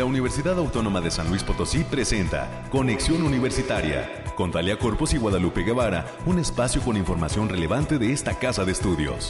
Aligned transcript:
la 0.00 0.06
Universidad 0.06 0.56
Autónoma 0.58 1.02
de 1.02 1.10
San 1.10 1.28
Luis 1.28 1.44
Potosí 1.44 1.84
presenta 1.84 2.66
Conexión 2.70 3.22
Universitaria 3.22 4.24
con 4.34 4.50
Talia 4.50 4.78
Corpus 4.78 5.12
y 5.12 5.18
Guadalupe 5.18 5.62
Guevara, 5.62 6.06
un 6.24 6.38
espacio 6.38 6.80
con 6.80 6.96
información 6.96 7.50
relevante 7.50 7.98
de 7.98 8.10
esta 8.10 8.38
casa 8.38 8.64
de 8.64 8.72
estudios. 8.72 9.28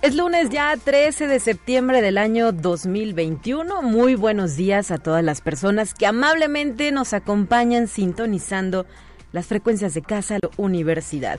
Es 0.00 0.16
lunes 0.16 0.48
ya 0.48 0.74
13 0.82 1.26
de 1.26 1.38
septiembre 1.38 2.00
del 2.00 2.16
año 2.16 2.52
2021. 2.52 3.82
Muy 3.82 4.14
buenos 4.14 4.56
días 4.56 4.90
a 4.90 4.96
todas 4.96 5.22
las 5.22 5.42
personas 5.42 5.92
que 5.92 6.06
amablemente 6.06 6.90
nos 6.90 7.12
acompañan 7.12 7.86
sintonizando 7.86 8.86
las 9.32 9.44
frecuencias 9.44 9.92
de 9.92 10.00
Casa 10.00 10.38
Universidad. 10.56 11.38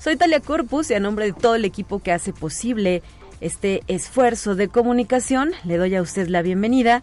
Soy 0.00 0.16
Talia 0.16 0.40
Corpus 0.40 0.90
y 0.90 0.94
a 0.94 0.98
nombre 0.98 1.26
de 1.26 1.34
todo 1.34 1.56
el 1.56 1.66
equipo 1.66 1.98
que 1.98 2.10
hace 2.10 2.32
posible 2.32 3.02
este 3.42 3.82
esfuerzo 3.86 4.54
de 4.54 4.68
comunicación, 4.68 5.50
le 5.64 5.76
doy 5.76 5.94
a 5.94 6.00
usted 6.00 6.26
la 6.28 6.40
bienvenida 6.40 7.02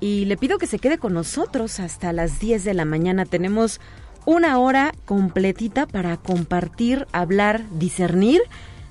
y 0.00 0.24
le 0.24 0.38
pido 0.38 0.56
que 0.56 0.66
se 0.66 0.78
quede 0.78 0.96
con 0.96 1.12
nosotros 1.12 1.78
hasta 1.78 2.10
las 2.14 2.40
10 2.40 2.64
de 2.64 2.72
la 2.72 2.86
mañana. 2.86 3.26
Tenemos 3.26 3.82
una 4.24 4.58
hora 4.58 4.94
completita 5.04 5.84
para 5.84 6.16
compartir, 6.16 7.06
hablar, 7.12 7.64
discernir 7.72 8.40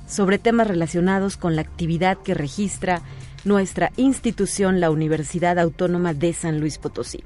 sobre 0.06 0.38
temas 0.38 0.68
relacionados 0.68 1.36
con 1.36 1.56
la 1.56 1.64
actividad 1.64 2.20
que 2.20 2.36
registra 2.36 3.02
nuestra 3.44 3.92
institución, 3.98 4.80
la 4.80 4.92
Universidad 4.92 5.58
Autónoma 5.58 6.14
de 6.14 6.34
San 6.34 6.60
Luis 6.60 6.78
Potosí. 6.78 7.24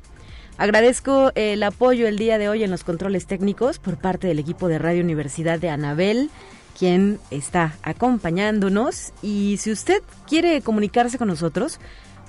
Agradezco 0.57 1.31
el 1.35 1.63
apoyo 1.63 2.07
el 2.07 2.17
día 2.17 2.37
de 2.37 2.49
hoy 2.49 2.63
en 2.63 2.71
los 2.71 2.83
controles 2.83 3.25
técnicos 3.25 3.79
por 3.79 3.97
parte 3.97 4.27
del 4.27 4.39
equipo 4.39 4.67
de 4.67 4.77
Radio 4.77 5.03
Universidad 5.03 5.59
de 5.59 5.69
Anabel, 5.69 6.29
quien 6.77 7.19
está 7.31 7.75
acompañándonos. 7.81 9.11
Y 9.21 9.57
si 9.57 9.71
usted 9.71 10.03
quiere 10.27 10.61
comunicarse 10.61 11.17
con 11.17 11.29
nosotros, 11.29 11.79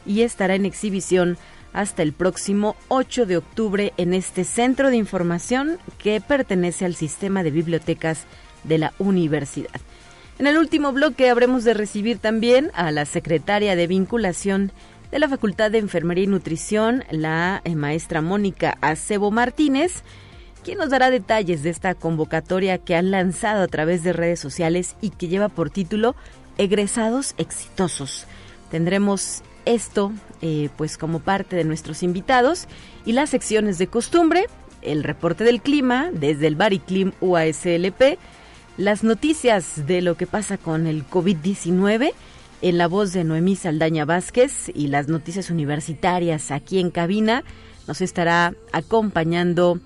y 0.06 0.22
estará 0.22 0.56
en 0.56 0.66
exhibición 0.66 1.38
hasta 1.74 2.04
el 2.04 2.14
próximo 2.14 2.78
8 2.88 3.26
de 3.26 3.36
octubre 3.36 3.94
en 3.98 4.14
este 4.14 4.46
centro 4.46 4.90
de 4.90 4.96
información 4.96 5.78
que 5.98 6.22
pertenece 6.22 6.86
al 6.86 6.96
sistema 6.96 7.44
de 7.44 7.52
bibliotecas 7.52 8.24
de 8.64 8.78
la 8.78 8.94
universidad. 8.98 9.82
En 10.40 10.48
el 10.48 10.58
último 10.58 10.94
bloque 10.94 11.30
habremos 11.30 11.66
de 11.66 11.74
recibir 11.74 12.18
también 12.18 12.72
a 12.76 12.92
la 12.92 13.06
secretaria 13.06 13.76
de 13.76 13.88
vinculación 13.88 14.72
de 15.12 15.20
la 15.20 15.30
Facultad 15.30 15.72
de 15.72 15.78
Enfermería 15.78 16.24
y 16.24 16.28
Nutrición, 16.28 17.04
la 17.12 17.62
eh, 17.64 17.76
maestra 17.76 18.22
Mónica 18.22 18.78
Acebo 18.82 19.32
Martínez, 19.32 20.04
quien 20.64 20.78
nos 20.78 20.90
dará 20.90 21.10
detalles 21.10 21.64
de 21.64 21.70
esta 21.70 21.94
convocatoria 21.94 22.78
que 22.78 22.96
han 22.96 23.12
lanzado 23.12 23.64
a 23.64 23.68
través 23.68 24.04
de 24.04 24.14
redes 24.14 24.40
sociales 24.40 24.96
y 25.02 25.12
que 25.12 25.28
lleva 25.28 25.50
por 25.50 25.70
título 25.70 26.16
Egresados 26.58 27.36
Exitosos. 27.38 28.26
Tendremos 28.72 29.44
esto 29.66 30.12
eh, 30.42 30.70
pues 30.76 30.98
como 30.98 31.20
parte 31.20 31.56
de 31.56 31.64
nuestros 31.64 32.04
invitados 32.04 32.68
y 33.06 33.14
las 33.14 33.30
secciones 33.30 33.78
de 33.78 33.88
costumbre, 33.88 34.46
el 34.82 35.04
reporte 35.04 35.44
del 35.44 35.62
clima 35.62 36.10
desde 36.12 36.48
el 36.48 36.56
Bariclim 36.56 37.12
UASLP, 37.22 38.18
las 38.78 39.04
noticias 39.04 39.86
de 39.88 40.02
lo 40.02 40.18
que 40.18 40.28
pasa 40.28 40.58
con 40.58 40.88
el 40.88 41.08
COVID-19 41.08 42.14
en 42.66 42.80
la 42.80 42.88
voz 42.88 43.14
de 43.14 43.24
Noemí 43.24 43.56
Saldaña 43.56 44.06
Vázquez 44.06 44.72
y 44.74 44.88
las 44.88 45.08
noticias 45.08 45.52
universitarias 45.52 46.50
aquí 46.50 46.80
en 46.80 46.90
cabina 46.90 47.44
nos 47.88 48.02
estará 48.02 48.56
acompañando 48.74 49.80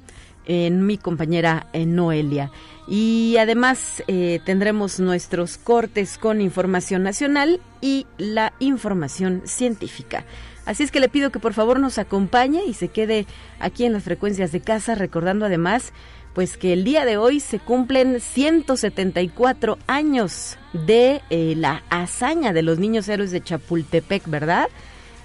en 0.45 0.85
mi 0.85 0.97
compañera 0.97 1.67
Noelia. 1.73 2.51
Y 2.87 3.35
además 3.37 4.01
eh, 4.07 4.39
tendremos 4.45 5.01
nuestros 5.01 5.57
cortes 5.57 6.17
con 6.17 6.39
información 6.39 7.03
nacional 7.03 7.59
y 7.81 8.07
la 8.17 8.53
información 8.59 9.41
científica. 9.43 10.23
Así 10.65 10.83
es 10.83 10.91
que 10.91 11.01
le 11.01 11.09
pido 11.09 11.31
que 11.31 11.39
por 11.39 11.53
favor 11.53 11.81
nos 11.81 11.97
acompañe 11.97 12.63
y 12.65 12.73
se 12.73 12.87
quede 12.87 13.25
aquí 13.59 13.83
en 13.83 13.91
las 13.91 14.03
frecuencias 14.03 14.53
de 14.53 14.61
casa, 14.61 14.95
recordando 14.95 15.45
además 15.45 15.91
pues 16.33 16.57
que 16.57 16.73
el 16.73 16.83
día 16.83 17.05
de 17.05 17.17
hoy 17.17 17.39
se 17.39 17.59
cumplen 17.59 18.19
174 18.19 19.77
años 19.87 20.57
de 20.73 21.21
eh, 21.29 21.53
la 21.57 21.83
hazaña 21.89 22.53
de 22.53 22.61
los 22.61 22.79
niños 22.79 23.09
héroes 23.09 23.31
de 23.31 23.41
Chapultepec, 23.41 24.27
¿verdad? 24.27 24.69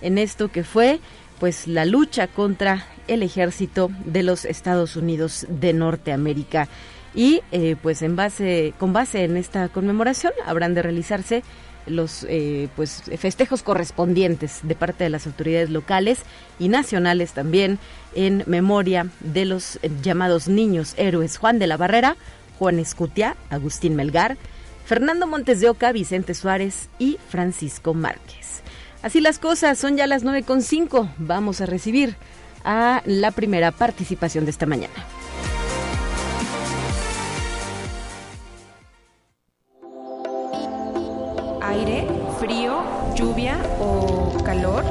En 0.01 0.19
esto 0.19 0.49
que 0.49 0.65
fue 0.65 1.01
pues 1.39 1.67
la 1.67 1.85
lucha 1.85 2.27
contra 2.27 2.87
el 3.07 3.23
ejército 3.23 3.91
de 4.07 4.23
los 4.23 4.45
Estados 4.45 4.97
Unidos 4.97 5.47
de 5.49 5.73
Norteamérica. 5.73 6.69
Y 7.15 7.43
eh, 7.53 7.77
pues 7.81 8.03
en 8.03 8.17
base, 8.17 8.75
con 8.79 8.93
base 8.93 9.25
en 9.25 9.37
esta 9.37 9.69
conmemoración 9.69 10.33
habrán 10.47 10.75
de 10.75 10.83
realizarse 10.83 11.43
los 11.87 12.25
eh, 12.29 12.69
pues 12.77 13.03
festejos 13.19 13.63
correspondientes 13.63 14.61
de 14.63 14.75
parte 14.75 15.05
de 15.05 15.11
las 15.11 15.27
autoridades 15.27 15.71
locales 15.71 16.21
y 16.59 16.69
nacionales 16.69 17.33
también 17.33 17.79
en 18.15 18.43
memoria 18.47 19.09
de 19.21 19.45
los 19.45 19.79
llamados 20.03 20.49
niños 20.49 20.95
héroes 20.97 21.37
Juan 21.37 21.59
de 21.59 21.67
la 21.67 21.77
Barrera, 21.77 22.17
Juan 22.59 22.79
Escutia, 22.79 23.37
Agustín 23.51 23.97
Melgar, 23.97 24.37
Fernando 24.85 25.27
Montes 25.27 25.61
de 25.61 25.69
Oca, 25.69 25.93
Vicente 25.93 26.35
Suárez 26.35 26.89
y 26.99 27.19
Francisco 27.29 27.95
Márquez. 27.95 28.63
Así 29.03 29.21
las 29.21 29.39
cosas, 29.39 29.79
son 29.79 29.97
ya 29.97 30.07
las 30.07 30.25
9.5. 30.25 31.11
Vamos 31.19 31.61
a 31.61 31.67
recibir 31.67 32.17
a 32.65 33.03
la 33.05 33.31
primera 33.31 33.71
participación 33.71 34.45
de 34.45 34.51
esta 34.51 34.67
mañana. 34.67 34.95
Aire, 41.75 42.07
frío, 42.39 42.83
lluvia 43.15 43.57
o 43.81 44.33
calor? 44.45 44.85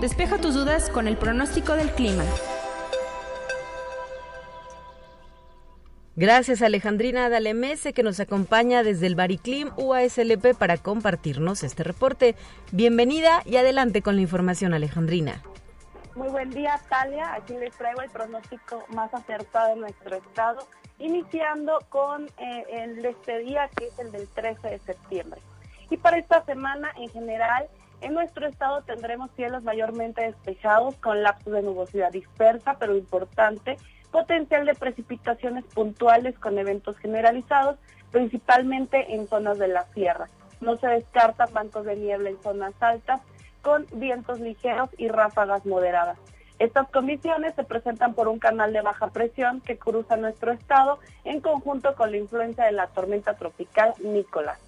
Despeja 0.00 0.38
tus 0.38 0.54
dudas 0.54 0.88
con 0.88 1.08
el 1.08 1.16
pronóstico 1.16 1.74
del 1.74 1.90
clima. 1.90 2.24
Gracias 6.14 6.62
Alejandrina 6.62 7.28
Dalemese 7.28 7.92
que 7.92 8.02
nos 8.04 8.20
acompaña 8.20 8.84
desde 8.84 9.06
el 9.06 9.16
Bariclim 9.16 9.70
UASLP 9.76 10.54
para 10.56 10.76
compartirnos 10.76 11.64
este 11.64 11.82
reporte. 11.82 12.36
Bienvenida 12.70 13.42
y 13.44 13.56
adelante 13.56 14.02
con 14.02 14.14
la 14.14 14.22
información 14.22 14.74
Alejandrina. 14.74 15.42
Muy 16.14 16.28
buen 16.28 16.50
día 16.50 16.78
Talia, 16.88 17.34
aquí 17.34 17.54
les 17.54 17.74
traigo 17.74 18.02
el 18.02 18.10
pronóstico 18.10 18.84
más 18.94 19.12
acertado 19.14 19.74
de 19.74 19.80
nuestro 19.80 20.16
estado, 20.16 20.68
iniciando 20.98 21.78
con 21.88 22.26
eh, 22.38 22.64
el 22.70 23.02
de 23.02 23.08
este 23.08 23.38
día 23.38 23.68
que 23.76 23.86
es 23.86 23.98
el 23.98 24.12
del 24.12 24.28
13 24.28 24.68
de 24.68 24.78
septiembre. 24.80 25.40
Y 25.92 25.98
para 25.98 26.16
esta 26.16 26.42
semana 26.46 26.90
en 26.96 27.10
general 27.10 27.68
en 28.00 28.14
nuestro 28.14 28.48
estado 28.48 28.80
tendremos 28.80 29.30
cielos 29.36 29.62
mayormente 29.62 30.22
despejados 30.22 30.96
con 30.96 31.22
lapsos 31.22 31.52
de 31.52 31.60
nubosidad 31.60 32.10
dispersa 32.10 32.78
pero 32.78 32.96
importante 32.96 33.76
potencial 34.10 34.64
de 34.64 34.74
precipitaciones 34.74 35.66
puntuales 35.66 36.38
con 36.38 36.56
eventos 36.56 36.96
generalizados, 36.96 37.76
principalmente 38.10 39.14
en 39.14 39.28
zonas 39.28 39.58
de 39.58 39.68
la 39.68 39.84
sierra. 39.92 40.30
No 40.62 40.76
se 40.76 40.86
descartan 40.86 41.52
bancos 41.52 41.84
de 41.84 41.96
niebla 41.96 42.30
en 42.30 42.42
zonas 42.42 42.72
altas 42.80 43.20
con 43.60 43.86
vientos 43.92 44.40
ligeros 44.40 44.88
y 44.96 45.08
ráfagas 45.08 45.66
moderadas. 45.66 46.16
Estas 46.58 46.88
condiciones 46.88 47.54
se 47.54 47.64
presentan 47.64 48.14
por 48.14 48.28
un 48.28 48.38
canal 48.38 48.72
de 48.72 48.80
baja 48.80 49.08
presión 49.08 49.60
que 49.60 49.76
cruza 49.76 50.16
nuestro 50.16 50.52
estado 50.52 51.00
en 51.24 51.42
conjunto 51.42 51.94
con 51.96 52.12
la 52.12 52.16
influencia 52.16 52.64
de 52.64 52.72
la 52.72 52.86
tormenta 52.86 53.34
tropical 53.34 53.92
Nicolás, 54.02 54.58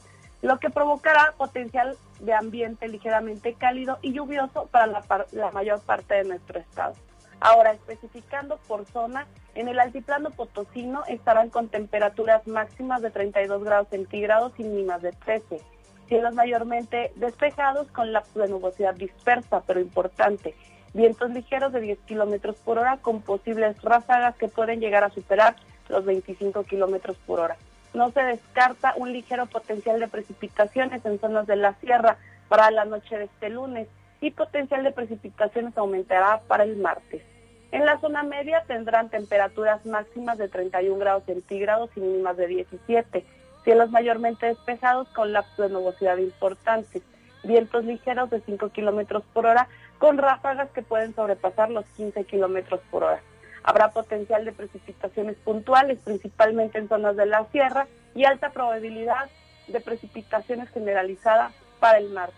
lo 0.42 0.58
que 0.58 0.70
provocará 0.70 1.34
potencial 1.36 1.96
de 2.20 2.34
ambiente 2.34 2.88
ligeramente 2.88 3.54
cálido 3.54 3.98
y 4.02 4.12
lluvioso 4.12 4.66
para 4.70 4.86
la, 4.86 5.02
la 5.32 5.50
mayor 5.50 5.80
parte 5.80 6.14
de 6.14 6.24
nuestro 6.24 6.58
estado. 6.58 6.94
Ahora, 7.40 7.72
especificando 7.72 8.58
por 8.68 8.86
zona, 8.86 9.26
en 9.54 9.68
el 9.68 9.78
altiplano 9.78 10.30
potosino 10.30 11.04
estarán 11.08 11.50
con 11.50 11.68
temperaturas 11.68 12.46
máximas 12.46 13.02
de 13.02 13.10
32 13.10 13.62
grados 13.62 13.88
centígrados 13.88 14.52
y 14.58 14.64
mínimas 14.64 15.02
de 15.02 15.12
13. 15.12 15.60
Cielos 16.08 16.34
mayormente 16.34 17.12
despejados 17.16 17.90
con 17.90 18.12
de 18.12 18.48
nubosidad 18.48 18.94
dispersa, 18.94 19.62
pero 19.66 19.80
importante. 19.80 20.54
Vientos 20.92 21.30
ligeros 21.30 21.72
de 21.72 21.80
10 21.80 21.98
kilómetros 22.06 22.56
por 22.56 22.78
hora 22.78 22.98
con 22.98 23.22
posibles 23.22 23.80
ráfagas 23.82 24.36
que 24.36 24.48
pueden 24.48 24.80
llegar 24.80 25.04
a 25.04 25.10
superar 25.10 25.56
los 25.88 26.04
25 26.04 26.64
kilómetros 26.64 27.16
por 27.26 27.40
hora. 27.40 27.56
No 27.94 28.10
se 28.10 28.22
descarta 28.22 28.94
un 28.96 29.12
ligero 29.12 29.46
potencial 29.46 30.00
de 30.00 30.08
precipitaciones 30.08 31.04
en 31.06 31.20
zonas 31.20 31.46
de 31.46 31.56
la 31.56 31.74
sierra 31.74 32.16
para 32.48 32.70
la 32.70 32.84
noche 32.84 33.16
de 33.16 33.24
este 33.24 33.48
lunes 33.50 33.88
y 34.20 34.32
potencial 34.32 34.82
de 34.82 34.90
precipitaciones 34.90 35.78
aumentará 35.78 36.40
para 36.48 36.64
el 36.64 36.76
martes. 36.76 37.22
En 37.70 37.86
la 37.86 37.98
zona 38.00 38.22
media 38.22 38.64
tendrán 38.66 39.10
temperaturas 39.10 39.84
máximas 39.86 40.38
de 40.38 40.48
31 40.48 40.98
grados 40.98 41.24
centígrados 41.24 41.90
y 41.96 42.00
mínimas 42.00 42.36
de 42.36 42.46
17. 42.46 43.24
Cielos 43.64 43.90
mayormente 43.90 44.46
despejados 44.46 45.08
con 45.08 45.32
lapsos 45.32 45.68
de 45.68 45.72
nubosidad 45.72 46.18
importantes. 46.18 47.02
Vientos 47.42 47.84
ligeros 47.84 48.30
de 48.30 48.40
5 48.40 48.70
kilómetros 48.70 49.22
por 49.32 49.46
hora 49.46 49.68
con 49.98 50.18
ráfagas 50.18 50.70
que 50.70 50.82
pueden 50.82 51.14
sobrepasar 51.14 51.70
los 51.70 51.84
15 51.96 52.24
kilómetros 52.24 52.80
por 52.90 53.04
hora. 53.04 53.20
Habrá 53.64 53.90
potencial 53.90 54.44
de 54.44 54.52
precipitaciones 54.52 55.36
puntuales, 55.36 55.98
principalmente 56.04 56.78
en 56.78 56.88
zonas 56.88 57.16
de 57.16 57.26
la 57.26 57.46
sierra, 57.46 57.86
y 58.14 58.24
alta 58.24 58.50
probabilidad 58.50 59.28
de 59.66 59.80
precipitaciones 59.80 60.68
generalizadas 60.70 61.52
para 61.80 61.98
el 61.98 62.10
martes. 62.10 62.36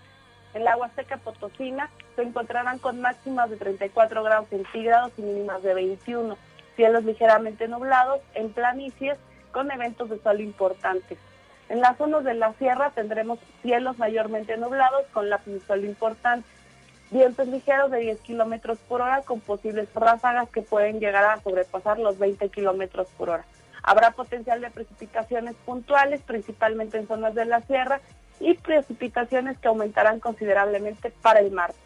En 0.55 0.65
la 0.65 0.77
Huasteca 0.77 1.19
Potosina 1.19 1.91
se 2.15 2.23
encontrarán 2.23 2.79
con 2.79 3.01
máximas 3.01 3.51
de 3.51 3.57
34 3.57 4.23
grados 4.23 4.49
centígrados 4.49 5.13
y 5.19 5.23
mínimas 5.23 5.63
de 5.63 5.75
21. 5.75 6.39
Cielos 6.77 7.05
ligeramente 7.05 7.69
nublados 7.69 8.21
en 8.35 8.51
planicies 8.53 9.19
con 9.53 9.71
eventos 9.71 10.09
de 10.09 10.19
sol 10.21 10.41
importantes. 10.41 11.19
En 11.69 11.81
las 11.81 11.99
zonas 11.99 12.25
de 12.25 12.35
la 12.35 12.53
sierra 12.55 12.91
tendremos 12.91 13.39
cielos 13.63 13.99
mayormente 13.99 14.57
nublados 14.57 15.05
con 15.13 15.29
lápiz 15.29 15.61
sol 15.67 15.85
importante. 15.85 16.49
Vientos 17.11 17.47
ligeros 17.47 17.91
de 17.93 18.01
10 18.01 18.21
kilómetros 18.21 18.79
por 18.89 19.01
hora 19.01 19.23
con 19.23 19.41
posibles 19.41 19.89
ráfagas 19.95 20.49
que 20.51 20.63
pueden 20.63 20.99
llegar 20.99 21.25
a 21.25 21.41
sobrepasar 21.41 21.99
los 21.99 22.19
20 22.19 22.49
kilómetros 22.49 23.07
por 23.17 23.31
hora. 23.31 23.45
Habrá 23.85 24.11
potencial 24.11 24.61
de 24.61 24.71
precipitaciones 24.71 25.55
puntuales, 25.65 26.21
principalmente 26.23 26.99
en 26.99 27.07
zonas 27.07 27.35
de 27.37 27.45
la 27.45 27.61
sierra, 27.61 28.01
y 28.41 28.55
precipitaciones 28.55 29.57
que 29.59 29.69
aumentarán 29.69 30.19
considerablemente 30.19 31.11
para 31.23 31.39
el 31.39 31.53
martes. 31.53 31.81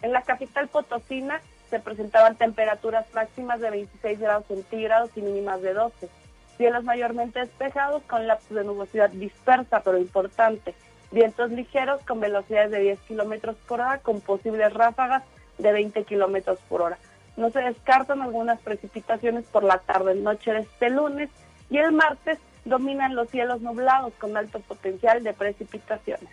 En 0.00 0.12
la 0.12 0.22
capital 0.22 0.68
potosina 0.68 1.40
se 1.68 1.78
presentaban 1.78 2.36
temperaturas 2.36 3.06
máximas 3.14 3.60
de 3.60 3.70
26 3.70 4.18
grados 4.18 4.46
centígrados 4.46 5.10
y 5.16 5.20
mínimas 5.22 5.60
de 5.60 5.74
12. 5.74 6.08
Cielos 6.56 6.84
mayormente 6.84 7.40
despejados 7.40 8.02
con 8.04 8.26
lapsos 8.26 8.56
de 8.56 8.64
nubosidad 8.64 9.10
dispersa 9.10 9.82
pero 9.82 9.98
importante. 9.98 10.74
Vientos 11.14 11.52
ligeros 11.52 12.02
con 12.02 12.18
velocidades 12.18 12.72
de 12.72 12.80
10 12.80 12.98
kilómetros 13.02 13.54
por 13.68 13.80
hora 13.80 13.98
con 13.98 14.20
posibles 14.20 14.74
ráfagas 14.74 15.22
de 15.58 15.70
20 15.70 16.02
kilómetros 16.02 16.58
por 16.68 16.82
hora. 16.82 16.98
No 17.36 17.50
se 17.50 17.60
descartan 17.60 18.20
algunas 18.20 18.60
precipitaciones 18.60 19.44
por 19.44 19.62
la 19.62 19.78
tarde-noche 19.78 20.52
de 20.52 20.58
este 20.58 20.90
lunes 20.90 21.30
y 21.70 21.78
el 21.78 21.92
martes 21.92 22.40
dominan 22.64 23.14
los 23.14 23.28
cielos 23.30 23.60
nublados 23.60 24.12
con 24.14 24.36
alto 24.36 24.58
potencial 24.58 25.22
de 25.22 25.32
precipitaciones. 25.34 26.28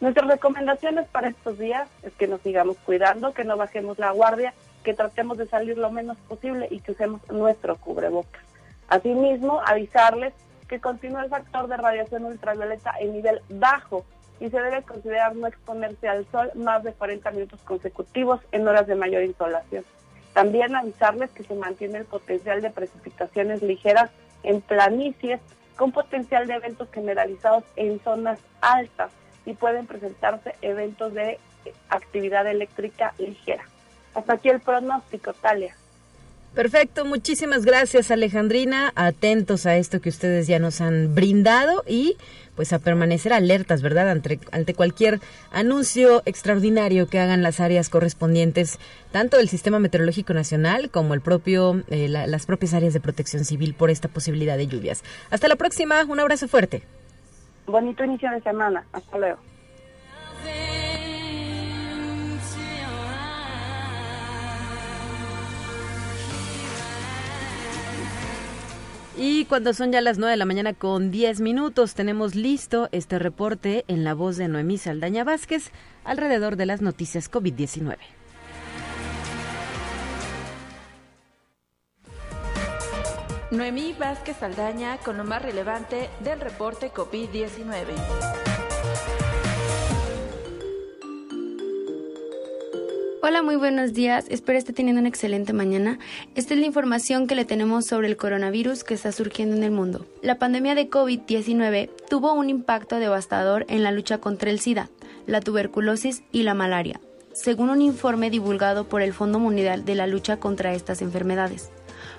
Nuestras 0.00 0.26
recomendaciones 0.26 1.06
para 1.08 1.28
estos 1.28 1.58
días 1.58 1.86
es 2.02 2.14
que 2.14 2.26
nos 2.26 2.40
sigamos 2.40 2.78
cuidando, 2.86 3.34
que 3.34 3.44
no 3.44 3.58
bajemos 3.58 3.98
la 3.98 4.12
guardia, 4.12 4.54
que 4.82 4.94
tratemos 4.94 5.36
de 5.36 5.46
salir 5.46 5.76
lo 5.76 5.90
menos 5.90 6.16
posible 6.26 6.68
y 6.70 6.80
que 6.80 6.92
usemos 6.92 7.20
nuestro 7.30 7.76
cubrebocas. 7.76 8.40
Asimismo, 8.88 9.60
avisarles 9.66 10.32
que 10.68 10.80
continúa 10.80 11.22
el 11.22 11.28
factor 11.28 11.68
de 11.68 11.76
radiación 11.76 12.24
ultravioleta 12.24 12.94
en 12.98 13.12
nivel 13.12 13.42
bajo 13.50 14.06
y 14.42 14.50
se 14.50 14.60
debe 14.60 14.82
considerar 14.82 15.36
no 15.36 15.46
exponerse 15.46 16.08
al 16.08 16.26
sol 16.32 16.50
más 16.56 16.82
de 16.82 16.92
40 16.92 17.30
minutos 17.30 17.60
consecutivos 17.62 18.40
en 18.50 18.66
horas 18.66 18.88
de 18.88 18.96
mayor 18.96 19.22
insolación. 19.22 19.84
También 20.34 20.74
avisarles 20.74 21.30
que 21.30 21.44
se 21.44 21.54
mantiene 21.54 21.98
el 21.98 22.06
potencial 22.06 22.60
de 22.60 22.70
precipitaciones 22.70 23.62
ligeras 23.62 24.10
en 24.42 24.60
planicies 24.60 25.40
con 25.76 25.92
potencial 25.92 26.48
de 26.48 26.54
eventos 26.54 26.88
generalizados 26.92 27.62
en 27.76 28.00
zonas 28.00 28.40
altas 28.60 29.12
y 29.46 29.52
pueden 29.52 29.86
presentarse 29.86 30.56
eventos 30.60 31.14
de 31.14 31.38
actividad 31.88 32.44
eléctrica 32.48 33.14
ligera. 33.18 33.62
Hasta 34.12 34.32
aquí 34.32 34.48
el 34.48 34.60
pronóstico, 34.60 35.34
Talia. 35.34 35.76
Perfecto, 36.54 37.06
muchísimas 37.06 37.64
gracias 37.64 38.10
Alejandrina, 38.10 38.92
atentos 38.94 39.64
a 39.64 39.78
esto 39.78 40.02
que 40.02 40.10
ustedes 40.10 40.46
ya 40.46 40.58
nos 40.58 40.82
han 40.82 41.14
brindado 41.14 41.82
y 41.86 42.18
pues 42.54 42.74
a 42.74 42.78
permanecer 42.78 43.32
alertas, 43.32 43.80
¿verdad? 43.80 44.10
Ante, 44.10 44.38
ante 44.50 44.74
cualquier 44.74 45.20
anuncio 45.50 46.22
extraordinario 46.26 47.06
que 47.06 47.18
hagan 47.18 47.42
las 47.42 47.60
áreas 47.60 47.88
correspondientes, 47.88 48.78
tanto 49.12 49.38
del 49.38 49.48
Sistema 49.48 49.78
Meteorológico 49.78 50.34
Nacional 50.34 50.90
como 50.90 51.14
el 51.14 51.22
propio, 51.22 51.82
eh, 51.88 52.10
las 52.10 52.44
propias 52.44 52.74
áreas 52.74 52.92
de 52.92 53.00
protección 53.00 53.46
civil 53.46 53.72
por 53.72 53.88
esta 53.88 54.08
posibilidad 54.08 54.58
de 54.58 54.66
lluvias. 54.66 55.02
Hasta 55.30 55.48
la 55.48 55.56
próxima, 55.56 56.04
un 56.04 56.20
abrazo 56.20 56.48
fuerte. 56.48 56.82
Bonito 57.66 58.04
inicio 58.04 58.30
de 58.30 58.42
semana, 58.42 58.84
hasta 58.92 59.16
luego. 59.16 59.38
Y 69.16 69.44
cuando 69.44 69.74
son 69.74 69.92
ya 69.92 70.00
las 70.00 70.18
9 70.18 70.30
de 70.30 70.36
la 70.38 70.46
mañana 70.46 70.72
con 70.72 71.10
10 71.10 71.40
minutos, 71.40 71.94
tenemos 71.94 72.34
listo 72.34 72.88
este 72.92 73.18
reporte 73.18 73.84
en 73.88 74.04
la 74.04 74.14
voz 74.14 74.38
de 74.38 74.48
Noemí 74.48 74.78
Saldaña 74.78 75.22
Vázquez 75.22 75.70
alrededor 76.04 76.56
de 76.56 76.66
las 76.66 76.80
noticias 76.80 77.30
COVID-19. 77.30 77.98
Noemí 83.50 83.92
Vázquez 83.92 84.38
Saldaña 84.38 84.96
con 84.96 85.18
lo 85.18 85.24
más 85.24 85.42
relevante 85.42 86.08
del 86.20 86.40
reporte 86.40 86.90
COVID-19. 86.90 88.51
Hola, 93.24 93.40
muy 93.40 93.54
buenos 93.54 93.92
días. 93.92 94.24
Espero 94.30 94.58
esté 94.58 94.72
teniendo 94.72 94.98
una 94.98 95.08
excelente 95.08 95.52
mañana. 95.52 96.00
Esta 96.34 96.54
es 96.54 96.60
la 96.60 96.66
información 96.66 97.28
que 97.28 97.36
le 97.36 97.44
tenemos 97.44 97.86
sobre 97.86 98.08
el 98.08 98.16
coronavirus 98.16 98.82
que 98.82 98.94
está 98.94 99.12
surgiendo 99.12 99.54
en 99.54 99.62
el 99.62 99.70
mundo. 99.70 100.06
La 100.22 100.40
pandemia 100.40 100.74
de 100.74 100.90
COVID-19 100.90 101.88
tuvo 102.10 102.32
un 102.32 102.50
impacto 102.50 102.96
devastador 102.96 103.64
en 103.68 103.84
la 103.84 103.92
lucha 103.92 104.18
contra 104.18 104.50
el 104.50 104.58
SIDA, 104.58 104.90
la 105.28 105.40
tuberculosis 105.40 106.24
y 106.32 106.42
la 106.42 106.54
malaria, 106.54 107.00
según 107.32 107.70
un 107.70 107.80
informe 107.80 108.28
divulgado 108.28 108.88
por 108.88 109.02
el 109.02 109.12
Fondo 109.12 109.38
Mundial 109.38 109.84
de 109.84 109.94
la 109.94 110.08
Lucha 110.08 110.38
contra 110.38 110.74
estas 110.74 111.00
enfermedades. 111.00 111.70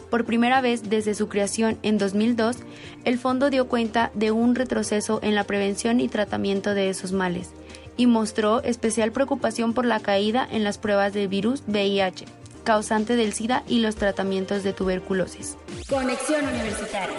Por 0.09 0.23
primera 0.23 0.61
vez 0.61 0.89
desde 0.89 1.15
su 1.15 1.27
creación 1.27 1.79
en 1.83 1.97
2002, 1.97 2.59
el 3.03 3.19
fondo 3.19 3.49
dio 3.49 3.67
cuenta 3.67 4.09
de 4.13 4.31
un 4.31 4.55
retroceso 4.55 5.19
en 5.21 5.35
la 5.35 5.43
prevención 5.43 5.99
y 5.99 6.07
tratamiento 6.07 6.73
de 6.73 6.89
esos 6.89 7.11
males 7.11 7.49
y 7.97 8.07
mostró 8.07 8.61
especial 8.63 9.11
preocupación 9.11 9.73
por 9.73 9.85
la 9.85 9.99
caída 9.99 10.47
en 10.49 10.63
las 10.63 10.77
pruebas 10.77 11.13
del 11.13 11.27
virus 11.27 11.63
VIH. 11.67 12.25
causante 12.63 13.17
del 13.17 13.33
SIDA 13.33 13.63
y 13.67 13.79
los 13.79 13.95
tratamientos 13.95 14.63
de 14.63 14.71
tuberculosis. 14.71 15.57
Conexión 15.89 16.47
Universitaria. 16.47 17.17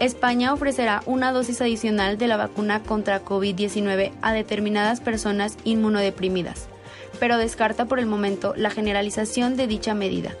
España 0.00 0.52
ofrecerá 0.52 1.02
una 1.06 1.32
dosis 1.32 1.62
adicional 1.62 2.18
de 2.18 2.28
la 2.28 2.36
vacuna 2.36 2.82
contra 2.82 3.24
COVID-19 3.24 4.12
a 4.20 4.32
determinadas 4.34 5.00
personas 5.00 5.56
inmunodeprimidas, 5.64 6.66
pero 7.18 7.38
descarta 7.38 7.86
por 7.86 7.98
el 7.98 8.04
momento 8.04 8.52
la 8.54 8.68
generalización 8.68 9.56
de 9.56 9.66
dicha 9.66 9.94
medida, 9.94 10.34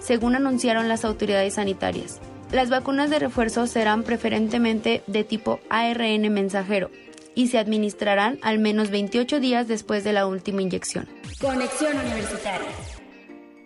según 0.00 0.34
anunciaron 0.34 0.88
las 0.88 1.04
autoridades 1.04 1.54
sanitarias. 1.54 2.20
Las 2.52 2.70
vacunas 2.70 3.10
de 3.10 3.18
refuerzo 3.18 3.66
serán 3.66 4.02
preferentemente 4.02 5.02
de 5.06 5.24
tipo 5.24 5.60
ARN 5.68 6.32
mensajero 6.32 6.90
y 7.34 7.48
se 7.48 7.58
administrarán 7.58 8.38
al 8.42 8.58
menos 8.58 8.90
28 8.90 9.40
días 9.40 9.68
después 9.68 10.04
de 10.04 10.12
la 10.12 10.26
última 10.26 10.62
inyección. 10.62 11.08
Conexión 11.40 11.98
Universitaria. 11.98 12.68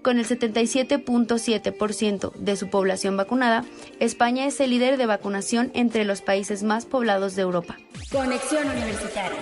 Con 0.02 0.18
el 0.18 0.26
77.7% 0.26 2.32
de 2.34 2.56
su 2.56 2.70
población 2.70 3.16
vacunada, 3.16 3.64
España 3.98 4.46
es 4.46 4.60
el 4.60 4.70
líder 4.70 4.98
de 4.98 5.06
vacunación 5.06 5.72
entre 5.74 6.04
los 6.04 6.22
países 6.22 6.62
más 6.62 6.86
poblados 6.86 7.34
de 7.34 7.42
Europa. 7.42 7.76
Conexión 8.12 8.68
Universitaria. 8.68 9.40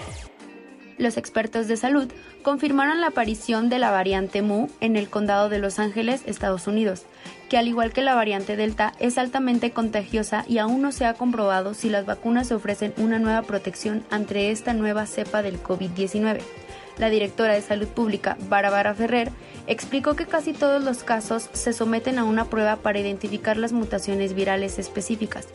Los 0.96 1.16
expertos 1.16 1.66
de 1.66 1.76
salud 1.76 2.10
confirmaron 2.42 3.00
la 3.00 3.08
aparición 3.08 3.68
de 3.68 3.78
la 3.78 3.90
variante 3.90 4.42
Mu 4.42 4.68
en 4.80 4.96
el 4.96 5.10
condado 5.10 5.48
de 5.48 5.58
Los 5.58 5.78
Ángeles, 5.78 6.22
Estados 6.24 6.66
Unidos, 6.66 7.02
que 7.48 7.58
al 7.58 7.68
igual 7.68 7.92
que 7.92 8.02
la 8.02 8.14
variante 8.14 8.56
Delta 8.56 8.92
es 8.98 9.18
altamente 9.18 9.70
contagiosa 9.70 10.44
y 10.48 10.58
aún 10.58 10.82
no 10.82 10.92
se 10.92 11.06
ha 11.06 11.14
comprobado 11.14 11.74
si 11.74 11.90
las 11.90 12.06
vacunas 12.06 12.52
ofrecen 12.52 12.94
una 12.96 13.18
nueva 13.18 13.42
protección 13.42 14.04
ante 14.10 14.50
esta 14.50 14.72
nueva 14.72 15.06
cepa 15.06 15.42
del 15.42 15.62
COVID-19. 15.62 16.40
La 16.98 17.10
directora 17.10 17.54
de 17.54 17.60
Salud 17.62 17.88
Pública, 17.88 18.36
Bárbara 18.48 18.94
Ferrer, 18.94 19.32
explicó 19.66 20.14
que 20.14 20.26
casi 20.26 20.52
todos 20.52 20.82
los 20.82 21.02
casos 21.02 21.50
se 21.52 21.72
someten 21.72 22.18
a 22.18 22.24
una 22.24 22.44
prueba 22.44 22.76
para 22.76 23.00
identificar 23.00 23.56
las 23.56 23.72
mutaciones 23.72 24.34
virales 24.34 24.78
específicas, 24.78 25.48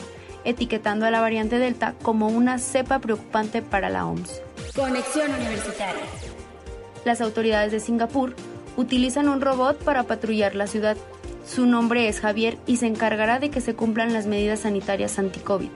etiquetando 0.44 1.06
a 1.06 1.10
la 1.10 1.20
variante 1.20 1.58
Delta 1.58 1.94
como 2.02 2.28
una 2.28 2.58
cepa 2.58 2.98
preocupante 2.98 3.62
para 3.62 3.88
la 3.88 4.06
OMS. 4.06 4.42
Conexión 4.74 5.32
Universitaria. 5.32 6.02
Las 7.04 7.22
autoridades 7.22 7.72
de 7.72 7.80
Singapur 7.80 8.34
utilizan 8.76 9.28
un 9.28 9.40
robot 9.40 9.82
para 9.82 10.02
patrullar 10.04 10.54
la 10.54 10.66
ciudad. 10.66 10.96
Su 11.46 11.66
nombre 11.66 12.08
es 12.08 12.20
Javier 12.20 12.58
y 12.66 12.76
se 12.76 12.86
encargará 12.86 13.38
de 13.38 13.50
que 13.50 13.60
se 13.60 13.74
cumplan 13.74 14.12
las 14.12 14.26
medidas 14.26 14.60
sanitarias 14.60 15.18
anti-COVID, 15.18 15.70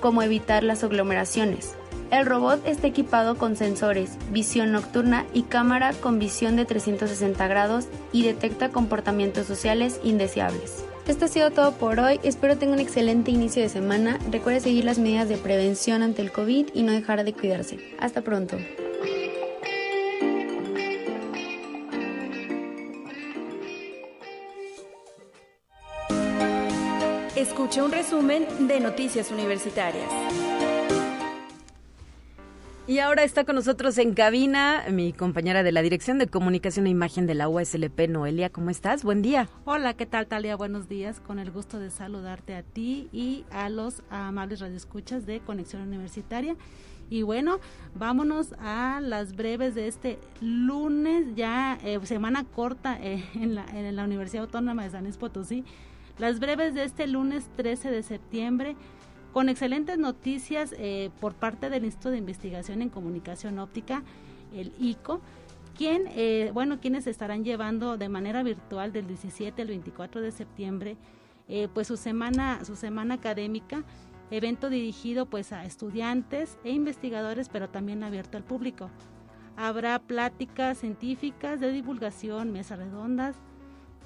como 0.00 0.22
evitar 0.22 0.62
las 0.62 0.84
aglomeraciones. 0.84 1.74
El 2.10 2.24
robot 2.24 2.64
está 2.66 2.86
equipado 2.86 3.36
con 3.36 3.56
sensores, 3.56 4.16
visión 4.30 4.70
nocturna 4.70 5.26
y 5.34 5.42
cámara 5.42 5.92
con 5.92 6.20
visión 6.20 6.54
de 6.54 6.64
360 6.64 7.48
grados 7.48 7.86
y 8.12 8.22
detecta 8.22 8.68
comportamientos 8.68 9.46
sociales 9.46 10.00
indeseables. 10.04 10.84
Esto 11.08 11.24
ha 11.24 11.28
sido 11.28 11.50
todo 11.50 11.72
por 11.72 11.98
hoy. 12.00 12.20
Espero 12.22 12.58
tenga 12.58 12.74
un 12.74 12.80
excelente 12.80 13.30
inicio 13.30 13.62
de 13.62 13.68
semana. 13.68 14.18
Recuerde 14.30 14.60
seguir 14.60 14.84
las 14.84 14.98
medidas 14.98 15.28
de 15.28 15.36
prevención 15.36 16.02
ante 16.02 16.22
el 16.22 16.32
COVID 16.32 16.66
y 16.74 16.82
no 16.82 16.92
dejar 16.92 17.24
de 17.24 17.32
cuidarse. 17.32 17.78
Hasta 18.00 18.22
pronto. 18.22 18.56
Escucha 27.36 27.84
un 27.84 27.92
resumen 27.92 28.46
de 28.66 28.80
Noticias 28.80 29.30
Universitarias. 29.30 30.10
Y 32.86 32.98
ahora 33.00 33.24
está 33.24 33.44
con 33.44 33.56
nosotros 33.56 33.98
en 33.98 34.14
cabina 34.14 34.86
mi 34.90 35.12
compañera 35.12 35.62
de 35.62 35.70
la 35.70 35.82
Dirección 35.82 36.16
de 36.16 36.28
Comunicación 36.28 36.86
e 36.86 36.90
Imagen 36.90 37.26
de 37.26 37.34
la 37.34 37.50
USLP, 37.50 38.08
Noelia. 38.08 38.48
¿Cómo 38.48 38.70
estás? 38.70 39.04
Buen 39.04 39.20
día. 39.20 39.50
Hola, 39.66 39.92
¿qué 39.92 40.06
tal, 40.06 40.28
Talia? 40.28 40.56
Buenos 40.56 40.88
días. 40.88 41.20
Con 41.20 41.38
el 41.38 41.50
gusto 41.50 41.78
de 41.78 41.90
saludarte 41.90 42.54
a 42.54 42.62
ti 42.62 43.10
y 43.12 43.44
a 43.50 43.68
los 43.68 44.02
amables 44.08 44.60
radioescuchas 44.60 45.26
de 45.26 45.40
Conexión 45.40 45.82
Universitaria. 45.82 46.56
Y 47.10 47.20
bueno, 47.20 47.60
vámonos 47.94 48.54
a 48.60 49.00
las 49.02 49.36
breves 49.36 49.74
de 49.74 49.88
este 49.88 50.18
lunes, 50.40 51.34
ya 51.34 51.78
eh, 51.84 52.00
semana 52.04 52.44
corta 52.44 52.98
eh, 52.98 53.22
en, 53.34 53.54
la, 53.54 53.66
en 53.74 53.94
la 53.94 54.04
Universidad 54.04 54.44
Autónoma 54.44 54.84
de 54.84 54.90
San 54.90 55.04
Luis 55.04 55.18
Potosí. 55.18 55.66
Las 56.18 56.40
breves 56.40 56.74
de 56.74 56.84
este 56.84 57.06
lunes 57.06 57.50
13 57.56 57.90
de 57.90 58.02
septiembre 58.02 58.74
con 59.34 59.50
excelentes 59.50 59.98
noticias 59.98 60.74
eh, 60.78 61.10
por 61.20 61.34
parte 61.34 61.68
del 61.68 61.84
Instituto 61.84 62.10
de 62.10 62.18
Investigación 62.18 62.80
en 62.80 62.88
Comunicación 62.88 63.58
Óptica, 63.58 64.02
el 64.54 64.72
ICO, 64.78 65.20
quien, 65.76 66.04
eh, 66.12 66.52
bueno, 66.54 66.80
quienes 66.80 67.06
estarán 67.06 67.44
llevando 67.44 67.98
de 67.98 68.08
manera 68.08 68.42
virtual 68.42 68.94
del 68.94 69.06
17 69.06 69.60
al 69.60 69.68
24 69.68 70.22
de 70.22 70.32
septiembre, 70.32 70.96
eh, 71.48 71.68
pues 71.74 71.86
su 71.86 71.98
semana, 71.98 72.64
su 72.64 72.76
semana 72.76 73.16
académica, 73.16 73.84
evento 74.30 74.70
dirigido 74.70 75.26
pues 75.26 75.52
a 75.52 75.66
estudiantes 75.66 76.56
e 76.64 76.70
investigadores, 76.70 77.50
pero 77.50 77.68
también 77.68 78.02
abierto 78.02 78.38
al 78.38 78.44
público. 78.44 78.90
Habrá 79.54 79.98
pláticas 79.98 80.78
científicas 80.78 81.60
de 81.60 81.72
divulgación, 81.72 82.52
mesas 82.52 82.78
redondas, 82.78 83.36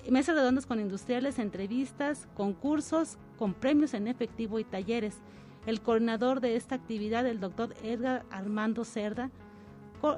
mesas 0.08 0.36
redondas 0.36 0.66
con 0.66 0.80
industriales, 0.80 1.38
entrevistas, 1.38 2.28
concursos, 2.34 3.18
con 3.38 3.54
premios 3.54 3.94
en 3.94 4.08
efectivo 4.08 4.58
y 4.58 4.64
talleres. 4.64 5.18
El 5.66 5.80
coordinador 5.80 6.40
de 6.40 6.56
esta 6.56 6.74
actividad, 6.74 7.26
el 7.26 7.40
doctor 7.40 7.74
Edgar 7.82 8.24
Armando 8.30 8.84
Cerda, 8.84 9.30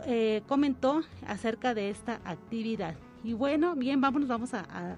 eh, 0.07 0.43
comentó 0.47 1.03
acerca 1.27 1.75
de 1.75 1.91
esta 1.91 2.21
actividad. 2.25 2.95
Y 3.25 3.33
bueno, 3.33 3.75
bien, 3.75 4.01
vámonos, 4.01 4.29
vamos 4.29 4.55
a, 4.55 4.97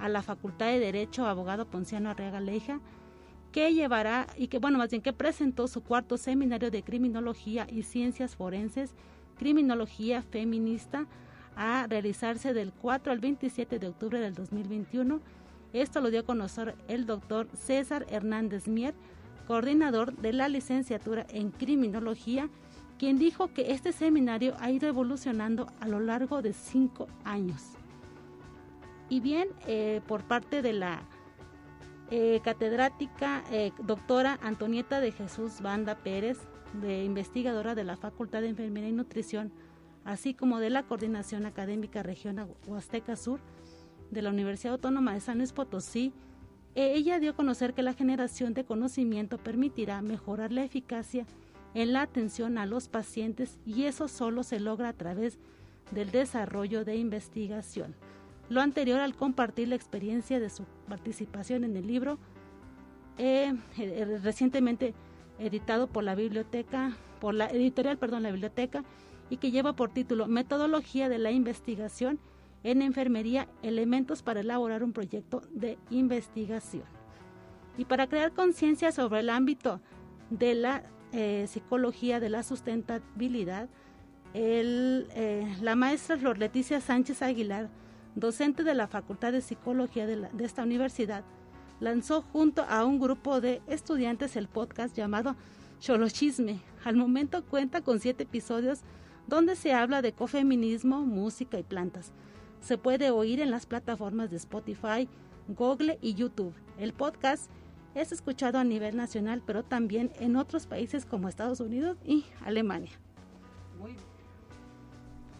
la 0.00 0.22
Facultad 0.22 0.66
de 0.66 0.78
Derecho, 0.78 1.26
abogado 1.26 1.66
Ponciano 1.66 2.10
Arriaga 2.10 2.40
Leija, 2.40 2.80
que 3.52 3.74
llevará 3.74 4.26
y 4.36 4.48
que, 4.48 4.58
bueno, 4.58 4.78
más 4.78 4.90
bien 4.90 5.02
que 5.02 5.12
presentó 5.12 5.68
su 5.68 5.82
cuarto 5.82 6.16
seminario 6.16 6.70
de 6.70 6.82
criminología 6.82 7.66
y 7.68 7.82
ciencias 7.82 8.36
forenses, 8.36 8.94
criminología 9.36 10.22
feminista, 10.22 11.06
a 11.56 11.86
realizarse 11.88 12.54
del 12.54 12.72
4 12.72 13.12
al 13.12 13.18
27 13.18 13.78
de 13.78 13.88
octubre 13.88 14.20
del 14.20 14.34
2021 14.34 15.20
esto 15.72 16.00
lo 16.00 16.10
dio 16.10 16.20
a 16.20 16.24
conocer 16.24 16.74
el 16.88 17.06
doctor 17.06 17.48
César 17.54 18.04
Hernández 18.08 18.66
Mier, 18.66 18.94
coordinador 19.46 20.16
de 20.16 20.32
la 20.32 20.48
licenciatura 20.48 21.26
en 21.30 21.50
criminología, 21.50 22.48
quien 22.98 23.18
dijo 23.18 23.52
que 23.52 23.72
este 23.72 23.92
seminario 23.92 24.54
ha 24.58 24.70
ido 24.70 24.88
evolucionando 24.88 25.68
a 25.80 25.86
lo 25.86 26.00
largo 26.00 26.42
de 26.42 26.52
cinco 26.52 27.06
años. 27.24 27.62
Y 29.08 29.20
bien, 29.20 29.48
eh, 29.66 30.00
por 30.06 30.24
parte 30.24 30.60
de 30.60 30.72
la 30.72 31.02
eh, 32.10 32.40
catedrática 32.42 33.44
eh, 33.52 33.72
doctora 33.82 34.38
Antonieta 34.42 35.00
de 35.00 35.12
Jesús 35.12 35.60
Banda 35.60 35.96
Pérez, 35.96 36.38
de 36.82 37.04
investigadora 37.04 37.74
de 37.74 37.84
la 37.84 37.96
Facultad 37.96 38.42
de 38.42 38.48
Enfermería 38.48 38.88
y 38.88 38.92
Nutrición, 38.92 39.52
así 40.10 40.34
como 40.34 40.58
de 40.58 40.70
la 40.70 40.82
Coordinación 40.82 41.46
Académica 41.46 42.02
Regional 42.02 42.48
Huasteca 42.66 43.14
Sur, 43.14 43.40
de 44.10 44.22
la 44.22 44.30
Universidad 44.30 44.74
Autónoma 44.74 45.14
de 45.14 45.20
San 45.20 45.38
Luis 45.38 45.52
Potosí, 45.52 46.12
e 46.74 46.94
ella 46.94 47.20
dio 47.20 47.30
a 47.30 47.36
conocer 47.36 47.74
que 47.74 47.82
la 47.82 47.94
generación 47.94 48.52
de 48.52 48.64
conocimiento 48.64 49.38
permitirá 49.38 50.02
mejorar 50.02 50.50
la 50.50 50.64
eficacia 50.64 51.26
en 51.74 51.92
la 51.92 52.02
atención 52.02 52.58
a 52.58 52.66
los 52.66 52.88
pacientes 52.88 53.60
y 53.64 53.84
eso 53.84 54.08
solo 54.08 54.42
se 54.42 54.58
logra 54.58 54.88
a 54.88 54.92
través 54.92 55.38
del 55.92 56.10
desarrollo 56.10 56.84
de 56.84 56.96
investigación. 56.96 57.94
Lo 58.48 58.60
anterior 58.60 59.00
al 59.00 59.14
compartir 59.14 59.68
la 59.68 59.76
experiencia 59.76 60.40
de 60.40 60.50
su 60.50 60.64
participación 60.88 61.62
en 61.62 61.76
el 61.76 61.86
libro 61.86 62.18
eh, 63.16 63.54
eh, 63.78 64.18
recientemente 64.22 64.92
editado 65.38 65.86
por 65.86 66.02
la 66.02 66.16
biblioteca, 66.16 66.96
por 67.20 67.34
la 67.34 67.46
editorial, 67.46 67.96
perdón, 67.96 68.24
la 68.24 68.32
biblioteca, 68.32 68.84
y 69.30 69.38
que 69.38 69.50
lleva 69.50 69.74
por 69.74 69.90
título 69.90 70.26
Metodología 70.26 71.08
de 71.08 71.18
la 71.18 71.30
investigación 71.30 72.18
en 72.62 72.82
enfermería 72.82 73.48
elementos 73.62 74.22
para 74.22 74.40
elaborar 74.40 74.82
un 74.82 74.92
proyecto 74.92 75.42
de 75.52 75.78
investigación. 75.88 76.84
Y 77.78 77.86
para 77.86 78.08
crear 78.08 78.32
conciencia 78.32 78.92
sobre 78.92 79.20
el 79.20 79.30
ámbito 79.30 79.80
de 80.28 80.54
la 80.54 80.82
eh, 81.12 81.46
psicología 81.48 82.20
de 82.20 82.28
la 82.28 82.42
sustentabilidad, 82.42 83.68
eh, 84.34 85.56
la 85.62 85.74
maestra 85.76 86.18
Flor 86.18 86.38
Leticia 86.38 86.80
Sánchez 86.80 87.22
Aguilar, 87.22 87.70
docente 88.14 88.64
de 88.64 88.74
la 88.74 88.88
Facultad 88.88 89.32
de 89.32 89.40
Psicología 89.40 90.06
de, 90.06 90.28
de 90.32 90.44
esta 90.44 90.64
universidad, 90.64 91.24
lanzó 91.78 92.22
junto 92.22 92.62
a 92.68 92.84
un 92.84 93.00
grupo 93.00 93.40
de 93.40 93.62
estudiantes 93.66 94.36
el 94.36 94.48
podcast 94.48 94.94
llamado 94.94 95.34
Cholochisme. 95.80 96.60
Al 96.84 96.96
momento 96.96 97.44
cuenta 97.44 97.80
con 97.80 98.00
siete 98.00 98.24
episodios 98.24 98.82
donde 99.26 99.56
se 99.56 99.72
habla 99.72 100.02
de 100.02 100.12
cofeminismo, 100.12 101.04
música 101.04 101.58
y 101.58 101.62
plantas 101.62 102.12
se 102.60 102.78
puede 102.78 103.10
oír 103.10 103.40
en 103.40 103.50
las 103.50 103.66
plataformas 103.66 104.30
de 104.30 104.36
Spotify, 104.36 105.08
Google 105.48 105.98
y 106.00 106.14
YouTube. 106.14 106.54
El 106.78 106.92
podcast 106.92 107.50
es 107.94 108.12
escuchado 108.12 108.58
a 108.58 108.64
nivel 108.64 108.96
nacional, 108.96 109.42
pero 109.44 109.64
también 109.64 110.12
en 110.20 110.36
otros 110.36 110.66
países 110.66 111.06
como 111.06 111.28
Estados 111.28 111.60
Unidos 111.60 111.96
y 112.04 112.24
Alemania. 112.44 112.92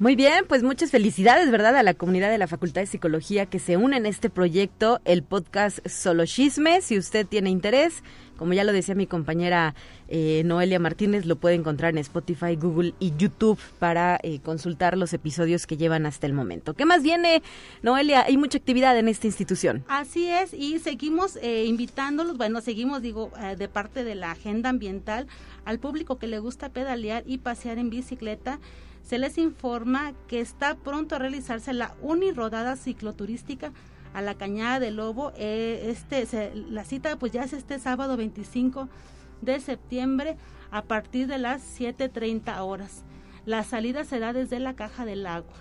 Muy 0.01 0.17
bien, 0.17 0.47
pues 0.49 0.63
muchas 0.63 0.91
felicidades, 0.91 1.51
¿verdad? 1.51 1.77
A 1.77 1.83
la 1.83 1.93
comunidad 1.93 2.31
de 2.31 2.39
la 2.39 2.47
Facultad 2.47 2.81
de 2.81 2.87
Psicología 2.87 3.45
que 3.45 3.59
se 3.59 3.77
une 3.77 3.99
en 3.99 4.07
este 4.07 4.31
proyecto, 4.31 4.99
el 5.05 5.23
podcast 5.23 5.87
Solo 5.87 6.25
Chisme. 6.25 6.81
Si 6.81 6.97
usted 6.97 7.27
tiene 7.27 7.51
interés, 7.51 8.03
como 8.39 8.55
ya 8.55 8.65
lo 8.65 8.73
decía 8.73 8.95
mi 8.95 9.07
compañera 9.07 9.75
eh, 10.09 10.41
Noelia 10.47 10.79
Martínez, 10.79 11.27
lo 11.27 11.37
puede 11.37 11.57
encontrar 11.57 11.91
en 11.91 11.99
Spotify, 11.99 12.57
Google 12.57 12.95
y 12.99 13.13
YouTube 13.19 13.61
para 13.79 14.19
eh, 14.23 14.41
consultar 14.41 14.97
los 14.97 15.13
episodios 15.13 15.67
que 15.67 15.77
llevan 15.77 16.07
hasta 16.07 16.27
el 16.27 16.33
momento. 16.33 16.73
¿Qué 16.73 16.87
más 16.87 17.03
viene, 17.03 17.43
Noelia? 17.83 18.23
Hay 18.23 18.39
mucha 18.39 18.57
actividad 18.57 18.99
en 18.99 19.07
esta 19.07 19.27
institución. 19.27 19.85
Así 19.87 20.31
es, 20.31 20.55
y 20.55 20.79
seguimos 20.79 21.37
eh, 21.43 21.67
invitándolos, 21.67 22.39
bueno, 22.39 22.63
seguimos, 22.63 23.03
digo, 23.03 23.33
de 23.59 23.69
parte 23.69 24.03
de 24.03 24.15
la 24.15 24.31
agenda 24.31 24.71
ambiental, 24.71 25.27
al 25.67 25.79
público 25.79 26.19
que 26.19 26.27
le 26.27 26.39
gusta 26.39 26.71
pedalear 26.71 27.23
y 27.27 27.37
pasear 27.37 27.77
en 27.77 27.91
bicicleta 27.91 28.61
se 29.11 29.19
les 29.19 29.39
informa 29.39 30.13
que 30.29 30.39
está 30.39 30.77
pronto 30.77 31.17
a 31.17 31.19
realizarse 31.19 31.73
la 31.73 31.97
unirodada 32.01 32.77
cicloturística 32.77 33.73
a 34.15 34.23
la 34.23 34.37
Cañada 34.37 34.79
del 34.79 34.99
Lobo. 34.99 35.33
Eh, 35.35 35.87
este, 35.91 36.55
la 36.55 36.85
cita 36.85 37.19
pues 37.19 37.33
ya 37.33 37.43
es 37.43 37.53
este 37.53 37.81
sábado 37.81 38.17
25 38.17 38.89
de 39.41 39.59
septiembre 39.59 40.37
a 40.71 40.83
partir 40.83 41.27
de 41.27 41.39
las 41.39 41.61
7.30 41.81 42.61
horas. 42.61 43.03
La 43.47 43.65
salida 43.65 44.05
se 44.05 44.21
da 44.21 44.33
desde 44.33 44.61
la 44.61 44.77
Caja 44.77 45.05
del 45.05 45.27
Agua. 45.27 45.57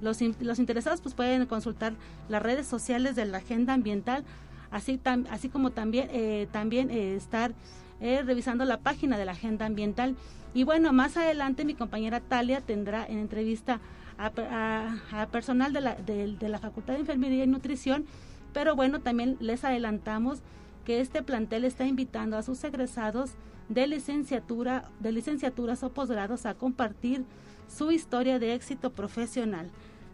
Los, 0.00 0.22
los 0.40 0.58
interesados 0.58 1.02
pues 1.02 1.14
pueden 1.14 1.44
consultar 1.44 1.92
las 2.30 2.42
redes 2.42 2.66
sociales 2.66 3.14
de 3.14 3.26
la 3.26 3.38
Agenda 3.38 3.74
Ambiental, 3.74 4.24
así, 4.70 4.98
así 5.28 5.50
como 5.50 5.72
también, 5.72 6.08
eh, 6.12 6.48
también 6.50 6.88
eh, 6.88 7.14
estar 7.14 7.52
revisando 8.00 8.64
la 8.64 8.78
página 8.78 9.16
de 9.18 9.24
la 9.24 9.32
Agenda 9.32 9.66
Ambiental. 9.66 10.16
Y 10.52 10.64
bueno, 10.64 10.92
más 10.92 11.16
adelante 11.16 11.64
mi 11.64 11.74
compañera 11.74 12.20
Talia 12.20 12.60
tendrá 12.60 13.06
en 13.06 13.18
entrevista 13.18 13.80
a, 14.18 15.26
personal 15.32 15.72
de 15.72 15.80
la, 15.80 15.94
de, 15.94 16.48
la 16.48 16.58
Facultad 16.58 16.94
de 16.94 17.00
Enfermería 17.00 17.44
y 17.44 17.48
Nutrición, 17.48 18.04
pero 18.52 18.76
bueno, 18.76 19.00
también 19.00 19.36
les 19.40 19.64
adelantamos 19.64 20.40
que 20.84 21.00
este 21.00 21.22
plantel 21.22 21.64
está 21.64 21.86
invitando 21.86 22.36
a 22.36 22.42
sus 22.42 22.62
egresados 22.62 23.32
de 23.68 23.86
licenciatura, 23.86 24.90
de 25.00 25.12
licenciaturas 25.12 25.82
o 25.82 25.92
posgrados 25.92 26.46
a 26.46 26.54
compartir 26.54 27.24
su 27.66 27.90
historia 27.90 28.38
de 28.38 28.54
éxito 28.54 28.92
profesional. 28.92 29.70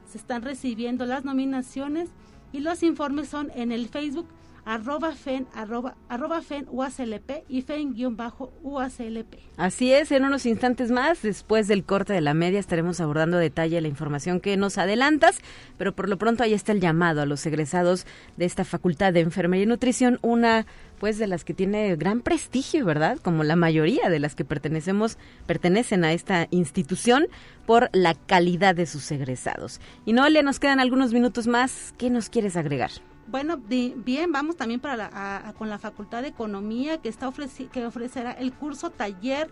Se 0.08 0.18
están 0.18 0.42
recibiendo 0.42 1.04
las 1.06 1.24
nominaciones 1.24 2.10
y 2.52 2.60
los 2.60 2.82
informes 2.82 3.28
son 3.28 3.50
en 3.54 3.72
el 3.72 3.88
Facebook 3.88 4.26
arroba 4.70 5.12
fen, 5.16 5.48
arroba, 5.52 5.96
arroba 6.08 6.42
fen 6.42 6.64
UACLP 6.70 7.42
y 7.48 7.62
fen 7.62 7.92
guion 7.92 8.16
bajo 8.16 8.52
UACLP. 8.62 9.34
Así 9.56 9.92
es, 9.92 10.12
en 10.12 10.24
unos 10.24 10.46
instantes 10.46 10.92
más, 10.92 11.22
después 11.22 11.66
del 11.66 11.82
corte 11.82 12.12
de 12.12 12.20
la 12.20 12.34
media, 12.34 12.60
estaremos 12.60 13.00
abordando 13.00 13.38
detalle 13.38 13.80
la 13.80 13.88
información 13.88 14.38
que 14.38 14.56
nos 14.56 14.78
adelantas, 14.78 15.40
pero 15.76 15.96
por 15.96 16.08
lo 16.08 16.18
pronto 16.18 16.44
ahí 16.44 16.54
está 16.54 16.70
el 16.70 16.80
llamado 16.80 17.20
a 17.20 17.26
los 17.26 17.44
egresados 17.46 18.06
de 18.36 18.44
esta 18.44 18.64
Facultad 18.64 19.12
de 19.12 19.20
Enfermería 19.20 19.64
y 19.64 19.66
Nutrición, 19.66 20.20
una 20.22 20.66
pues 21.00 21.18
de 21.18 21.26
las 21.26 21.44
que 21.44 21.54
tiene 21.54 21.96
gran 21.96 22.20
prestigio, 22.20 22.84
¿verdad? 22.84 23.18
Como 23.20 23.42
la 23.42 23.56
mayoría 23.56 24.08
de 24.08 24.20
las 24.20 24.36
que 24.36 24.44
pertenecemos 24.44 25.18
pertenecen 25.46 26.04
a 26.04 26.12
esta 26.12 26.46
institución 26.50 27.26
por 27.66 27.88
la 27.92 28.14
calidad 28.14 28.76
de 28.76 28.86
sus 28.86 29.10
egresados. 29.10 29.80
Y 30.04 30.12
Noelia, 30.12 30.42
nos 30.42 30.60
quedan 30.60 30.78
algunos 30.78 31.12
minutos 31.12 31.48
más, 31.48 31.92
¿qué 31.98 32.08
nos 32.10 32.28
quieres 32.28 32.56
agregar? 32.56 32.90
Bueno, 33.30 33.58
bien, 33.58 34.32
vamos 34.32 34.56
también 34.56 34.80
para 34.80 35.54
con 35.56 35.70
la 35.70 35.78
Facultad 35.78 36.22
de 36.22 36.28
Economía 36.28 36.98
que 36.98 37.08
está 37.08 37.32
que 37.70 37.86
ofrecerá 37.86 38.32
el 38.32 38.52
curso 38.52 38.90
taller 38.90 39.48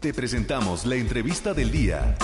Te 0.07 0.13
presentamos 0.13 0.85
la 0.85 0.95
entrevista 0.95 1.53
del 1.53 1.69
día. 1.69 2.15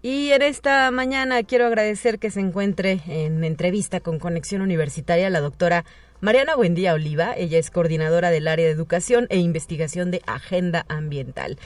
Y 0.00 0.30
en 0.30 0.40
esta 0.40 0.90
mañana 0.90 1.42
quiero 1.42 1.66
agradecer 1.66 2.18
que 2.18 2.30
se 2.30 2.40
encuentre 2.40 3.02
en 3.06 3.44
entrevista 3.44 4.00
con 4.00 4.18
Conexión 4.18 4.62
Universitaria 4.62 5.28
la 5.28 5.42
doctora 5.42 5.84
Mariana 6.22 6.56
Buendía 6.56 6.94
Oliva. 6.94 7.34
Ella 7.36 7.58
es 7.58 7.70
coordinadora 7.70 8.30
del 8.30 8.48
área 8.48 8.64
de 8.64 8.72
educación 8.72 9.26
e 9.28 9.36
investigación 9.36 10.10
de 10.10 10.22
Agenda 10.24 10.86
Ambiental. 10.88 11.58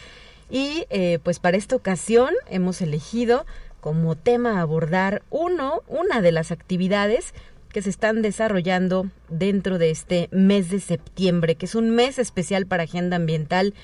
Y 0.51 0.87
eh, 0.91 1.21
pues 1.23 1.38
para 1.38 1.57
esta 1.57 1.77
ocasión 1.77 2.35
hemos 2.51 2.81
elegido 2.81 3.47
como 3.81 4.17
tema 4.17 4.61
abordar 4.61 5.23
uno, 5.31 5.85
una 5.87 6.21
de 6.21 6.33
las 6.33 6.51
actividades 6.51 7.33
que 7.72 7.83
se 7.83 7.90
están 7.90 8.22
desarrollando 8.22 9.07
dentro 9.28 9.78
de 9.78 9.90
este 9.90 10.28
mes 10.33 10.70
de 10.70 10.81
septiembre, 10.81 11.54
que 11.54 11.66
es 11.66 11.74
un 11.74 11.90
mes 11.90 12.18
especial 12.18 12.66
para 12.66 12.85
Agenda 12.85 13.16
Ambiental. 13.16 13.74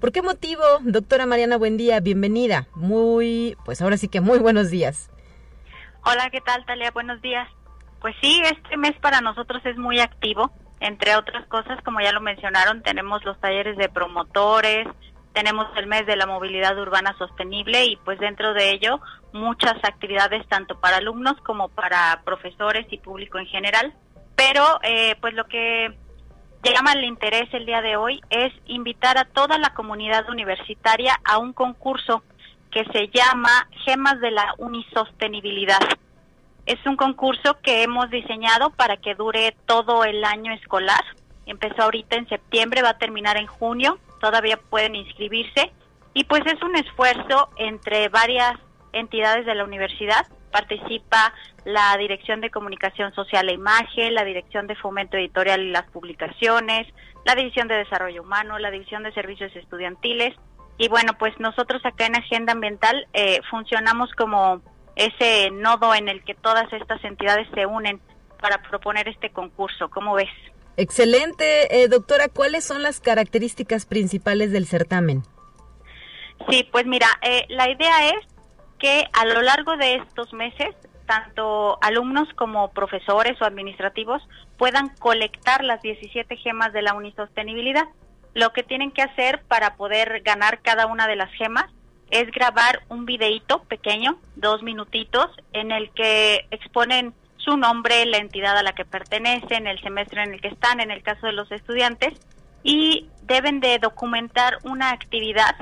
¿Por 0.00 0.12
qué 0.12 0.22
motivo, 0.22 0.62
doctora 0.82 1.26
Mariana, 1.26 1.56
buen 1.56 1.76
día, 1.76 2.00
bienvenida? 2.00 2.66
Muy, 2.74 3.56
pues 3.64 3.82
ahora 3.82 3.96
sí 3.96 4.08
que 4.08 4.20
muy 4.20 4.38
buenos 4.38 4.70
días. 4.70 5.10
Hola, 6.04 6.30
¿qué 6.30 6.40
tal, 6.40 6.64
Talia? 6.66 6.90
Buenos 6.90 7.20
días. 7.22 7.48
Pues 8.00 8.14
sí, 8.20 8.42
este 8.44 8.76
mes 8.76 8.92
para 9.00 9.20
nosotros 9.20 9.64
es 9.64 9.76
muy 9.76 10.00
activo. 10.00 10.50
Entre 10.80 11.14
otras 11.14 11.46
cosas, 11.46 11.80
como 11.84 12.00
ya 12.00 12.10
lo 12.10 12.20
mencionaron, 12.20 12.82
tenemos 12.82 13.24
los 13.24 13.38
talleres 13.40 13.76
de 13.76 13.88
promotores, 13.88 14.88
tenemos 15.32 15.66
el 15.76 15.86
mes 15.86 16.06
de 16.06 16.16
la 16.16 16.26
movilidad 16.26 16.76
urbana 16.76 17.16
sostenible 17.18 17.84
y 17.84 17.96
pues 18.04 18.18
dentro 18.18 18.52
de 18.54 18.70
ello 18.70 19.00
muchas 19.32 19.74
actividades 19.84 20.46
tanto 20.48 20.78
para 20.78 20.98
alumnos 20.98 21.40
como 21.42 21.68
para 21.68 22.22
profesores 22.24 22.86
y 22.90 22.98
público 22.98 23.38
en 23.38 23.46
general. 23.46 23.94
Pero 24.36 24.64
eh, 24.82 25.16
pues 25.20 25.34
lo 25.34 25.44
que 25.46 25.96
llama 26.62 26.92
el 26.92 27.04
interés 27.04 27.52
el 27.52 27.66
día 27.66 27.82
de 27.82 27.96
hoy 27.96 28.20
es 28.30 28.52
invitar 28.66 29.18
a 29.18 29.24
toda 29.24 29.58
la 29.58 29.74
comunidad 29.74 30.28
universitaria 30.30 31.18
a 31.24 31.38
un 31.38 31.52
concurso 31.52 32.22
que 32.70 32.84
se 32.86 33.08
llama 33.08 33.68
Gemas 33.84 34.20
de 34.20 34.30
la 34.30 34.54
Unisostenibilidad. 34.58 35.80
Es 36.64 36.78
un 36.86 36.96
concurso 36.96 37.58
que 37.62 37.82
hemos 37.82 38.08
diseñado 38.10 38.70
para 38.70 38.96
que 38.96 39.14
dure 39.14 39.54
todo 39.66 40.04
el 40.04 40.24
año 40.24 40.52
escolar. 40.52 41.04
Empezó 41.44 41.82
ahorita 41.82 42.16
en 42.16 42.28
septiembre, 42.28 42.82
va 42.82 42.90
a 42.90 42.98
terminar 42.98 43.36
en 43.36 43.46
junio, 43.46 43.98
todavía 44.20 44.56
pueden 44.56 44.94
inscribirse 44.94 45.72
y 46.14 46.24
pues 46.24 46.42
es 46.46 46.62
un 46.62 46.76
esfuerzo 46.76 47.50
entre 47.56 48.08
varias 48.08 48.54
entidades 48.92 49.46
de 49.46 49.54
la 49.54 49.64
universidad. 49.64 50.26
Participa 50.50 51.32
la 51.64 51.96
Dirección 51.96 52.40
de 52.40 52.50
Comunicación 52.50 53.14
Social 53.14 53.48
e 53.48 53.54
Imagen, 53.54 54.14
la 54.14 54.24
Dirección 54.24 54.66
de 54.66 54.76
Fomento 54.76 55.16
Editorial 55.16 55.62
y 55.62 55.70
las 55.70 55.90
Publicaciones, 55.90 56.86
la 57.24 57.34
División 57.34 57.68
de 57.68 57.76
Desarrollo 57.76 58.22
Humano, 58.22 58.58
la 58.58 58.70
División 58.70 59.02
de 59.02 59.12
Servicios 59.12 59.54
Estudiantiles. 59.54 60.34
Y 60.78 60.88
bueno, 60.88 61.12
pues 61.18 61.38
nosotros 61.38 61.84
acá 61.84 62.06
en 62.06 62.16
Agenda 62.16 62.52
Ambiental 62.52 63.06
eh, 63.12 63.40
funcionamos 63.50 64.10
como 64.12 64.60
ese 64.96 65.50
nodo 65.50 65.94
en 65.94 66.08
el 66.08 66.22
que 66.24 66.34
todas 66.34 66.70
estas 66.72 67.02
entidades 67.04 67.48
se 67.54 67.66
unen 67.66 68.00
para 68.40 68.60
proponer 68.62 69.08
este 69.08 69.30
concurso. 69.30 69.88
¿Cómo 69.88 70.14
ves? 70.14 70.28
Excelente, 70.76 71.82
eh, 71.82 71.88
doctora. 71.88 72.28
¿Cuáles 72.28 72.64
son 72.64 72.82
las 72.82 73.00
características 73.00 73.86
principales 73.86 74.52
del 74.52 74.66
certamen? 74.66 75.22
Sí, 76.48 76.68
pues 76.72 76.86
mira, 76.86 77.06
eh, 77.22 77.44
la 77.48 77.70
idea 77.70 78.08
es 78.08 78.31
que 78.82 79.08
a 79.12 79.24
lo 79.24 79.40
largo 79.42 79.76
de 79.76 79.94
estos 79.94 80.32
meses, 80.32 80.74
tanto 81.06 81.78
alumnos 81.82 82.28
como 82.34 82.72
profesores 82.72 83.40
o 83.40 83.44
administrativos 83.44 84.20
puedan 84.58 84.88
colectar 84.96 85.62
las 85.62 85.80
17 85.82 86.36
gemas 86.36 86.72
de 86.72 86.82
la 86.82 86.94
unisostenibilidad. 86.94 87.84
Lo 88.34 88.52
que 88.52 88.64
tienen 88.64 88.90
que 88.90 89.02
hacer 89.02 89.40
para 89.46 89.76
poder 89.76 90.22
ganar 90.22 90.62
cada 90.62 90.86
una 90.86 91.06
de 91.06 91.14
las 91.14 91.32
gemas 91.34 91.66
es 92.10 92.28
grabar 92.32 92.82
un 92.88 93.06
videíto 93.06 93.62
pequeño, 93.64 94.18
dos 94.34 94.64
minutitos, 94.64 95.30
en 95.52 95.70
el 95.70 95.90
que 95.92 96.46
exponen 96.50 97.14
su 97.36 97.56
nombre, 97.56 98.04
la 98.06 98.18
entidad 98.18 98.58
a 98.58 98.64
la 98.64 98.72
que 98.72 98.84
pertenecen, 98.84 99.68
el 99.68 99.80
semestre 99.80 100.24
en 100.24 100.34
el 100.34 100.40
que 100.40 100.48
están, 100.48 100.80
en 100.80 100.90
el 100.90 101.04
caso 101.04 101.26
de 101.26 101.32
los 101.32 101.50
estudiantes, 101.52 102.14
y 102.64 103.08
deben 103.22 103.60
de 103.60 103.78
documentar 103.78 104.58
una 104.64 104.90
actividad 104.90 105.54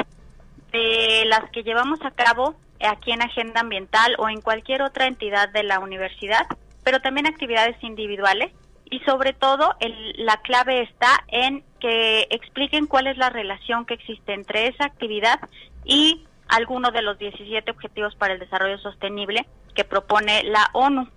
de 0.72 1.24
las 1.26 1.50
que 1.50 1.62
llevamos 1.62 2.00
a 2.02 2.12
cabo 2.12 2.56
aquí 2.86 3.12
en 3.12 3.22
Agenda 3.22 3.60
Ambiental 3.60 4.14
o 4.18 4.28
en 4.28 4.40
cualquier 4.40 4.82
otra 4.82 5.06
entidad 5.06 5.48
de 5.50 5.62
la 5.62 5.78
universidad, 5.78 6.46
pero 6.84 7.00
también 7.00 7.26
actividades 7.26 7.76
individuales 7.82 8.52
y 8.90 8.98
sobre 9.00 9.32
todo 9.32 9.76
la 10.16 10.38
clave 10.38 10.82
está 10.82 11.24
en 11.28 11.62
que 11.78 12.26
expliquen 12.30 12.86
cuál 12.86 13.06
es 13.06 13.16
la 13.16 13.30
relación 13.30 13.86
que 13.86 13.94
existe 13.94 14.34
entre 14.34 14.66
esa 14.66 14.84
actividad 14.84 15.40
y 15.84 16.24
alguno 16.48 16.90
de 16.90 17.02
los 17.02 17.18
17 17.18 17.70
Objetivos 17.70 18.14
para 18.16 18.34
el 18.34 18.40
Desarrollo 18.40 18.78
Sostenible 18.78 19.46
que 19.74 19.84
propone 19.84 20.42
la 20.42 20.68
ONU. 20.72 21.08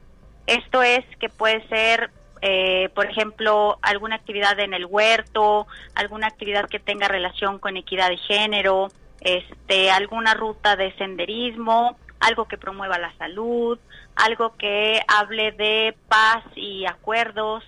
Esto 0.46 0.84
es 0.84 1.04
que 1.20 1.30
puede 1.30 1.68
ser, 1.68 2.12
eh, 2.42 2.90
por 2.94 3.08
ejemplo, 3.08 3.80
alguna 3.82 4.16
actividad 4.16 4.60
en 4.60 4.74
el 4.74 4.86
huerto, 4.86 5.66
alguna 5.96 6.28
actividad 6.28 6.70
que 6.70 6.80
tenga 6.80 7.08
relación 7.08 7.58
con 7.58 7.76
equidad 7.78 8.10
de 8.10 8.18
género, 8.18 8.90
este, 9.24 9.90
alguna 9.90 10.34
ruta 10.34 10.76
de 10.76 10.94
senderismo, 10.98 11.98
algo 12.20 12.46
que 12.46 12.58
promueva 12.58 12.98
la 13.00 13.16
salud, 13.18 13.80
algo 14.16 14.56
que 14.58 15.02
hable 15.08 15.52
de 15.54 15.96
paz 16.08 16.44
y 16.56 16.86
acuerdos. 16.86 17.64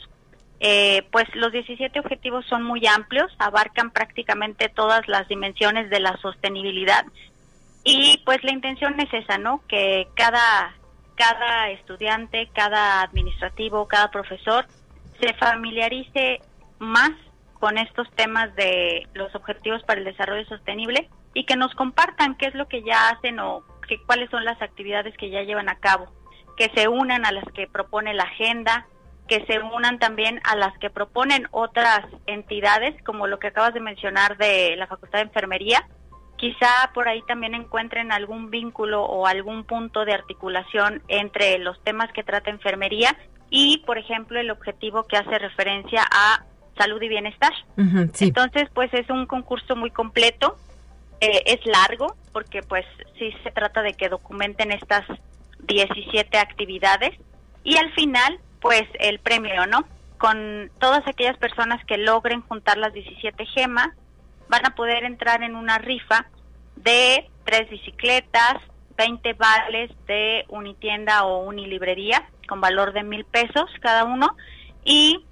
Eh, 0.59 1.07
pues 1.11 1.25
los 1.35 1.51
17 1.51 1.99
objetivos 1.99 2.45
son 2.47 2.63
muy 2.63 2.85
amplios, 2.87 3.31
abarcan 3.39 3.91
prácticamente 3.91 4.69
todas 4.69 5.07
las 5.07 5.27
dimensiones 5.27 5.89
de 5.89 5.99
la 5.99 6.15
sostenibilidad 6.17 7.05
y 7.83 8.21
pues 8.25 8.43
la 8.43 8.51
intención 8.51 8.99
es 8.99 9.13
esa, 9.13 9.37
¿no? 9.37 9.61
Que 9.67 10.07
cada, 10.15 10.73
cada 11.15 11.69
estudiante, 11.69 12.49
cada 12.53 13.01
administrativo, 13.01 13.87
cada 13.87 14.09
profesor 14.09 14.65
se 15.19 15.33
familiarice 15.35 16.41
más 16.79 17.11
con 17.59 17.77
estos 17.77 18.09
temas 18.11 18.55
de 18.55 19.07
los 19.13 19.33
objetivos 19.35 19.83
para 19.83 19.99
el 19.99 20.05
desarrollo 20.05 20.45
sostenible 20.45 21.09
y 21.35 21.45
que 21.45 21.55
nos 21.55 21.75
compartan 21.75 22.33
qué 22.35 22.47
es 22.47 22.55
lo 22.55 22.67
que 22.67 22.81
ya 22.81 23.09
hacen 23.09 23.39
o 23.39 23.61
que, 23.87 24.01
cuáles 24.01 24.31
son 24.31 24.43
las 24.45 24.59
actividades 24.61 25.15
que 25.17 25.29
ya 25.29 25.43
llevan 25.43 25.69
a 25.69 25.75
cabo, 25.75 26.07
que 26.57 26.71
se 26.73 26.87
unan 26.87 27.25
a 27.25 27.31
las 27.31 27.43
que 27.53 27.67
propone 27.67 28.15
la 28.15 28.23
agenda, 28.23 28.87
que 29.27 29.45
se 29.45 29.59
unan 29.59 29.99
también 29.99 30.39
a 30.45 30.55
las 30.55 30.75
que 30.79 30.89
proponen 30.89 31.47
otras 31.51 32.05
entidades, 32.25 32.95
como 33.03 33.27
lo 33.27 33.37
que 33.37 33.47
acabas 33.47 33.73
de 33.73 33.81
mencionar 33.81 34.37
de 34.37 34.75
la 34.77 34.87
Facultad 34.87 35.19
de 35.19 35.25
Enfermería, 35.25 35.85
quizá 36.37 36.91
por 36.93 37.09
ahí 37.09 37.21
también 37.27 37.53
encuentren 37.53 38.13
algún 38.13 38.49
vínculo 38.49 39.03
o 39.03 39.27
algún 39.27 39.65
punto 39.65 40.05
de 40.05 40.13
articulación 40.13 41.03
entre 41.09 41.57
los 41.59 41.81
temas 41.83 42.11
que 42.13 42.23
trata 42.23 42.49
enfermería 42.49 43.15
y, 43.49 43.79
por 43.85 43.97
ejemplo, 43.97 44.39
el 44.39 44.51
objetivo 44.51 45.03
que 45.03 45.17
hace 45.17 45.37
referencia 45.37 46.03
a 46.09 46.45
salud 46.77 47.01
y 47.01 47.09
bienestar. 47.09 47.53
Entonces, 47.77 48.69
pues 48.73 48.93
es 48.93 49.09
un 49.09 49.25
concurso 49.25 49.75
muy 49.75 49.91
completo, 49.91 50.57
eh, 51.21 51.43
es 51.45 51.65
largo, 51.65 52.15
porque 52.31 52.61
pues 52.61 52.85
sí 53.17 53.33
se 53.43 53.51
trata 53.51 53.81
de 53.81 53.93
que 53.93 54.09
documenten 54.09 54.71
estas 54.71 55.05
17 55.59 56.37
actividades 56.37 57.11
y 57.63 57.77
al 57.77 57.91
final, 57.93 58.39
pues 58.61 58.83
el 58.99 59.19
premio, 59.19 59.65
¿no? 59.67 59.85
Con 60.17 60.71
todas 60.79 61.05
aquellas 61.07 61.37
personas 61.37 61.83
que 61.85 61.97
logren 61.97 62.41
juntar 62.41 62.77
las 62.77 62.93
17 62.93 63.45
gemas, 63.47 63.89
van 64.47 64.65
a 64.65 64.75
poder 64.75 65.03
entrar 65.03 65.43
en 65.43 65.55
una 65.55 65.77
rifa 65.77 66.27
de 66.75 67.29
tres 67.45 67.69
bicicletas, 67.69 68.55
20 68.97 69.33
vales 69.33 69.91
de 70.07 70.45
unitienda 70.49 71.25
o 71.25 71.43
unilibrería 71.43 72.29
con 72.47 72.61
valor 72.61 72.93
de 72.93 73.03
mil 73.03 73.25
pesos 73.25 73.69
cada 73.81 74.03
uno 74.05 74.35
y 74.83 75.25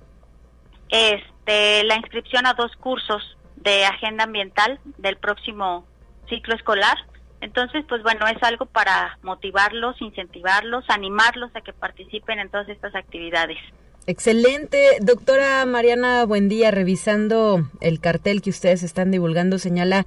este 0.90 1.84
la 1.84 1.96
inscripción 1.96 2.46
a 2.46 2.54
dos 2.54 2.76
cursos 2.78 3.38
de 3.64 3.86
agenda 3.86 4.26
ambiental 4.26 4.80
del 4.98 5.18
próximo 5.18 5.86
ciclo 6.30 6.56
escolar. 6.56 6.98
Entonces, 7.42 7.84
pues 7.90 8.04
bueno, 8.04 8.26
es 8.28 8.42
algo 8.44 8.66
para 8.66 9.18
motivarlos, 9.22 10.02
incentivarlos, 10.02 10.86
animarlos 10.90 11.52
a 11.56 11.62
que 11.62 11.74
participen 11.74 12.40
en 12.40 12.50
todas 12.50 12.70
estas 12.70 12.96
actividades. 12.96 13.58
Excelente. 14.06 14.98
Doctora 15.02 15.66
Mariana, 15.66 16.26
buen 16.26 16.50
día. 16.50 16.72
Revisando 16.72 17.70
el 17.80 18.00
cartel 18.00 18.42
que 18.42 18.50
ustedes 18.50 18.84
están 18.84 19.12
divulgando, 19.12 19.60
señala 19.60 20.06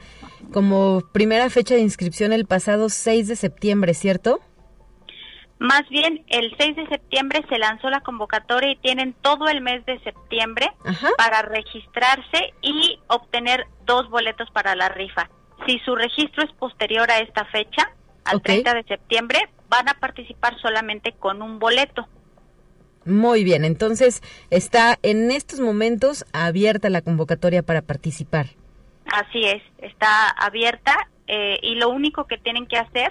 como 0.53 1.03
primera 1.13 1.49
fecha 1.49 1.75
de 1.75 1.81
inscripción 1.81 2.33
el 2.33 2.47
pasado 2.47 2.89
6 2.91 3.29
de 3.29 3.37
septiembre, 3.37 3.95
¿cierto? 3.95 4.41
Más 5.59 5.89
bien, 5.89 6.25
el 6.29 6.55
6 6.59 6.77
de 6.77 6.87
septiembre 6.89 7.45
se 7.49 7.59
lanzó 7.59 7.89
la 7.89 8.01
convocatoria 8.01 8.73
y 8.73 8.77
tienen 8.77 9.15
todo 9.23 9.49
el 9.49 9.63
mes 9.63 9.85
de 9.87 9.99
septiembre 10.01 10.71
para 11.17 11.43
registrarse 11.43 12.53
y 12.61 12.99
obtener 13.07 13.67
dos 13.87 14.11
boletos 14.11 14.51
para 14.51 14.75
la 14.75 14.91
rifa. 14.91 15.31
Si 15.67 15.79
su 15.81 15.97
registro 15.97 16.45
es 16.45 16.53
posterior 16.53 17.11
a 17.11 17.21
esta 17.21 17.47
fecha, 17.47 17.91
al 18.25 18.43
30 18.43 18.75
de 18.75 18.83
septiembre, 18.85 19.39
van 19.69 19.89
a 19.89 19.95
participar 19.95 20.61
solamente 20.61 21.13
con 21.13 21.41
un 21.41 21.59
boleto. 21.59 22.07
Muy 23.07 23.45
bien, 23.45 23.65
entonces 23.65 24.23
está 24.51 24.99
en 25.03 25.31
estos 25.31 25.61
momentos 25.61 26.27
abierta 26.33 26.91
la 26.91 27.01
convocatoria 27.01 27.63
para 27.63 27.81
participar. 27.81 28.47
Así 29.07 29.45
es, 29.45 29.63
está 29.79 30.29
abierta 30.29 31.09
eh, 31.29 31.59
y 31.63 31.77
lo 31.77 31.89
único 31.89 32.25
que 32.25 32.37
tienen 32.37 32.67
que 32.67 32.77
hacer 32.77 33.11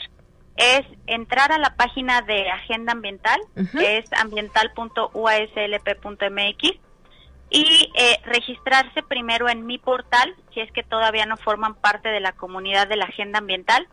es 0.56 0.86
entrar 1.08 1.52
a 1.52 1.58
la 1.58 1.76
página 1.76 2.22
de 2.22 2.50
Agenda 2.50 2.94
Ambiental, 2.94 3.42
que 3.74 3.98
es 3.98 4.06
ambiental.uaslp.mx, 4.14 6.80
y 7.50 7.92
eh, 7.96 8.20
registrarse 8.24 9.04
primero 9.04 9.50
en 9.50 9.66
mi 9.66 9.78
portal, 9.78 10.34
si 10.54 10.62
es 10.62 10.72
que 10.72 10.84
todavía 10.84 11.26
no 11.26 11.38
forman 11.38 11.76
parte 11.76 12.10
de 12.10 12.20
la 12.20 12.32
comunidad 12.32 12.88
de 12.88 12.96
la 12.96 13.06
Agenda 13.06 13.40
Ambiental, 13.40 13.88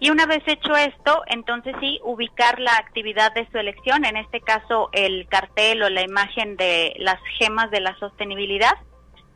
y 0.00 0.10
una 0.10 0.26
vez 0.26 0.42
hecho 0.46 0.76
esto, 0.76 1.22
entonces 1.26 1.74
sí, 1.80 2.00
ubicar 2.02 2.58
la 2.58 2.72
actividad 2.72 3.32
de 3.32 3.48
su 3.50 3.58
elección, 3.58 4.04
en 4.04 4.16
este 4.16 4.40
caso 4.40 4.88
el 4.92 5.26
cartel 5.28 5.82
o 5.82 5.88
la 5.88 6.02
imagen 6.02 6.56
de 6.56 6.94
las 6.98 7.18
gemas 7.38 7.70
de 7.70 7.80
la 7.80 7.96
sostenibilidad, 7.98 8.74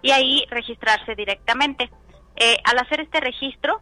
y 0.03 0.11
ahí 0.11 0.45
registrarse 0.51 1.14
directamente. 1.14 1.91
Eh, 2.37 2.59
al 2.64 2.79
hacer 2.79 3.01
este 3.01 3.21
registro, 3.21 3.81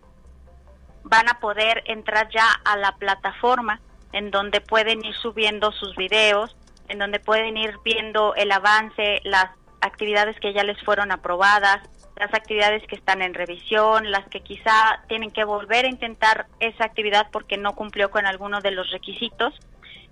van 1.09 1.29
a 1.29 1.39
poder 1.41 1.83
entrar 1.87 2.29
ya 2.31 2.49
a 2.65 2.77
la 2.77 2.93
plataforma 2.97 3.81
en 4.13 4.31
donde 4.31 4.61
pueden 4.61 5.05
ir 5.05 5.15
subiendo 5.15 5.73
sus 5.73 5.95
videos, 5.97 6.57
en 6.89 6.99
donde 6.99 7.21
pueden 7.21 7.57
ir 7.57 7.75
viendo 7.85 8.35
el 8.35 8.51
avance, 8.53 9.21
las 9.25 9.51
actividades 9.81 10.39
que 10.41 10.53
ya 10.53 10.65
les 10.65 10.81
fueron 10.83 11.13
aprobadas, 11.13 11.79
las 12.17 12.33
actividades 12.33 12.83
que 12.89 12.97
están 12.97 13.23
en 13.23 13.35
revisión, 13.35 14.11
las 14.11 14.27
que 14.29 14.41
quizá 14.41 15.03
tienen 15.09 15.31
que 15.31 15.45
volver 15.45 15.85
a 15.85 15.91
intentar 15.91 16.47
esa 16.61 16.85
actividad 16.85 17.29
porque 17.31 17.57
no 17.57 17.75
cumplió 17.75 18.11
con 18.11 18.27
alguno 18.27 18.61
de 18.61 18.71
los 18.71 18.91
requisitos 18.91 19.55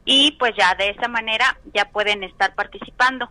y 0.04 0.33
pues 0.33 0.52
ya 0.57 0.74
de 0.74 0.90
esa 0.90 1.09
manera 1.09 1.59
ya 1.72 1.87
pueden 1.87 2.22
estar 2.22 2.54
participando. 2.54 3.30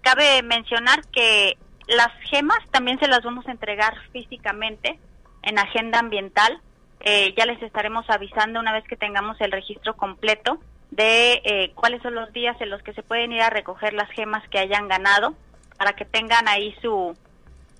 Cabe 0.00 0.42
mencionar 0.42 1.06
que 1.12 1.58
las 1.86 2.12
gemas 2.30 2.58
también 2.70 2.98
se 2.98 3.08
las 3.08 3.22
vamos 3.22 3.46
a 3.46 3.52
entregar 3.52 3.94
físicamente 4.10 4.98
en 5.42 5.58
agenda 5.58 5.98
ambiental. 5.98 6.60
Eh, 7.06 7.34
ya 7.36 7.44
les 7.44 7.62
estaremos 7.62 8.08
avisando 8.08 8.58
una 8.60 8.72
vez 8.72 8.84
que 8.88 8.96
tengamos 8.96 9.38
el 9.42 9.52
registro 9.52 9.94
completo 9.94 10.58
de 10.90 11.42
eh, 11.44 11.72
cuáles 11.74 12.00
son 12.02 12.14
los 12.14 12.32
días 12.32 12.58
en 12.60 12.70
los 12.70 12.82
que 12.82 12.94
se 12.94 13.02
pueden 13.02 13.30
ir 13.30 13.42
a 13.42 13.50
recoger 13.50 13.92
las 13.92 14.10
gemas 14.10 14.42
que 14.48 14.58
hayan 14.58 14.88
ganado 14.88 15.34
para 15.76 15.92
que 15.92 16.06
tengan 16.06 16.48
ahí 16.48 16.74
su, 16.80 17.14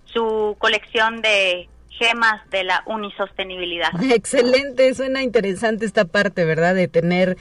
su 0.04 0.56
colección 0.58 1.22
de 1.22 1.70
gemas 1.88 2.48
de 2.50 2.64
la 2.64 2.82
unisostenibilidad. 2.86 3.90
Excelente, 4.12 4.92
suena 4.94 5.22
interesante 5.22 5.86
esta 5.86 6.04
parte, 6.04 6.44
¿verdad? 6.44 6.74
De 6.74 6.88
tener 6.88 7.38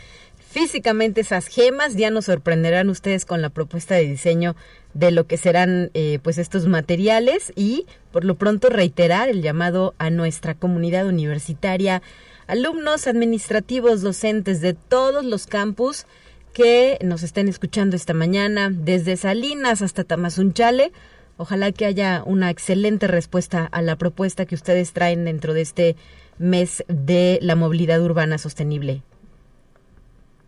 físicamente 0.53 1.21
esas 1.21 1.47
gemas. 1.47 1.95
Ya 1.95 2.11
nos 2.11 2.25
sorprenderán 2.25 2.89
ustedes 2.89 3.25
con 3.25 3.41
la 3.41 3.49
propuesta 3.49 3.95
de 3.95 4.07
diseño 4.07 4.55
de 4.93 5.11
lo 5.11 5.25
que 5.25 5.37
serán 5.37 5.89
eh, 5.93 6.19
pues 6.21 6.37
estos 6.37 6.67
materiales 6.67 7.51
y 7.55 7.85
por 8.11 8.25
lo 8.25 8.35
pronto 8.35 8.69
reiterar 8.69 9.29
el 9.29 9.41
llamado 9.41 9.95
a 9.97 10.09
nuestra 10.09 10.53
comunidad 10.53 11.07
universitaria, 11.07 12.01
alumnos, 12.47 13.07
administrativos, 13.07 14.01
docentes 14.01 14.61
de 14.61 14.73
todos 14.73 15.25
los 15.25 15.47
campus 15.47 16.05
que 16.53 16.99
nos 17.01 17.23
estén 17.23 17.47
escuchando 17.47 17.95
esta 17.95 18.13
mañana, 18.13 18.69
desde 18.71 19.17
Salinas 19.17 19.81
hasta 19.81 20.03
Tamazunchale. 20.03 20.91
Ojalá 21.37 21.71
que 21.71 21.85
haya 21.85 22.21
una 22.23 22.51
excelente 22.51 23.07
respuesta 23.07 23.67
a 23.71 23.81
la 23.81 23.95
propuesta 23.95 24.45
que 24.45 24.53
ustedes 24.53 24.93
traen 24.93 25.25
dentro 25.25 25.55
de 25.55 25.61
este 25.61 25.95
mes 26.37 26.83
de 26.87 27.39
la 27.41 27.55
movilidad 27.55 28.01
urbana 28.01 28.37
sostenible. 28.37 29.01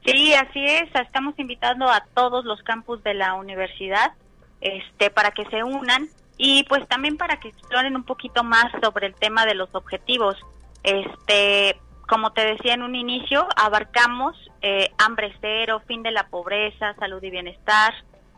Sí, 0.05 0.35
así 0.35 0.63
es. 0.63 0.87
Estamos 0.93 1.33
invitando 1.39 1.89
a 1.89 2.05
todos 2.13 2.45
los 2.45 2.61
campus 2.61 3.03
de 3.03 3.15
la 3.15 3.33
universidad 3.33 4.13
este, 4.61 5.09
para 5.09 5.31
que 5.31 5.45
se 5.45 5.63
unan 5.63 6.09
y 6.37 6.63
pues 6.63 6.87
también 6.87 7.17
para 7.17 7.39
que 7.39 7.49
exploren 7.49 7.95
un 7.95 8.03
poquito 8.03 8.43
más 8.43 8.65
sobre 8.81 9.07
el 9.07 9.15
tema 9.15 9.45
de 9.45 9.55
los 9.55 9.73
objetivos. 9.73 10.35
Este, 10.83 11.79
como 12.07 12.33
te 12.33 12.45
decía 12.45 12.73
en 12.73 12.83
un 12.83 12.95
inicio, 12.95 13.47
abarcamos 13.55 14.35
eh, 14.61 14.91
hambre 14.97 15.33
cero, 15.41 15.81
fin 15.87 16.03
de 16.03 16.11
la 16.11 16.27
pobreza, 16.27 16.93
salud 16.95 17.21
y 17.23 17.29
bienestar, 17.29 17.93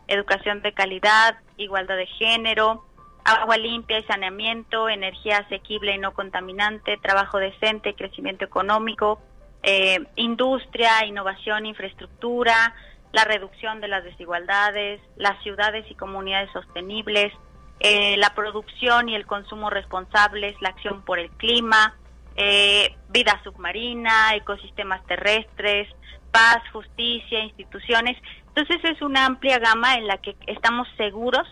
educación 0.06 0.62
de 0.62 0.72
calidad, 0.72 1.36
igualdad 1.56 1.96
de 1.96 2.06
género, 2.06 2.84
agua 3.24 3.58
limpia 3.58 3.98
y 3.98 4.04
saneamiento, 4.04 4.88
energía 4.88 5.38
asequible 5.38 5.94
y 5.94 5.98
no 5.98 6.14
contaminante, 6.14 6.96
trabajo 6.96 7.38
decente, 7.38 7.94
crecimiento 7.94 8.44
económico, 8.44 9.20
eh, 9.62 9.98
industria, 10.16 11.04
innovación, 11.04 11.66
infraestructura, 11.66 12.74
la 13.12 13.24
reducción 13.24 13.80
de 13.80 13.88
las 13.88 14.04
desigualdades, 14.04 15.00
las 15.16 15.42
ciudades 15.42 15.84
y 15.90 15.94
comunidades 15.94 16.50
sostenibles, 16.52 17.32
eh, 17.80 18.16
la 18.16 18.34
producción 18.34 19.08
y 19.08 19.14
el 19.14 19.26
consumo 19.26 19.70
responsables, 19.70 20.60
la 20.60 20.70
acción 20.70 21.02
por 21.02 21.18
el 21.18 21.30
clima, 21.30 21.94
eh, 22.36 22.96
vida 23.08 23.40
submarina, 23.44 24.34
ecosistemas 24.34 25.04
terrestres, 25.06 25.88
paz, 26.30 26.58
justicia, 26.72 27.40
instituciones. 27.40 28.16
Entonces 28.48 28.78
es 28.84 29.00
una 29.02 29.26
amplia 29.26 29.58
gama 29.58 29.94
en 29.94 30.06
la 30.06 30.18
que 30.18 30.36
estamos 30.46 30.88
seguros 30.96 31.46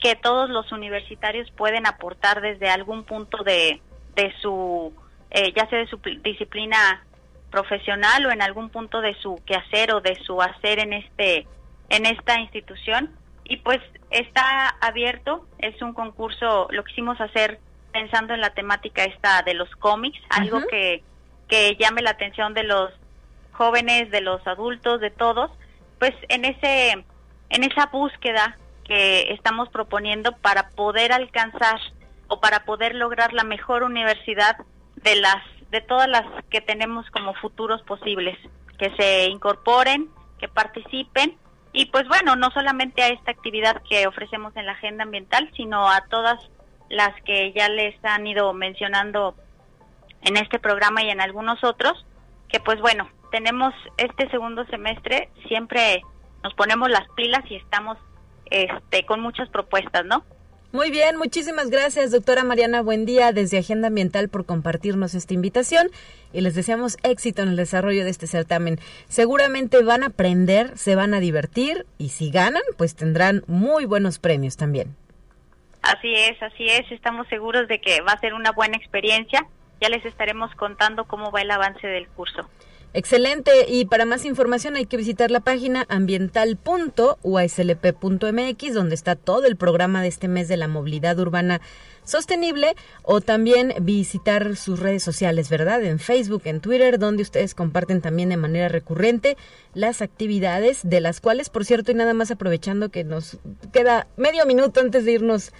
que 0.00 0.16
todos 0.16 0.50
los 0.50 0.72
universitarios 0.72 1.50
pueden 1.52 1.86
aportar 1.86 2.40
desde 2.40 2.68
algún 2.68 3.04
punto 3.04 3.42
de, 3.44 3.80
de 4.16 4.34
su, 4.40 4.92
ya 5.54 5.68
sea 5.68 5.78
de 5.78 5.86
su 5.86 5.98
disciplina 6.22 7.04
profesional 7.52 8.26
o 8.26 8.32
en 8.32 8.42
algún 8.42 8.70
punto 8.70 9.00
de 9.00 9.14
su 9.20 9.40
quehacer 9.46 9.92
o 9.92 10.00
de 10.00 10.16
su 10.24 10.42
hacer 10.42 10.80
en 10.80 10.92
este 10.92 11.46
en 11.88 12.06
esta 12.06 12.40
institución. 12.40 13.10
Y 13.44 13.58
pues 13.58 13.78
está 14.10 14.70
abierto 14.80 15.46
es 15.58 15.80
un 15.82 15.92
concurso 15.92 16.66
lo 16.70 16.82
quisimos 16.82 17.20
hacer 17.20 17.60
pensando 17.92 18.34
en 18.34 18.40
la 18.40 18.50
temática 18.50 19.04
esta 19.04 19.42
de 19.42 19.54
los 19.54 19.70
cómics 19.76 20.18
algo 20.30 20.66
que 20.66 21.04
que 21.48 21.76
llame 21.78 22.02
la 22.02 22.10
atención 22.10 22.54
de 22.54 22.64
los 22.64 22.90
jóvenes 23.52 24.10
de 24.10 24.22
los 24.22 24.44
adultos 24.46 25.00
de 25.00 25.10
todos. 25.10 25.50
Pues 25.98 26.12
en 26.28 26.44
ese 26.44 27.04
en 27.50 27.64
esa 27.64 27.86
búsqueda 27.86 28.56
que 28.84 29.32
estamos 29.32 29.68
proponiendo 29.68 30.32
para 30.38 30.70
poder 30.70 31.12
alcanzar 31.12 31.78
o 32.28 32.40
para 32.40 32.64
poder 32.64 32.94
lograr 32.94 33.34
la 33.34 33.44
mejor 33.44 33.82
universidad 33.82 34.56
de 34.96 35.16
las 35.16 35.42
de 35.72 35.80
todas 35.80 36.08
las 36.08 36.24
que 36.50 36.60
tenemos 36.60 37.10
como 37.10 37.34
futuros 37.34 37.82
posibles, 37.82 38.38
que 38.78 38.94
se 38.96 39.24
incorporen, 39.24 40.08
que 40.38 40.46
participen 40.46 41.36
y 41.72 41.86
pues 41.86 42.06
bueno, 42.08 42.36
no 42.36 42.50
solamente 42.50 43.02
a 43.02 43.08
esta 43.08 43.30
actividad 43.30 43.82
que 43.88 44.06
ofrecemos 44.06 44.54
en 44.56 44.66
la 44.66 44.72
agenda 44.72 45.04
ambiental, 45.04 45.50
sino 45.56 45.88
a 45.88 46.02
todas 46.10 46.38
las 46.90 47.10
que 47.22 47.52
ya 47.52 47.70
les 47.70 47.94
han 48.04 48.26
ido 48.26 48.52
mencionando 48.52 49.34
en 50.20 50.36
este 50.36 50.58
programa 50.58 51.02
y 51.02 51.08
en 51.08 51.22
algunos 51.22 51.64
otros, 51.64 52.04
que 52.50 52.60
pues 52.60 52.78
bueno, 52.82 53.08
tenemos 53.30 53.72
este 53.96 54.28
segundo 54.28 54.66
semestre, 54.66 55.30
siempre 55.48 56.02
nos 56.42 56.52
ponemos 56.52 56.90
las 56.90 57.08
pilas 57.16 57.50
y 57.50 57.56
estamos 57.56 57.96
este, 58.50 59.06
con 59.06 59.20
muchas 59.20 59.48
propuestas, 59.48 60.04
¿no? 60.04 60.22
Muy 60.72 60.90
bien, 60.90 61.18
muchísimas 61.18 61.68
gracias, 61.68 62.12
doctora 62.12 62.44
Mariana 62.44 62.80
Buen 62.80 63.04
día 63.04 63.32
desde 63.32 63.58
Agenda 63.58 63.88
Ambiental 63.88 64.30
por 64.30 64.46
compartirnos 64.46 65.14
esta 65.14 65.34
invitación 65.34 65.90
y 66.32 66.40
les 66.40 66.54
deseamos 66.54 66.96
éxito 67.02 67.42
en 67.42 67.50
el 67.50 67.56
desarrollo 67.56 68.04
de 68.04 68.10
este 68.10 68.26
certamen. 68.26 68.78
Seguramente 69.06 69.82
van 69.82 70.02
a 70.02 70.06
aprender, 70.06 70.78
se 70.78 70.96
van 70.96 71.12
a 71.12 71.20
divertir 71.20 71.84
y 71.98 72.08
si 72.08 72.30
ganan, 72.30 72.62
pues 72.78 72.96
tendrán 72.96 73.42
muy 73.46 73.84
buenos 73.84 74.18
premios 74.18 74.56
también. 74.56 74.96
Así 75.82 76.14
es, 76.14 76.42
así 76.42 76.64
es, 76.64 76.90
estamos 76.90 77.28
seguros 77.28 77.68
de 77.68 77.78
que 77.78 78.00
va 78.00 78.12
a 78.12 78.20
ser 78.20 78.32
una 78.32 78.52
buena 78.52 78.78
experiencia. 78.78 79.46
Ya 79.78 79.90
les 79.90 80.06
estaremos 80.06 80.54
contando 80.54 81.04
cómo 81.04 81.30
va 81.30 81.42
el 81.42 81.50
avance 81.50 81.86
del 81.86 82.08
curso. 82.08 82.48
Excelente. 82.94 83.50
Y 83.68 83.86
para 83.86 84.04
más 84.04 84.26
información 84.26 84.76
hay 84.76 84.84
que 84.84 84.98
visitar 84.98 85.30
la 85.30 85.40
página 85.40 85.86
ambiental.uaslp.mx, 85.88 88.74
donde 88.74 88.94
está 88.94 89.16
todo 89.16 89.46
el 89.46 89.56
programa 89.56 90.02
de 90.02 90.08
este 90.08 90.28
mes 90.28 90.48
de 90.48 90.58
la 90.58 90.68
movilidad 90.68 91.18
urbana 91.18 91.62
sostenible, 92.04 92.76
o 93.02 93.22
también 93.22 93.72
visitar 93.80 94.56
sus 94.56 94.80
redes 94.80 95.02
sociales, 95.02 95.48
¿verdad? 95.48 95.82
En 95.84 96.00
Facebook, 96.00 96.42
en 96.44 96.60
Twitter, 96.60 96.98
donde 96.98 97.22
ustedes 97.22 97.54
comparten 97.54 98.02
también 98.02 98.28
de 98.28 98.36
manera 98.36 98.68
recurrente 98.68 99.38
las 99.72 100.02
actividades, 100.02 100.80
de 100.82 101.00
las 101.00 101.20
cuales, 101.20 101.48
por 101.48 101.64
cierto, 101.64 101.92
y 101.92 101.94
nada 101.94 102.12
más 102.12 102.30
aprovechando 102.30 102.90
que 102.90 103.04
nos 103.04 103.38
queda 103.72 104.06
medio 104.16 104.44
minuto 104.46 104.80
antes 104.80 105.04
de 105.04 105.12
irnos 105.12 105.52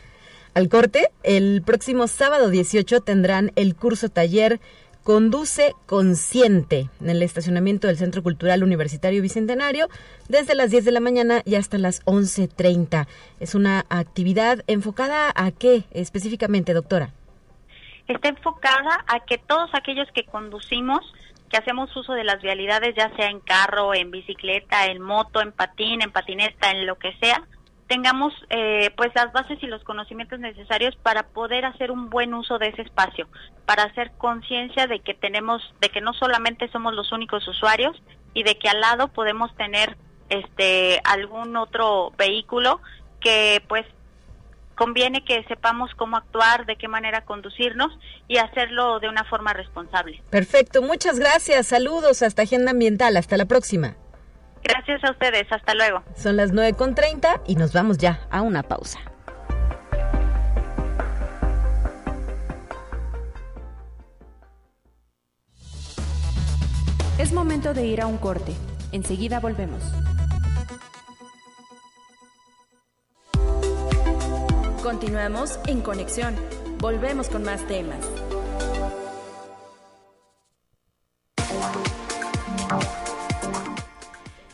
al 0.55 0.68
corte, 0.68 1.11
el 1.23 1.62
próximo 1.64 2.09
sábado 2.09 2.51
18 2.51 3.01
tendrán 3.01 3.53
el 3.55 3.75
curso 3.75 4.11
taller 4.11 4.61
Conduce 5.03 5.75
Consciente 5.87 6.88
en 7.01 7.11
el 7.11 7.23
estacionamiento 7.23 7.88
del 7.88 7.97
Centro 7.97 8.23
Cultural 8.23 8.62
Universitario 8.62 9.21
Bicentenario 9.21 9.88
desde 10.29 10.55
las 10.55 10.71
10 10.71 10.85
de 10.85 10.93
la 10.93 11.01
mañana 11.01 11.43
y 11.45 11.57
hasta 11.57 11.77
las 11.77 12.05
11.30. 12.05 13.09
Es 13.41 13.57
una 13.57 13.85
actividad 13.88 14.62
enfocada 14.69 15.33
a 15.35 15.51
qué 15.51 15.83
específicamente, 15.91 16.73
doctora? 16.73 17.11
Está 18.07 18.29
enfocada 18.29 19.05
a 19.09 19.21
que 19.21 19.38
todos 19.38 19.71
aquellos 19.75 20.07
que 20.15 20.25
conducimos, 20.25 21.01
que 21.51 21.57
hacemos 21.57 21.95
uso 21.97 22.12
de 22.12 22.23
las 22.23 22.41
vialidades, 22.41 22.95
ya 22.97 23.12
sea 23.17 23.29
en 23.29 23.41
carro, 23.41 23.95
en 23.95 24.12
bicicleta, 24.12 24.87
en 24.87 25.03
moto, 25.03 25.41
en 25.41 25.51
patín, 25.51 26.01
en 26.01 26.12
patineta, 26.12 26.71
en 26.71 26.87
lo 26.87 26.97
que 26.97 27.12
sea, 27.21 27.43
tengamos 27.92 28.33
eh, 28.48 28.90
pues 28.96 29.11
las 29.14 29.35
bases 29.35 29.62
y 29.62 29.66
los 29.66 29.85
conocimientos 29.85 30.40
necesarios 30.40 30.96
para 30.96 31.24
poder 31.24 31.66
hacer 31.66 31.90
un 31.90 32.09
buen 32.09 32.33
uso 32.33 32.57
de 32.57 32.68
ese 32.68 32.81
espacio, 32.81 33.28
para 33.66 33.83
hacer 33.83 34.12
conciencia 34.16 34.87
de 34.87 35.00
que 35.00 35.12
tenemos, 35.12 35.61
de 35.83 35.90
que 35.90 36.00
no 36.00 36.14
solamente 36.14 36.70
somos 36.70 36.94
los 36.94 37.12
únicos 37.12 37.46
usuarios 37.46 37.94
y 38.33 38.44
de 38.44 38.57
que 38.57 38.70
al 38.70 38.81
lado 38.81 39.09
podemos 39.09 39.55
tener 39.57 39.98
este 40.31 41.02
algún 41.05 41.55
otro 41.55 42.14
vehículo 42.16 42.81
que 43.20 43.62
pues 43.68 43.85
conviene 44.74 45.22
que 45.22 45.44
sepamos 45.44 45.90
cómo 45.94 46.16
actuar, 46.16 46.64
de 46.64 46.76
qué 46.76 46.88
manera 46.88 47.26
conducirnos 47.26 47.92
y 48.26 48.38
hacerlo 48.38 49.00
de 49.00 49.11
una 49.11 49.24
forma 49.24 49.52
responsable. 49.52 50.22
Perfecto, 50.31 50.81
muchas 50.81 51.18
gracias, 51.18 51.66
saludos 51.66 52.22
hasta 52.22 52.40
Agenda 52.40 52.70
Ambiental, 52.70 53.18
hasta 53.18 53.37
la 53.37 53.44
próxima. 53.44 53.96
Gracias 54.64 55.03
a 55.05 55.11
ustedes, 55.11 55.46
hasta 55.51 55.75
luego. 55.75 56.03
Son 56.16 56.37
las 56.37 56.53
9.30 56.53 57.42
y 57.46 57.57
nos 57.57 57.72
vamos 57.72 57.98
ya 57.98 58.20
a 58.31 58.42
una 58.42 58.62
pausa. 58.62 59.01
Es 67.18 67.33
momento 67.33 67.72
de 67.75 67.87
ir 67.87 68.01
a 68.01 68.07
un 68.07 68.18
corte. 68.18 68.53
Enseguida 68.90 69.38
volvemos. 69.38 69.83
Continuamos 74.83 75.61
en 75.66 75.81
conexión. 75.81 76.35
Volvemos 76.79 77.29
con 77.29 77.44
más 77.44 77.64
temas. 77.68 78.05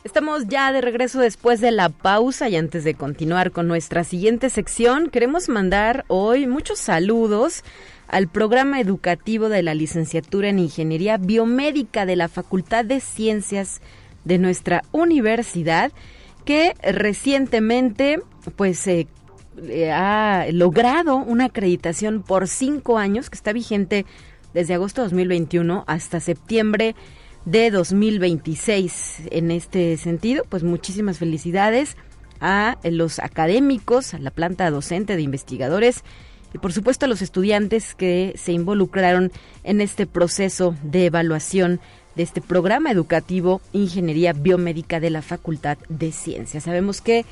Estamos 0.09 0.49
ya 0.49 0.73
de 0.73 0.81
regreso 0.81 1.21
después 1.21 1.61
de 1.61 1.71
la 1.71 1.91
pausa 1.91 2.49
y 2.49 2.57
antes 2.57 2.83
de 2.83 2.95
continuar 2.95 3.53
con 3.53 3.69
nuestra 3.69 4.05
siguiente 4.05 4.49
sección, 4.49 5.11
queremos 5.11 5.51
mandar 5.51 6.07
hoy 6.09 6.47
muchos 6.47 6.79
saludos 6.79 7.63
al 8.07 8.27
programa 8.27 8.81
educativo 8.81 9.51
de 9.51 9.63
la 9.63 9.75
licenciatura 9.75 10.49
en 10.49 10.61
Ingeniería 10.61 11.19
Biomédica 11.19 12.07
de 12.07 12.17
la 12.17 12.29
Facultad 12.29 12.87
de 12.87 13.01
Ciencias 13.01 13.83
de 14.25 14.39
nuestra 14.39 14.83
universidad, 14.93 15.93
que 16.47 16.73
recientemente 16.83 18.23
pues 18.57 18.87
eh, 18.87 19.09
eh, 19.59 19.93
ha 19.93 20.47
logrado 20.53 21.17
una 21.19 21.45
acreditación 21.45 22.23
por 22.23 22.49
cinco 22.49 22.97
años 22.97 23.29
que 23.29 23.37
está 23.37 23.53
vigente 23.53 24.07
desde 24.55 24.73
agosto 24.73 25.03
de 25.03 25.09
2021 25.09 25.85
hasta 25.87 26.19
septiembre 26.19 26.97
de 27.51 27.71
2026. 27.71 29.23
En 29.31 29.51
este 29.51 29.97
sentido, 29.97 30.45
pues 30.49 30.63
muchísimas 30.63 31.19
felicidades 31.19 31.97
a 32.41 32.77
los 32.85 33.19
académicos, 33.19 34.15
a 34.15 34.19
la 34.19 34.31
planta 34.31 34.71
docente 34.71 35.17
de 35.17 35.23
investigadores 35.23 36.05
y 36.53 36.59
por 36.59 36.73
supuesto 36.73 37.07
a 37.07 37.09
los 37.09 37.23
estudiantes 37.23 37.95
que 37.95 38.35
se 38.37 38.53
involucraron 38.53 39.33
en 39.65 39.81
este 39.81 40.07
proceso 40.07 40.75
de 40.83 41.07
evaluación 41.07 41.81
de 42.17 42.23
este 42.23 42.41
programa 42.41 42.91
educativo 42.91 43.61
Ingeniería 43.73 44.33
Biomédica 44.33 45.01
de 45.01 45.11
la 45.11 45.23
Facultad 45.23 45.79
de 45.89 46.13
Ciencias. 46.13 46.65
Sabemos 46.65 47.01
que 47.01 47.25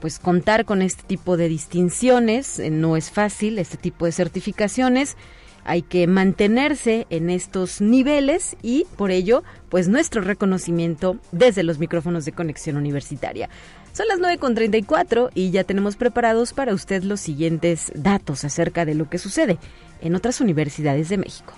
pues 0.00 0.18
contar 0.18 0.64
con 0.64 0.82
este 0.82 1.04
tipo 1.04 1.36
de 1.36 1.48
distinciones 1.48 2.58
eh, 2.58 2.70
no 2.70 2.96
es 2.96 3.10
fácil, 3.10 3.58
este 3.58 3.76
tipo 3.76 4.04
de 4.04 4.12
certificaciones. 4.12 5.16
Hay 5.64 5.82
que 5.82 6.06
mantenerse 6.06 7.06
en 7.10 7.30
estos 7.30 7.80
niveles 7.80 8.56
y 8.62 8.86
por 8.96 9.10
ello, 9.10 9.44
pues 9.68 9.88
nuestro 9.88 10.22
reconocimiento 10.22 11.18
desde 11.30 11.62
los 11.62 11.78
micrófonos 11.78 12.24
de 12.24 12.32
conexión 12.32 12.76
universitaria. 12.76 13.48
Son 13.92 14.08
las 14.08 14.18
9.34 14.18 15.30
y 15.34 15.50
ya 15.50 15.64
tenemos 15.64 15.96
preparados 15.96 16.52
para 16.52 16.72
usted 16.72 17.02
los 17.02 17.20
siguientes 17.20 17.92
datos 17.94 18.44
acerca 18.44 18.84
de 18.84 18.94
lo 18.94 19.08
que 19.08 19.18
sucede 19.18 19.58
en 20.00 20.14
otras 20.14 20.40
universidades 20.40 21.08
de 21.08 21.18
México. 21.18 21.54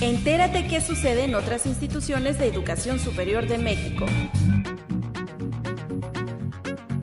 Entérate 0.00 0.66
qué 0.68 0.80
sucede 0.80 1.24
en 1.24 1.34
otras 1.34 1.66
instituciones 1.66 2.38
de 2.38 2.46
educación 2.46 2.98
superior 2.98 3.48
de 3.48 3.58
México. 3.58 4.06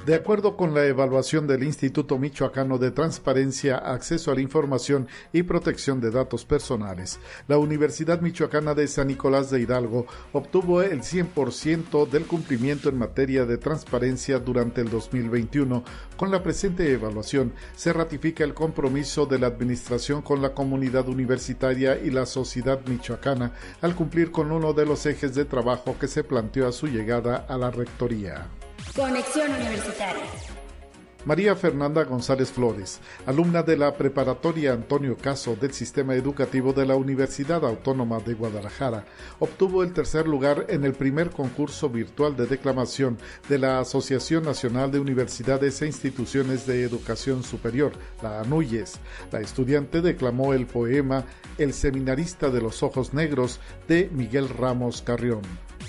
De 0.06 0.16
acuerdo 0.16 0.58
con 0.58 0.74
la 0.74 0.84
evaluación 0.88 1.46
del 1.46 1.62
Instituto 1.62 2.18
Michoacano 2.18 2.80
de 2.80 2.90
Transparencia, 2.90 3.78
Acceso 3.78 4.32
a 4.32 4.36
la 4.36 4.42
Información 4.42 5.08
y 5.32 5.44
Protección 5.44 6.02
de 6.02 6.10
Datos 6.10 6.44
Personales, 6.44 7.20
la 7.48 7.60
Universidad 7.60 8.20
Michoacana 8.20 8.74
de 8.74 8.88
San 8.88 9.10
Nicolás 9.10 9.52
de 9.52 9.62
Hidalgo 9.62 10.08
obtuvo 10.34 10.82
el 10.82 11.04
100% 11.04 12.10
del 12.10 12.26
cumplimiento 12.26 12.90
en 12.90 12.98
materia 12.98 13.46
de 13.46 13.60
transparencia 13.60 14.40
durante 14.40 14.82
el 14.82 14.90
2021. 14.90 15.84
Con 16.18 16.32
la 16.32 16.42
presente 16.42 16.92
evaluación 16.92 17.54
se 17.76 17.94
ratifica 17.94 18.44
el 18.44 18.56
compromiso 18.56 19.28
de 19.28 19.38
la 19.38 19.48
Administración 19.48 20.24
con 20.24 20.42
la 20.42 20.56
comunidad 20.56 21.08
universitaria 21.10 22.00
y 22.00 22.10
la 22.10 22.26
sociedad 22.26 22.84
michoacana 22.88 23.54
al 23.82 23.94
cumplir 23.94 24.32
con 24.32 24.52
uno 24.52 24.74
de 24.74 24.88
los 24.88 25.06
ejes 25.06 25.36
de 25.36 25.46
trabajo 25.46 25.96
que 26.00 26.08
se 26.08 26.24
planteó 26.24 26.68
a 26.68 26.72
su 26.72 26.88
llegada 26.88 27.46
a 27.48 27.56
la 27.56 27.70
Rectoría. 27.70 28.50
Conexión 28.96 29.50
Universitaria. 29.54 30.26
María 31.24 31.56
Fernanda 31.56 32.04
González 32.04 32.52
Flores, 32.52 33.00
alumna 33.26 33.64
de 33.64 33.78
la 33.78 33.94
preparatoria 33.94 34.74
Antonio 34.74 35.16
Caso 35.16 35.56
del 35.56 35.72
Sistema 35.72 36.14
Educativo 36.16 36.74
de 36.74 36.86
la 36.86 36.96
Universidad 36.96 37.64
Autónoma 37.64 38.20
de 38.20 38.34
Guadalajara, 38.34 39.06
obtuvo 39.40 39.84
el 39.84 39.94
tercer 39.94 40.28
lugar 40.28 40.66
en 40.68 40.84
el 40.84 40.92
primer 40.92 41.30
concurso 41.30 41.90
virtual 41.90 42.36
de 42.36 42.48
declamación 42.48 43.18
de 43.48 43.60
la 43.60 43.80
Asociación 43.80 44.44
Nacional 44.44 44.92
de 44.92 45.00
Universidades 45.00 45.82
e 45.82 45.86
Instituciones 45.86 46.68
de 46.68 46.84
Educación 46.84 47.44
Superior, 47.44 47.94
la 48.22 48.42
ANUYES. 48.42 49.00
La 49.32 49.40
estudiante 49.40 50.02
declamó 50.02 50.54
el 50.54 50.66
poema 50.66 51.24
El 51.58 51.74
seminarista 51.74 52.50
de 52.50 52.60
los 52.60 52.84
ojos 52.84 53.14
negros 53.14 53.62
de 53.88 54.10
Miguel 54.12 54.50
Ramos 54.50 55.02
Carrión. 55.02 55.42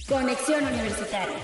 Conexión 0.09 0.63
Universitaria 0.63 1.39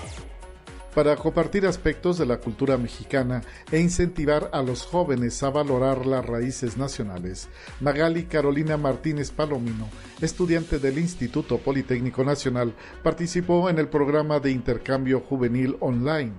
para 0.99 1.15
compartir 1.15 1.65
aspectos 1.65 2.17
de 2.17 2.25
la 2.25 2.39
cultura 2.39 2.77
mexicana 2.77 3.41
e 3.71 3.79
incentivar 3.79 4.49
a 4.51 4.61
los 4.61 4.83
jóvenes 4.83 5.41
a 5.43 5.49
valorar 5.49 6.05
las 6.05 6.25
raíces 6.25 6.75
nacionales. 6.75 7.47
Magali 7.79 8.25
Carolina 8.25 8.75
Martínez 8.75 9.31
Palomino, 9.31 9.87
estudiante 10.19 10.77
del 10.77 10.97
Instituto 10.97 11.57
Politécnico 11.57 12.25
Nacional, 12.25 12.73
participó 13.01 13.69
en 13.69 13.79
el 13.79 13.87
programa 13.87 14.41
de 14.41 14.51
intercambio 14.51 15.21
juvenil 15.21 15.77
online. 15.79 16.33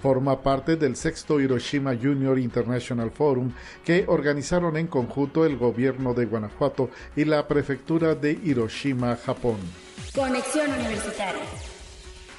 Forma 0.00 0.40
parte 0.40 0.76
del 0.76 0.94
sexto 0.94 1.40
Hiroshima 1.40 1.96
Junior 1.96 2.38
International 2.38 3.10
Forum 3.10 3.50
que 3.84 4.04
organizaron 4.06 4.76
en 4.76 4.86
conjunto 4.86 5.44
el 5.44 5.56
gobierno 5.56 6.14
de 6.14 6.26
Guanajuato 6.26 6.90
y 7.16 7.24
la 7.24 7.48
prefectura 7.48 8.14
de 8.14 8.38
Hiroshima, 8.40 9.16
Japón. 9.16 9.56
Conexión 10.14 10.72
Universitaria. 10.72 11.42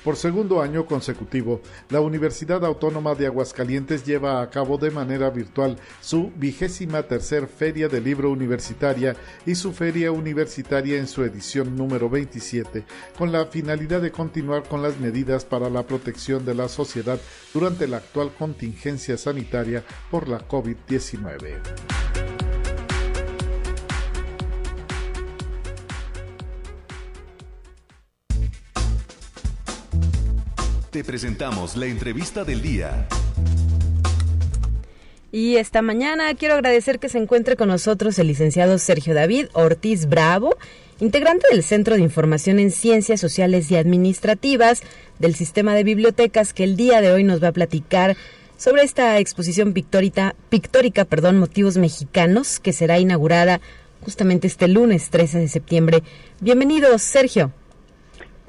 Por 0.07 0.15
segundo 0.15 0.61
año 0.61 0.85
consecutivo, 0.85 1.59
la 1.89 1.99
Universidad 1.99 2.63
Autónoma 2.63 3.13
de 3.13 3.25
Aguascalientes 3.25 4.05
lleva 4.05 4.41
a 4.41 4.49
cabo 4.49 4.77
de 4.77 4.89
manera 4.89 5.29
virtual 5.29 5.77
su 5.99 6.31
vigésima 6.33 7.03
tercer 7.03 7.45
Feria 7.49 7.89
del 7.89 8.05
Libro 8.05 8.31
Universitaria 8.31 9.17
y 9.45 9.55
su 9.55 9.73
Feria 9.73 10.13
Universitaria 10.13 10.97
en 10.97 11.07
su 11.07 11.25
edición 11.25 11.75
número 11.75 12.09
27, 12.09 12.85
con 13.17 13.33
la 13.33 13.47
finalidad 13.47 13.99
de 14.01 14.11
continuar 14.11 14.63
con 14.63 14.81
las 14.81 14.97
medidas 14.97 15.43
para 15.43 15.69
la 15.69 15.83
protección 15.83 16.45
de 16.45 16.55
la 16.55 16.69
sociedad 16.69 17.19
durante 17.53 17.85
la 17.85 17.97
actual 17.97 18.31
contingencia 18.33 19.17
sanitaria 19.17 19.83
por 20.09 20.29
la 20.29 20.39
COVID-19. 20.47 22.06
Te 30.91 31.03
presentamos 31.03 31.75
la 31.75 31.87
entrevista 31.87 32.45
del 32.45 32.61
día. 32.61 33.09
Y 35.33 35.57
esta 35.57 35.81
mañana 35.81 36.33
quiero 36.35 36.53
agradecer 36.53 36.99
que 36.99 37.09
se 37.09 37.17
encuentre 37.17 37.57
con 37.57 37.67
nosotros 37.67 38.17
el 38.19 38.27
licenciado 38.27 38.77
Sergio 38.77 39.13
David 39.13 39.47
Ortiz 39.51 40.07
Bravo, 40.07 40.55
integrante 41.01 41.45
del 41.51 41.63
Centro 41.63 41.95
de 41.95 42.01
Información 42.01 42.57
en 42.59 42.71
Ciencias 42.71 43.19
Sociales 43.19 43.69
y 43.69 43.75
Administrativas 43.75 44.81
del 45.19 45.35
Sistema 45.35 45.75
de 45.75 45.83
Bibliotecas, 45.83 46.53
que 46.53 46.63
el 46.63 46.77
día 46.77 47.01
de 47.01 47.11
hoy 47.11 47.25
nos 47.25 47.43
va 47.43 47.49
a 47.49 47.53
platicar 47.53 48.15
sobre 48.57 48.83
esta 48.83 49.19
exposición 49.19 49.73
pictórica, 49.73 50.33
perdón, 51.05 51.37
Motivos 51.37 51.75
Mexicanos, 51.75 52.61
que 52.61 52.71
será 52.71 52.97
inaugurada 52.97 53.59
justamente 54.03 54.47
este 54.47 54.69
lunes 54.69 55.09
13 55.09 55.39
de 55.39 55.47
septiembre. 55.49 56.03
Bienvenido, 56.39 56.97
Sergio. 56.97 57.51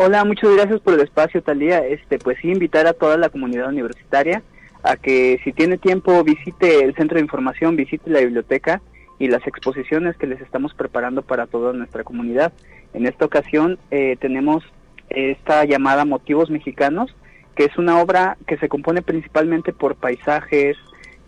Hola, 0.00 0.24
muchas 0.24 0.54
gracias 0.54 0.80
por 0.80 0.94
el 0.94 1.00
espacio, 1.00 1.42
Talía. 1.42 1.84
Este, 1.84 2.20
pues 2.20 2.38
sí, 2.40 2.52
invitar 2.52 2.86
a 2.86 2.92
toda 2.92 3.16
la 3.16 3.30
comunidad 3.30 3.68
universitaria 3.68 4.44
a 4.84 4.96
que 4.96 5.40
si 5.42 5.52
tiene 5.52 5.76
tiempo 5.76 6.22
visite 6.22 6.84
el 6.84 6.94
centro 6.94 7.16
de 7.16 7.22
información, 7.22 7.74
visite 7.74 8.08
la 8.08 8.20
biblioteca 8.20 8.80
y 9.18 9.26
las 9.26 9.44
exposiciones 9.44 10.16
que 10.16 10.28
les 10.28 10.40
estamos 10.40 10.72
preparando 10.72 11.22
para 11.22 11.48
toda 11.48 11.72
nuestra 11.72 12.04
comunidad. 12.04 12.52
En 12.94 13.08
esta 13.08 13.24
ocasión 13.24 13.76
eh, 13.90 14.16
tenemos 14.20 14.62
esta 15.10 15.64
llamada 15.64 16.04
Motivos 16.04 16.48
Mexicanos, 16.48 17.12
que 17.56 17.64
es 17.64 17.76
una 17.76 18.00
obra 18.00 18.36
que 18.46 18.56
se 18.58 18.68
compone 18.68 19.02
principalmente 19.02 19.72
por 19.72 19.96
paisajes, 19.96 20.76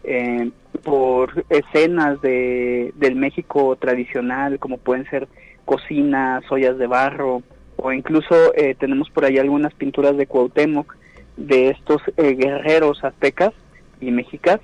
eh, 0.05 0.53
por 0.85 1.45
escenas 1.49 2.21
de, 2.21 2.93
del 2.95 3.16
México 3.16 3.75
tradicional, 3.75 4.61
como 4.61 4.79
pueden 4.79 5.11
ser 5.11 5.27
cocinas, 5.64 6.45
ollas 6.53 6.79
de 6.79 6.87
barro, 6.87 7.43
o 7.83 7.93
incluso 7.93 8.55
eh, 8.55 8.74
tenemos 8.78 9.11
por 9.11 9.24
ahí 9.24 9.39
algunas 9.39 9.74
pinturas 9.74 10.16
de 10.16 10.26
Cuauhtémoc 10.26 10.97
de 11.37 11.70
estos 11.70 12.03
eh, 12.16 12.35
guerreros 12.35 13.03
aztecas 13.05 13.53
y 14.01 14.11
mexicas 14.11 14.61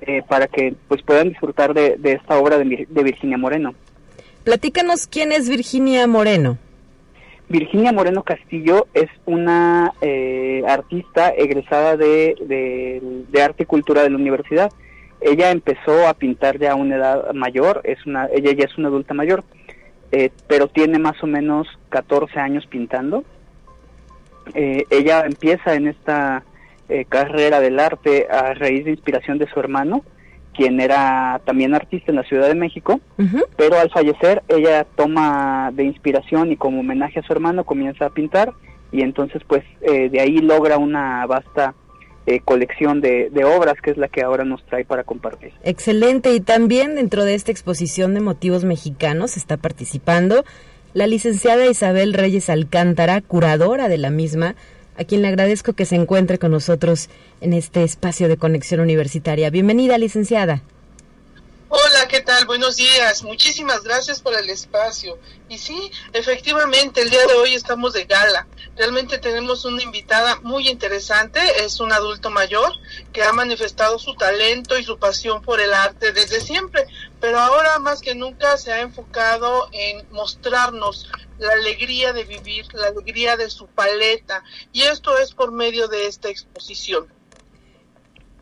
eh, 0.00 0.22
para 0.28 0.46
que 0.46 0.74
pues 0.86 1.02
puedan 1.02 1.30
disfrutar 1.30 1.74
de, 1.74 1.96
de 1.96 2.12
esta 2.12 2.38
obra 2.38 2.58
de, 2.58 2.86
de, 2.88 3.02
Virginia 3.02 3.38
Moreno. 3.38 3.74
Platícanos 4.44 5.06
quién 5.06 5.32
es 5.32 5.48
Virginia 5.48 6.06
Moreno. 6.06 6.58
Virginia 7.48 7.92
Moreno 7.92 8.22
Castillo 8.22 8.86
es 8.92 9.08
una 9.24 9.94
artista 10.66 11.30
egresada 11.30 11.96
de, 11.96 12.36
de, 12.46 13.00
de, 13.30 13.42
arte 13.42 13.62
y 13.62 13.66
cultura 13.66 14.02
de 14.02 14.10
la 14.10 14.16
universidad. 14.16 14.70
Ella 15.20 15.50
empezó 15.50 16.06
a 16.06 16.14
pintar 16.14 16.58
ya 16.58 16.72
a 16.72 16.74
una 16.74 16.96
edad 16.96 17.32
mayor, 17.32 17.80
es 17.84 18.04
una, 18.04 18.26
ella 18.26 18.52
ya 18.52 18.64
es 18.64 18.76
una 18.76 18.88
adulta 18.88 19.14
mayor 19.14 19.44
eh, 20.12 20.30
pero 20.46 20.68
tiene 20.68 20.98
más 20.98 21.22
o 21.22 21.26
menos 21.26 21.66
14 21.90 22.38
años 22.40 22.66
pintando. 22.66 23.24
Eh, 24.54 24.84
ella 24.90 25.24
empieza 25.26 25.74
en 25.74 25.88
esta 25.88 26.44
eh, 26.88 27.04
carrera 27.04 27.60
del 27.60 27.78
arte 27.78 28.28
a 28.30 28.54
raíz 28.54 28.84
de 28.84 28.92
inspiración 28.92 29.38
de 29.38 29.48
su 29.48 29.60
hermano, 29.60 30.02
quien 30.54 30.80
era 30.80 31.40
también 31.44 31.74
artista 31.74 32.10
en 32.10 32.16
la 32.16 32.22
Ciudad 32.24 32.48
de 32.48 32.54
México, 32.54 33.00
pero 33.56 33.78
al 33.78 33.90
fallecer 33.90 34.42
ella 34.48 34.84
toma 34.96 35.70
de 35.72 35.84
inspiración 35.84 36.50
y 36.50 36.56
como 36.56 36.80
homenaje 36.80 37.20
a 37.20 37.22
su 37.22 37.32
hermano 37.32 37.64
comienza 37.64 38.06
a 38.06 38.10
pintar 38.10 38.52
y 38.90 39.02
entonces 39.02 39.42
pues 39.46 39.62
eh, 39.82 40.08
de 40.08 40.20
ahí 40.20 40.38
logra 40.38 40.78
una 40.78 41.26
vasta 41.26 41.74
eh, 42.28 42.40
colección 42.44 43.00
de, 43.00 43.30
de, 43.30 43.44
obras 43.44 43.80
que 43.82 43.90
es 43.90 43.96
la 43.96 44.08
que 44.08 44.22
ahora 44.22 44.44
nos 44.44 44.62
trae 44.66 44.84
para 44.84 45.02
compartir. 45.02 45.52
Excelente 45.62 46.34
y 46.34 46.40
también 46.40 46.94
dentro 46.94 47.24
de 47.24 47.34
esta 47.34 47.50
exposición 47.50 48.12
de 48.12 48.20
motivos 48.20 48.64
mexicanos 48.64 49.38
está 49.38 49.56
participando 49.56 50.44
la 50.92 51.06
licenciada 51.06 51.66
Isabel 51.66 52.12
Reyes 52.12 52.50
Alcántara, 52.50 53.22
curadora 53.22 53.88
de 53.88 53.96
la 53.96 54.10
misma, 54.10 54.56
a 54.98 55.04
quien 55.04 55.22
le 55.22 55.28
agradezco 55.28 55.72
que 55.72 55.86
se 55.86 55.96
encuentre 55.96 56.38
con 56.38 56.50
nosotros 56.50 57.08
en 57.40 57.54
este 57.54 57.82
espacio 57.82 58.28
de 58.28 58.36
conexión 58.36 58.80
universitaria. 58.80 59.48
Bienvenida, 59.48 59.96
licenciada. 59.96 60.60
Hola, 61.70 62.08
¿qué 62.08 62.22
tal? 62.22 62.46
Buenos 62.46 62.76
días. 62.76 63.22
Muchísimas 63.22 63.82
gracias 63.82 64.22
por 64.22 64.34
el 64.34 64.48
espacio. 64.48 65.18
Y 65.50 65.58
sí, 65.58 65.92
efectivamente, 66.14 67.02
el 67.02 67.10
día 67.10 67.26
de 67.26 67.34
hoy 67.34 67.52
estamos 67.52 67.92
de 67.92 68.06
gala. 68.06 68.46
Realmente 68.74 69.18
tenemos 69.18 69.66
una 69.66 69.82
invitada 69.82 70.36
muy 70.40 70.66
interesante. 70.70 71.40
Es 71.62 71.78
un 71.80 71.92
adulto 71.92 72.30
mayor 72.30 72.72
que 73.12 73.22
ha 73.22 73.34
manifestado 73.34 73.98
su 73.98 74.14
talento 74.14 74.78
y 74.78 74.84
su 74.84 74.98
pasión 74.98 75.42
por 75.42 75.60
el 75.60 75.74
arte 75.74 76.12
desde 76.12 76.40
siempre, 76.40 76.86
pero 77.20 77.38
ahora 77.38 77.78
más 77.80 78.00
que 78.00 78.14
nunca 78.14 78.56
se 78.56 78.72
ha 78.72 78.80
enfocado 78.80 79.68
en 79.72 80.10
mostrarnos 80.10 81.10
la 81.38 81.52
alegría 81.52 82.14
de 82.14 82.24
vivir, 82.24 82.66
la 82.72 82.86
alegría 82.86 83.36
de 83.36 83.50
su 83.50 83.66
paleta. 83.66 84.42
Y 84.72 84.84
esto 84.84 85.18
es 85.18 85.34
por 85.34 85.52
medio 85.52 85.86
de 85.88 86.06
esta 86.06 86.30
exposición. 86.30 87.17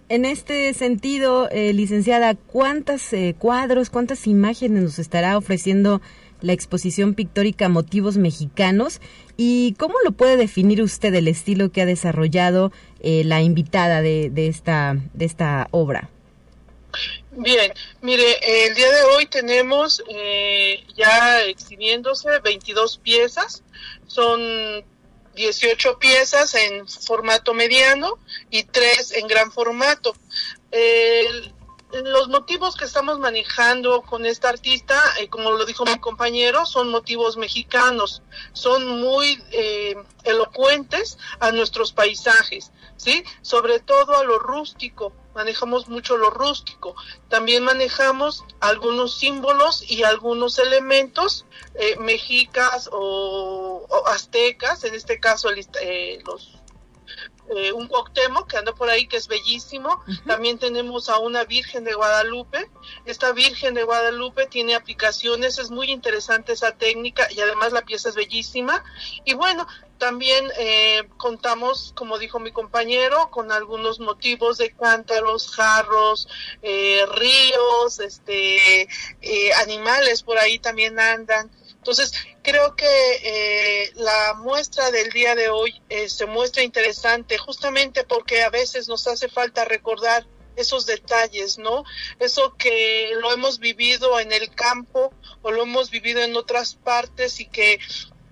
En 0.09 0.25
este 0.25 0.73
sentido, 0.73 1.49
eh, 1.51 1.73
licenciada, 1.73 2.37
¿cuántos 2.37 3.13
eh, 3.13 3.35
cuadros, 3.37 3.91
cuántas 3.91 4.29
imágenes 4.29 4.83
nos 4.85 4.99
estará 5.01 5.37
ofreciendo 5.37 6.01
la 6.41 6.53
exposición 6.53 7.15
pictórica 7.15 7.69
Motivos 7.69 8.17
Mexicanos? 8.17 9.01
¿Y 9.37 9.75
cómo 9.79 9.97
lo 10.05 10.13
puede 10.13 10.37
definir 10.37 10.81
usted 10.81 11.13
el 11.13 11.27
estilo 11.27 11.73
que 11.73 11.83
ha 11.83 11.87
desarrollado 11.87 12.71
eh, 13.01 13.25
la 13.25 13.43
invitada 13.43 14.01
de, 14.01 14.31
de, 14.31 14.47
esta, 14.47 14.97
de 15.13 15.25
esta 15.25 15.67
obra? 15.73 16.09
Bien, 17.33 17.73
mire, 18.01 18.37
el 18.67 18.77
día 18.77 18.91
de 18.91 19.03
hoy 19.03 19.27
tenemos 19.27 20.03
ya 20.97 21.43
exhibiéndose 21.43 22.39
22 22.43 22.99
piezas, 22.99 23.65
son 24.07 24.41
18 25.37 25.99
piezas 25.99 26.55
en 26.55 26.89
formato 26.89 27.55
mediano 27.55 28.19
y 28.51 28.65
3 28.65 29.13
en 29.13 29.29
gran 29.29 29.53
formato. 29.53 30.17
los 31.93 32.29
motivos 32.29 32.77
que 32.77 32.85
estamos 32.85 33.21
manejando 33.21 34.03
con 34.03 34.27
esta 34.27 34.49
artista, 34.49 35.01
eh, 35.21 35.29
como 35.29 35.53
lo 35.53 35.65
dijo 35.65 35.85
mi 35.85 35.99
compañero, 35.99 36.67
son 36.67 36.91
motivos 36.91 37.37
mexicanos, 37.37 38.23
son 38.53 39.01
muy 39.01 39.41
eh, 39.53 39.95
elocuentes 40.25 41.17
a 41.39 41.53
nuestros 41.53 41.93
paisajes, 41.93 42.73
¿sí? 42.97 43.23
Sobre 43.41 43.79
todo 43.79 44.17
a 44.17 44.25
lo 44.25 44.39
rústico, 44.39 45.13
manejamos 45.37 45.89
mucho 45.89 46.17
lo 46.17 46.31
rústico. 46.31 46.97
También 47.29 47.63
manejamos 47.63 48.45
algunos 48.59 49.19
símbolos 49.19 49.89
y 49.89 50.03
algunos 50.03 50.59
elementos 50.59 51.47
eh, 51.75 51.97
mexicas 51.99 52.89
o, 52.91 53.87
aztecas, 54.07 54.83
en 54.85 54.95
este 54.95 55.21
caso 55.21 55.51
eh, 55.81 56.19
los 56.27 56.59
eh, 57.55 57.73
un 57.73 57.87
Cuauhtémoc 57.87 58.51
que 58.51 58.57
anda 58.57 58.75
por 58.75 58.89
ahí 58.89 59.07
que 59.07 59.17
es 59.17 59.29
bellísimo. 59.29 60.03
También 60.27 60.59
tenemos 60.59 61.09
a 61.09 61.19
una 61.19 61.45
Virgen 61.45 61.85
de 61.85 61.95
Guadalupe. 61.95 62.71
Esta 63.05 63.33
Virgen 63.33 63.75
de 63.75 63.85
Guadalupe 63.85 64.47
tiene 64.47 64.75
aplicaciones, 64.75 65.59
es 65.59 65.71
muy 65.71 65.91
interesante 65.91 66.53
esa 66.53 66.73
técnica 66.73 67.29
y 67.31 67.41
además 67.41 67.73
la 67.73 67.83
pieza 67.83 68.09
es 68.09 68.15
bellísima. 68.15 68.83
Y 69.25 69.35
bueno, 69.35 69.67
también 69.99 70.51
eh, 70.59 71.09
contamos, 71.17 71.93
como 71.97 72.19
dijo 72.19 72.39
mi 72.39 72.53
compañero, 72.53 73.31
con 73.31 73.53
algunos 73.53 74.01
motivos 74.01 74.59
de 74.59 74.73
cántaros, 74.73 75.51
jarros, 75.55 76.29
eh, 76.63 77.05
ríos, 77.15 78.01
este, 78.01 78.89
animales 79.63 80.23
por 80.23 80.39
ahí 80.39 80.59
también 80.59 80.99
andan. 80.99 81.51
Entonces, 81.87 82.13
creo 82.43 82.75
que 82.75 82.85
eh, 82.85 83.93
la 83.95 84.35
muestra 84.35 84.91
del 84.91 85.11
día 85.11 85.37
de 85.37 85.51
hoy 85.51 85.81
eh, 85.89 86.09
se 86.09 86.27
muestra 86.27 86.65
interesante 86.65 87.39
justamente 87.39 88.03
porque 88.03 88.43
a 88.43 88.51
veces 88.51 88.89
nos 88.89 89.07
hace 89.07 89.29
falta 89.29 89.65
recordar 89.65 90.27
esos 90.57 90.85
detalles, 90.87 91.59
¿no? 91.59 91.85
Eso 92.19 92.57
que 92.57 93.13
lo 93.21 93.33
hemos 93.33 93.61
vivido 93.61 94.19
en 94.19 94.33
el 94.33 94.53
campo 94.53 95.15
o 95.43 95.53
lo 95.53 95.63
hemos 95.63 95.91
vivido 95.91 96.23
en 96.23 96.35
otras 96.35 96.75
partes 96.75 97.39
y 97.39 97.47
que 97.47 97.79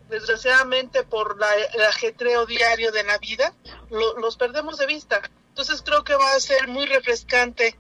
desgraciadamente 0.09 1.05
por 1.05 1.39
el 1.75 1.83
ajetreo 1.85 2.47
diario 2.47 2.91
de 2.91 3.05
la 3.05 3.19
vida 3.19 3.55
los 3.89 4.37
perdemos 4.37 4.79
de 4.79 4.87
vista. 4.87 5.23
Entonces 5.51 5.81
creo 5.83 6.03
que 6.03 6.17
va 6.17 6.35
a 6.35 6.41
ser 6.41 6.67
muy 6.67 6.87
refrescante 6.87 7.79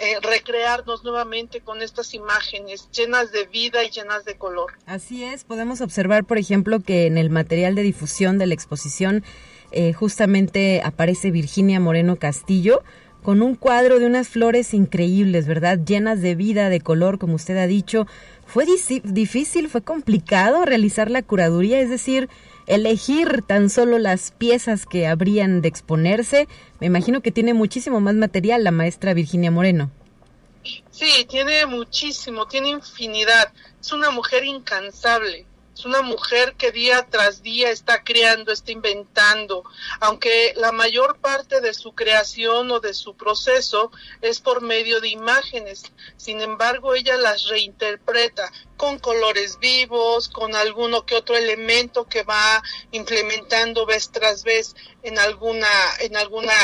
eh, 0.00 0.18
recrearnos 0.22 1.02
nuevamente 1.04 1.60
con 1.60 1.82
estas 1.82 2.14
imágenes 2.14 2.88
llenas 2.90 3.32
de 3.32 3.46
vida 3.46 3.84
y 3.84 3.90
llenas 3.90 4.24
de 4.24 4.36
color. 4.36 4.72
Así 4.86 5.24
es, 5.24 5.44
podemos 5.44 5.80
observar, 5.80 6.24
por 6.24 6.38
ejemplo, 6.38 6.80
que 6.80 7.06
en 7.06 7.18
el 7.18 7.30
material 7.30 7.74
de 7.74 7.82
difusión 7.82 8.38
de 8.38 8.46
la 8.46 8.54
exposición 8.54 9.24
eh, 9.70 9.92
justamente 9.92 10.82
aparece 10.84 11.30
Virginia 11.30 11.80
Moreno 11.80 12.16
Castillo 12.16 12.82
con 13.22 13.42
un 13.42 13.56
cuadro 13.56 13.98
de 13.98 14.06
unas 14.06 14.28
flores 14.28 14.72
increíbles, 14.72 15.46
¿verdad? 15.46 15.78
Llenas 15.84 16.22
de 16.22 16.34
vida, 16.34 16.70
de 16.70 16.80
color, 16.80 17.18
como 17.18 17.34
usted 17.34 17.56
ha 17.56 17.66
dicho. 17.66 18.06
¿Fue 18.46 18.64
difícil, 18.64 19.68
fue 19.68 19.82
complicado 19.82 20.64
realizar 20.64 21.10
la 21.10 21.22
curaduría? 21.22 21.80
Es 21.80 21.90
decir, 21.90 22.28
elegir 22.68 23.42
tan 23.42 23.70
solo 23.70 23.98
las 23.98 24.30
piezas 24.30 24.86
que 24.86 25.06
habrían 25.06 25.62
de 25.62 25.68
exponerse. 25.68 26.46
Me 26.80 26.86
imagino 26.86 27.20
que 27.20 27.32
tiene 27.32 27.54
muchísimo 27.54 28.00
más 28.00 28.14
material 28.14 28.62
la 28.62 28.70
maestra 28.70 29.14
Virginia 29.14 29.50
Moreno. 29.50 29.90
Sí, 30.90 31.26
tiene 31.28 31.66
muchísimo, 31.66 32.46
tiene 32.46 32.68
infinidad. 32.68 33.52
Es 33.80 33.92
una 33.92 34.10
mujer 34.10 34.44
incansable. 34.44 35.46
Es 35.78 35.84
una 35.84 36.02
mujer 36.02 36.56
que 36.56 36.72
día 36.72 37.06
tras 37.08 37.40
día 37.40 37.70
está 37.70 38.02
creando, 38.02 38.50
está 38.50 38.72
inventando, 38.72 39.62
aunque 40.00 40.52
la 40.56 40.72
mayor 40.72 41.20
parte 41.20 41.60
de 41.60 41.72
su 41.72 41.94
creación 41.94 42.72
o 42.72 42.80
de 42.80 42.92
su 42.92 43.16
proceso 43.16 43.92
es 44.20 44.40
por 44.40 44.60
medio 44.60 45.00
de 45.00 45.10
imágenes. 45.10 45.84
Sin 46.16 46.40
embargo, 46.40 46.96
ella 46.96 47.16
las 47.16 47.46
reinterpreta 47.46 48.50
con 48.76 48.98
colores 48.98 49.60
vivos, 49.60 50.28
con 50.28 50.56
alguno 50.56 51.06
que 51.06 51.14
otro 51.14 51.36
elemento 51.36 52.08
que 52.08 52.24
va 52.24 52.60
implementando 52.90 53.86
vez 53.86 54.10
tras 54.10 54.42
vez 54.42 54.74
en 55.02 55.18
alguna 55.18 55.68
en 56.00 56.16
alguna 56.16 56.54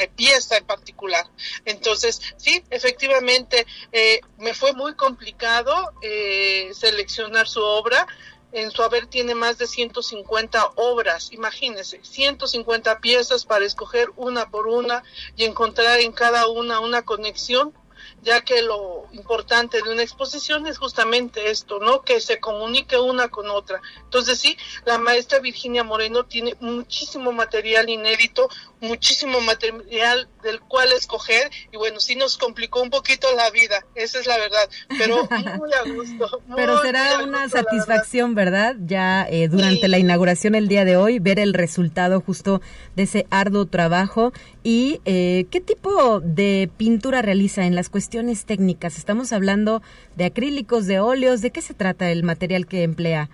eh, 0.00 0.10
pieza 0.16 0.56
en 0.56 0.66
particular. 0.66 1.24
Entonces, 1.64 2.20
sí, 2.36 2.64
efectivamente, 2.70 3.66
eh, 3.92 4.20
me 4.38 4.52
fue 4.52 4.72
muy 4.72 4.94
complicado 4.94 5.92
eh, 6.02 6.70
seleccionar 6.74 7.48
su 7.48 7.62
obra 7.62 8.06
en 8.54 8.70
su 8.70 8.82
haber 8.82 9.06
tiene 9.06 9.34
más 9.34 9.58
de 9.58 9.66
150 9.66 10.72
obras, 10.76 11.32
imagínense, 11.32 12.00
150 12.02 13.00
piezas 13.00 13.44
para 13.44 13.64
escoger 13.64 14.10
una 14.16 14.48
por 14.48 14.68
una 14.68 15.02
y 15.36 15.44
encontrar 15.44 15.98
en 16.00 16.12
cada 16.12 16.46
una 16.48 16.78
una 16.78 17.02
conexión 17.02 17.74
ya 18.22 18.40
que 18.40 18.62
lo 18.62 19.06
importante 19.12 19.82
de 19.82 19.90
una 19.90 20.02
exposición 20.02 20.66
es 20.66 20.78
justamente 20.78 21.50
esto, 21.50 21.78
¿no? 21.78 22.02
Que 22.02 22.20
se 22.20 22.40
comunique 22.40 22.98
una 22.98 23.28
con 23.28 23.50
otra. 23.50 23.80
Entonces 24.02 24.38
sí, 24.38 24.56
la 24.84 24.98
maestra 24.98 25.40
Virginia 25.40 25.84
Moreno 25.84 26.24
tiene 26.24 26.56
muchísimo 26.60 27.32
material 27.32 27.88
inédito, 27.88 28.48
muchísimo 28.80 29.40
material 29.40 30.28
del 30.42 30.60
cual 30.60 30.92
escoger 30.92 31.50
y 31.72 31.76
bueno, 31.76 32.00
sí 32.00 32.16
nos 32.16 32.36
complicó 32.36 32.82
un 32.82 32.90
poquito 32.90 33.28
la 33.34 33.50
vida, 33.50 33.84
esa 33.94 34.18
es 34.20 34.26
la 34.26 34.36
verdad, 34.38 34.68
pero 34.98 35.28
muy 35.58 35.72
a 35.72 35.82
gusto. 35.94 36.42
pero 36.54 36.80
será 36.82 37.22
una 37.22 37.48
satisfacción, 37.48 38.34
¿verdad? 38.34 38.76
Ya 38.84 39.26
eh, 39.28 39.48
durante 39.48 39.88
la 39.88 39.98
inauguración 39.98 40.54
el 40.54 40.68
día 40.68 40.84
de 40.84 40.96
hoy, 40.96 41.18
ver 41.18 41.38
el 41.38 41.54
resultado 41.54 42.20
justo 42.20 42.60
de 42.96 43.04
ese 43.04 43.26
arduo 43.30 43.66
trabajo 43.66 44.32
y 44.62 45.00
eh, 45.04 45.46
qué 45.50 45.60
tipo 45.60 46.20
de 46.20 46.70
pintura 46.76 47.22
realiza 47.22 47.66
en 47.66 47.74
las 47.74 47.88
cuestiones 47.88 48.44
técnicas. 48.44 48.98
Estamos 48.98 49.32
hablando 49.32 49.82
de 50.16 50.26
acrílicos, 50.26 50.86
de 50.86 51.00
óleos, 51.00 51.40
¿de 51.40 51.50
qué 51.50 51.62
se 51.62 51.74
trata 51.74 52.10
el 52.10 52.22
material 52.22 52.66
que 52.66 52.82
emplea? 52.82 53.30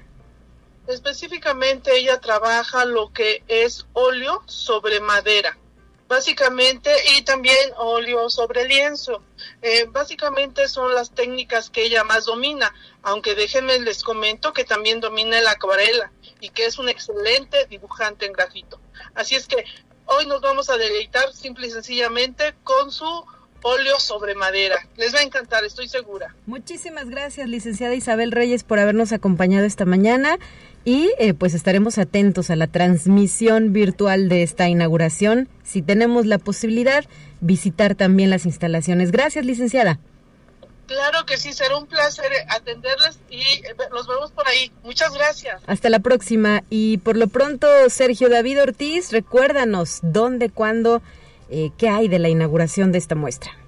Específicamente 0.91 1.97
ella 1.97 2.21
trabaja 2.21 2.85
lo 2.85 3.13
que 3.13 3.45
es 3.47 3.87
óleo 3.93 4.43
sobre 4.47 5.01
madera, 5.01 5.57
básicamente, 6.09 6.91
y 7.17 7.23
también 7.23 7.57
óleo 7.77 8.29
sobre 8.29 8.67
lienzo. 8.67 9.23
Eh, 9.63 9.87
básicamente 9.89 10.67
son 10.67 10.93
las 10.95 11.13
técnicas 11.13 11.71
que 11.71 11.85
ella 11.85 12.03
más 12.03 12.25
domina, 12.25 12.75
aunque 13.03 13.37
déjenme 13.37 13.79
les 13.79 14.03
comento 14.03 14.53
que 14.53 14.65
también 14.65 15.01
domina 15.01 15.41
la 15.41 15.53
acuarela 15.53 16.11
y 16.41 16.51
que 16.51 16.67
es 16.67 16.79
un 16.79 16.89
excelente 16.89 17.67
dibujante 17.67 18.27
en 18.27 18.33
grafito. 18.33 18.81
Así 19.15 19.37
es 19.37 19.47
que 19.47 19.65
hoy 20.07 20.27
nos 20.27 20.41
vamos 20.41 20.71
a 20.71 20.77
deleitar 20.77 21.33
simple 21.33 21.69
y 21.69 21.71
sencillamente 21.71 22.55
con 22.65 22.91
su 22.91 23.25
óleo 23.63 24.01
sobre 24.01 24.35
madera. 24.35 24.89
Les 24.97 25.15
va 25.15 25.21
a 25.21 25.23
encantar, 25.23 25.65
estoy 25.65 25.89
segura. 25.89 26.35
Muchísimas 26.47 27.09
gracias, 27.09 27.49
licenciada 27.49 27.95
Isabel 27.95 28.33
Reyes, 28.33 28.65
por 28.65 28.79
habernos 28.79 29.13
acompañado 29.13 29.67
esta 29.67 29.85
mañana 29.85 30.39
y 30.85 31.13
eh, 31.19 31.35
pues 31.35 31.55
estaremos 31.55 31.99
atentos 31.99 32.51
a 32.51 32.57
la 32.57 32.67
transmisión 32.67 33.73
virtual 33.73 34.29
de 34.29 34.43
esta 34.43 34.69
inauguración. 34.69 35.49
Si 35.63 35.83
tenemos 35.83 36.27
la 36.27 36.39
posibilidad, 36.39 37.05
visitar 37.41 37.95
también 37.95 38.31
las 38.31 38.47
instalaciones. 38.47 39.13
Gracias, 39.13 39.45
licenciada. 39.45 39.99
Claro 40.87 41.25
que 41.25 41.37
sí, 41.37 41.53
será 41.53 41.77
un 41.77 41.87
placer 41.87 42.27
atenderles 42.49 43.21
y 43.31 43.41
eh, 43.41 43.77
los 43.93 44.09
vemos 44.09 44.33
por 44.33 44.49
ahí. 44.49 44.73
Muchas 44.83 45.15
gracias. 45.15 45.63
Hasta 45.67 45.89
la 45.89 46.01
próxima. 46.01 46.65
Y 46.69 46.99
por 46.99 47.17
lo 47.17 47.29
pronto, 47.29 47.69
Sergio 47.91 48.29
David 48.29 48.63
Ortiz, 48.63 49.13
recuérdanos 49.13 50.01
dónde, 50.03 50.49
cuándo, 50.49 51.01
eh, 51.49 51.71
qué 51.79 51.89
hay 51.89 52.09
de 52.09 52.19
la 52.19 52.29
inauguración 52.29 52.91
de 52.91 52.99
esta 52.99 53.15
muestra. 53.15 53.60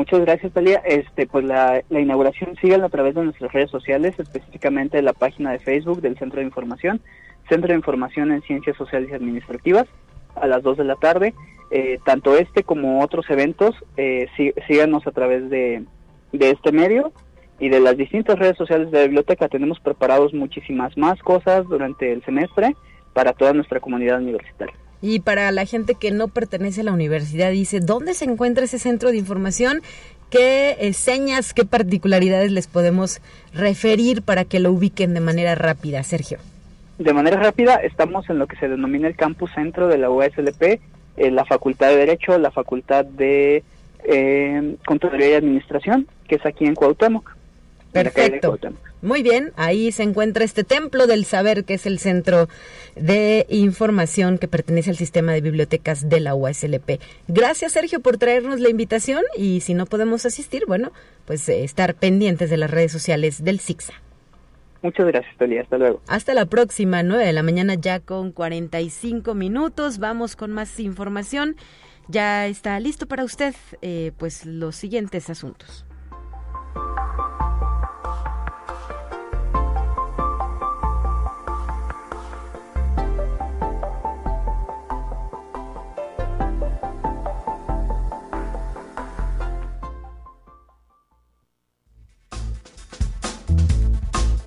Muchas 0.00 0.20
gracias, 0.20 0.50
Talia. 0.54 0.80
Este, 0.86 1.26
pues 1.26 1.44
la, 1.44 1.82
inauguración 1.90 2.56
sigue 2.56 2.74
a 2.76 2.88
través 2.88 3.14
de 3.14 3.22
nuestras 3.22 3.52
redes 3.52 3.70
sociales, 3.70 4.14
específicamente 4.18 5.02
la 5.02 5.12
página 5.12 5.52
de 5.52 5.58
Facebook 5.58 6.00
del 6.00 6.16
Centro 6.16 6.40
de 6.40 6.46
Información, 6.46 7.02
Centro 7.50 7.68
de 7.68 7.74
Información 7.74 8.32
en 8.32 8.40
Ciencias 8.40 8.78
Sociales 8.78 9.10
y 9.10 9.14
Administrativas, 9.14 9.86
a 10.36 10.46
las 10.46 10.62
2 10.62 10.78
de 10.78 10.84
la 10.84 10.96
tarde. 10.96 11.34
Eh, 11.70 11.98
tanto 12.02 12.34
este 12.34 12.62
como 12.62 13.02
otros 13.02 13.28
eventos, 13.28 13.76
eh, 13.98 14.26
síganos 14.66 15.06
a 15.06 15.10
través 15.10 15.50
de, 15.50 15.84
de 16.32 16.50
este 16.50 16.72
medio 16.72 17.12
y 17.58 17.68
de 17.68 17.80
las 17.80 17.98
distintas 17.98 18.38
redes 18.38 18.56
sociales 18.56 18.90
de 18.90 19.00
la 19.00 19.04
biblioteca. 19.04 19.48
Tenemos 19.48 19.80
preparados 19.80 20.32
muchísimas 20.32 20.96
más 20.96 21.20
cosas 21.20 21.68
durante 21.68 22.10
el 22.10 22.24
semestre 22.24 22.74
para 23.12 23.34
toda 23.34 23.52
nuestra 23.52 23.80
comunidad 23.80 24.22
universitaria. 24.22 24.74
Y 25.02 25.20
para 25.20 25.50
la 25.50 25.64
gente 25.64 25.94
que 25.94 26.10
no 26.10 26.28
pertenece 26.28 26.82
a 26.82 26.84
la 26.84 26.92
universidad, 26.92 27.50
dice, 27.50 27.80
¿dónde 27.80 28.14
se 28.14 28.26
encuentra 28.26 28.64
ese 28.64 28.78
centro 28.78 29.10
de 29.10 29.16
información? 29.16 29.80
¿Qué 30.30 30.76
eh, 30.78 30.92
señas, 30.92 31.54
qué 31.54 31.64
particularidades 31.64 32.52
les 32.52 32.66
podemos 32.66 33.20
referir 33.54 34.22
para 34.22 34.44
que 34.44 34.60
lo 34.60 34.70
ubiquen 34.70 35.14
de 35.14 35.20
manera 35.20 35.54
rápida, 35.54 36.02
Sergio? 36.02 36.38
De 36.98 37.12
manera 37.14 37.40
rápida, 37.40 37.76
estamos 37.76 38.28
en 38.28 38.38
lo 38.38 38.46
que 38.46 38.56
se 38.56 38.68
denomina 38.68 39.08
el 39.08 39.16
campus 39.16 39.50
centro 39.54 39.88
de 39.88 39.98
la 39.98 40.10
USLP, 40.10 40.80
en 41.16 41.34
la 41.34 41.44
Facultad 41.44 41.88
de 41.88 41.96
Derecho, 41.96 42.38
la 42.38 42.50
Facultad 42.50 43.04
de 43.04 43.64
eh, 44.04 44.76
Contaduría 44.86 45.30
y 45.30 45.34
Administración, 45.34 46.06
que 46.28 46.36
es 46.36 46.46
aquí 46.46 46.66
en 46.66 46.74
Cuauhtémoc. 46.74 47.34
Perfecto. 47.92 48.58
Muy 49.02 49.22
bien, 49.22 49.52
ahí 49.56 49.92
se 49.92 50.02
encuentra 50.02 50.44
este 50.44 50.62
templo 50.62 51.06
del 51.06 51.24
saber, 51.24 51.64
que 51.64 51.74
es 51.74 51.86
el 51.86 51.98
centro 51.98 52.48
de 52.96 53.46
información 53.48 54.36
que 54.36 54.46
pertenece 54.46 54.90
al 54.90 54.96
sistema 54.96 55.32
de 55.32 55.40
bibliotecas 55.40 56.08
de 56.08 56.20
la 56.20 56.34
USLP. 56.34 57.00
Gracias, 57.26 57.72
Sergio, 57.72 58.00
por 58.00 58.18
traernos 58.18 58.60
la 58.60 58.68
invitación 58.68 59.22
y 59.36 59.60
si 59.60 59.72
no 59.72 59.86
podemos 59.86 60.26
asistir, 60.26 60.64
bueno, 60.66 60.92
pues 61.24 61.48
eh, 61.48 61.64
estar 61.64 61.94
pendientes 61.94 62.50
de 62.50 62.58
las 62.58 62.70
redes 62.70 62.92
sociales 62.92 63.42
del 63.42 63.60
SIGSA. 63.60 63.94
Muchas 64.82 65.06
gracias, 65.06 65.36
Talia. 65.36 65.62
Hasta 65.62 65.78
luego. 65.78 66.00
Hasta 66.06 66.34
la 66.34 66.46
próxima, 66.46 67.02
9 67.02 67.24
de 67.24 67.32
la 67.32 67.42
mañana 67.42 67.74
ya 67.74 68.00
con 68.00 68.32
45 68.32 69.34
minutos. 69.34 69.98
Vamos 69.98 70.36
con 70.36 70.52
más 70.52 70.78
información. 70.80 71.56
Ya 72.08 72.46
está 72.46 72.80
listo 72.80 73.06
para 73.06 73.24
usted, 73.24 73.54
eh, 73.82 74.12
pues, 74.18 74.46
los 74.46 74.76
siguientes 74.76 75.30
asuntos. 75.30 75.84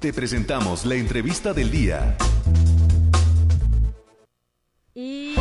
Te 0.03 0.11
presentamos 0.11 0.85
la 0.85 0.95
entrevista 0.95 1.53
del 1.53 1.71
día. 1.71 2.17
Y, 4.93 5.35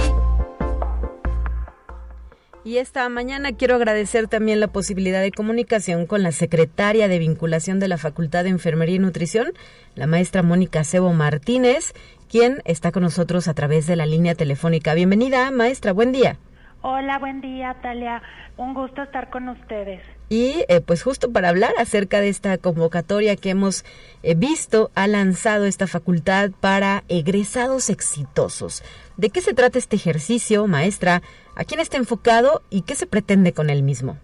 y 2.63 2.77
esta 2.77 3.09
mañana 3.09 3.57
quiero 3.57 3.75
agradecer 3.75 4.29
también 4.29 4.61
la 4.61 4.69
posibilidad 4.69 5.21
de 5.21 5.33
comunicación 5.33 6.07
con 6.07 6.23
la 6.23 6.31
secretaria 6.31 7.09
de 7.09 7.19
vinculación 7.19 7.81
de 7.81 7.89
la 7.89 7.99
Facultad 7.99 8.45
de 8.45 8.51
Enfermería 8.51 8.95
y 8.95 9.01
Nutrición, 9.01 9.53
la 9.97 10.07
maestra 10.07 10.45
Mónica 10.45 10.85
Cebo 10.85 11.13
Martínez, 11.13 11.93
quien 12.31 12.63
está 12.65 12.93
con 12.93 13.03
nosotros 13.03 13.49
a 13.49 13.55
través 13.55 13.89
de 13.89 13.97
la 13.97 14.07
línea 14.07 14.37
telefónica. 14.37 14.95
Bienvenida, 14.95 15.51
maestra, 15.51 15.93
buen 15.93 16.13
día. 16.13 16.39
Hola, 16.85 17.21
buen 17.21 17.41
día, 17.41 17.77
Talia. 17.81 18.21
Un 18.57 18.75
gusto 18.75 19.03
estar 19.03 19.31
con 19.31 19.49
ustedes. 19.49 20.03
Y 20.29 20.65
eh, 20.69 20.81
pues 20.85 21.05
justo 21.05 21.33
para 21.33 21.49
hablar 21.49 21.75
acerca 21.79 22.21
de 22.21 22.29
esta 22.29 22.59
convocatoria 22.59 23.37
que 23.37 23.51
hemos 23.51 23.85
eh, 24.25 24.35
visto, 24.35 24.91
ha 24.97 25.07
lanzado 25.07 25.67
esta 25.67 25.87
facultad 25.87 26.51
para 26.61 27.05
egresados 27.09 27.89
exitosos. 27.89 28.83
¿De 29.17 29.31
qué 29.31 29.41
se 29.41 29.55
trata 29.55 29.79
este 29.79 29.95
ejercicio, 29.95 30.67
maestra? 30.67 31.23
¿A 31.57 31.63
quién 31.63 31.79
está 31.79 31.99
enfocado 31.99 32.63
y 32.69 32.83
qué 32.83 32.97
se 32.97 33.07
pretende 33.07 33.53
con 33.53 33.71
él 33.71 33.85
mismo? 33.85 34.17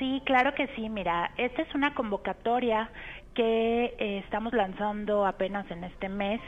Sí, 0.00 0.20
claro 0.26 0.52
que 0.56 0.66
sí. 0.74 0.88
Mira, 0.88 1.30
esta 1.36 1.62
es 1.62 1.72
una 1.76 1.94
convocatoria 1.94 2.90
que 3.34 3.94
eh, 4.00 4.18
estamos 4.24 4.52
lanzando 4.52 5.24
apenas 5.26 5.70
en 5.70 5.84
este 5.84 6.08
mes, 6.08 6.40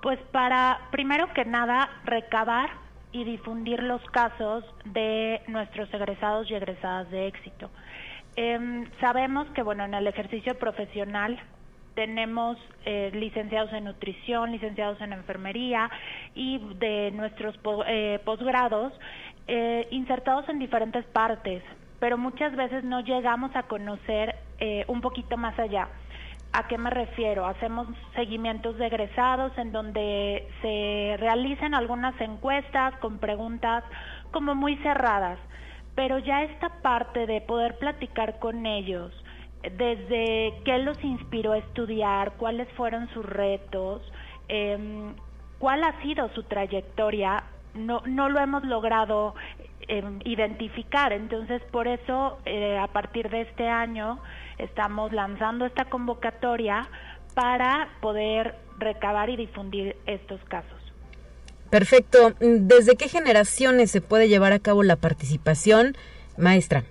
pues 0.00 0.18
para, 0.32 0.78
primero 0.90 1.30
que 1.34 1.44
nada, 1.44 1.90
recabar 2.06 2.83
y 3.14 3.22
difundir 3.22 3.80
los 3.82 4.02
casos 4.10 4.64
de 4.84 5.40
nuestros 5.46 5.92
egresados 5.94 6.50
y 6.50 6.54
egresadas 6.54 7.08
de 7.12 7.28
éxito. 7.28 7.70
Em, 8.34 8.90
sabemos 9.00 9.46
que, 9.54 9.62
bueno, 9.62 9.84
en 9.84 9.94
el 9.94 10.08
ejercicio 10.08 10.58
profesional 10.58 11.38
tenemos 11.94 12.58
eh, 12.84 13.12
licenciados 13.14 13.72
en 13.72 13.84
nutrición, 13.84 14.50
licenciados 14.50 15.00
en 15.00 15.12
enfermería 15.12 15.88
y 16.34 16.58
de 16.80 17.12
nuestros 17.12 17.54
eh, 17.86 18.18
posgrados 18.24 18.92
eh, 19.46 19.86
insertados 19.92 20.48
en 20.48 20.58
diferentes 20.58 21.04
partes, 21.04 21.62
pero 22.00 22.18
muchas 22.18 22.56
veces 22.56 22.82
no 22.82 23.00
llegamos 23.00 23.54
a 23.54 23.62
conocer 23.62 24.34
un 24.88 25.02
poquito 25.02 25.36
más 25.36 25.58
allá. 25.58 25.88
¿A 26.56 26.68
qué 26.68 26.78
me 26.78 26.88
refiero? 26.88 27.46
Hacemos 27.46 27.88
seguimientos 28.14 28.78
de 28.78 28.86
egresados 28.86 29.50
en 29.58 29.72
donde 29.72 30.46
se 30.62 31.16
realizan 31.18 31.74
algunas 31.74 32.18
encuestas 32.20 32.94
con 32.98 33.18
preguntas 33.18 33.82
como 34.30 34.54
muy 34.54 34.76
cerradas, 34.76 35.40
pero 35.96 36.20
ya 36.20 36.44
esta 36.44 36.68
parte 36.80 37.26
de 37.26 37.40
poder 37.40 37.76
platicar 37.78 38.38
con 38.38 38.66
ellos, 38.66 39.12
desde 39.62 40.54
qué 40.64 40.78
los 40.78 41.02
inspiró 41.02 41.54
a 41.54 41.58
estudiar, 41.58 42.34
cuáles 42.34 42.68
fueron 42.74 43.08
sus 43.08 43.26
retos, 43.26 44.00
eh, 44.48 45.12
cuál 45.58 45.82
ha 45.82 46.00
sido 46.02 46.28
su 46.34 46.44
trayectoria, 46.44 47.42
no, 47.74 48.00
no 48.06 48.28
lo 48.28 48.38
hemos 48.38 48.62
logrado 48.62 49.34
em, 49.88 50.20
identificar. 50.24 51.12
Entonces, 51.12 51.60
por 51.72 51.88
eso, 51.88 52.38
eh, 52.44 52.78
a 52.78 52.86
partir 52.86 53.28
de 53.28 53.40
este 53.40 53.68
año, 53.68 54.20
estamos 54.58 55.12
lanzando 55.12 55.66
esta 55.66 55.86
convocatoria 55.86 56.88
para 57.34 57.88
poder 58.00 58.54
recabar 58.78 59.30
y 59.30 59.36
difundir 59.36 59.96
estos 60.06 60.40
casos. 60.44 60.80
Perfecto. 61.70 62.34
¿Desde 62.40 62.96
qué 62.96 63.08
generaciones 63.08 63.90
se 63.90 64.00
puede 64.00 64.28
llevar 64.28 64.52
a 64.52 64.60
cabo 64.60 64.82
la 64.82 64.96
participación, 64.96 65.96
maestra? 66.36 66.84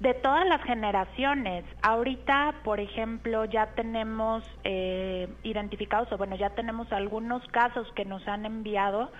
De 0.00 0.14
todas 0.14 0.46
las 0.46 0.62
generaciones. 0.62 1.64
Ahorita, 1.82 2.54
por 2.64 2.80
ejemplo, 2.80 3.44
ya 3.44 3.66
tenemos 3.74 4.42
eh, 4.64 5.28
identificados, 5.42 6.10
o 6.10 6.16
bueno, 6.16 6.36
ya 6.36 6.50
tenemos 6.50 6.90
algunos 6.90 7.46
casos 7.48 7.86
que 7.94 8.04
nos 8.04 8.26
han 8.26 8.46
enviado 8.46 9.12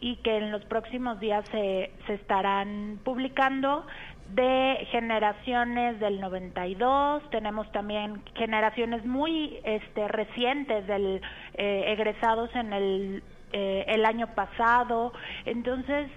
y 0.00 0.16
que 0.16 0.36
en 0.36 0.50
los 0.50 0.64
próximos 0.64 1.20
días 1.20 1.44
se, 1.50 1.92
se 2.06 2.14
estarán 2.14 2.98
publicando 3.04 3.86
de 4.30 4.86
generaciones 4.90 6.00
del 6.00 6.20
92, 6.20 7.22
tenemos 7.30 7.70
también 7.72 8.22
generaciones 8.34 9.04
muy 9.04 9.58
este, 9.64 10.08
recientes 10.08 10.86
del 10.86 11.20
eh, 11.54 11.84
egresados 11.88 12.54
en 12.54 12.72
el, 12.72 13.22
eh, 13.52 13.84
el 13.88 14.04
año 14.04 14.28
pasado, 14.34 15.12
entonces 15.44 16.10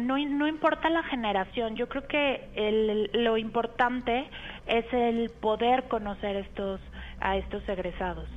no, 0.00 0.18
no 0.18 0.46
importa 0.48 0.88
la 0.90 1.02
generación, 1.04 1.76
yo 1.76 1.88
creo 1.88 2.06
que 2.06 3.08
lo 3.12 3.36
importante 3.36 4.28
es 4.66 4.92
el 4.92 5.30
poder 5.40 5.88
conocer 5.88 6.36
estos 6.36 6.80
a 7.20 7.36
estos 7.36 7.68
egresados. 7.68 8.28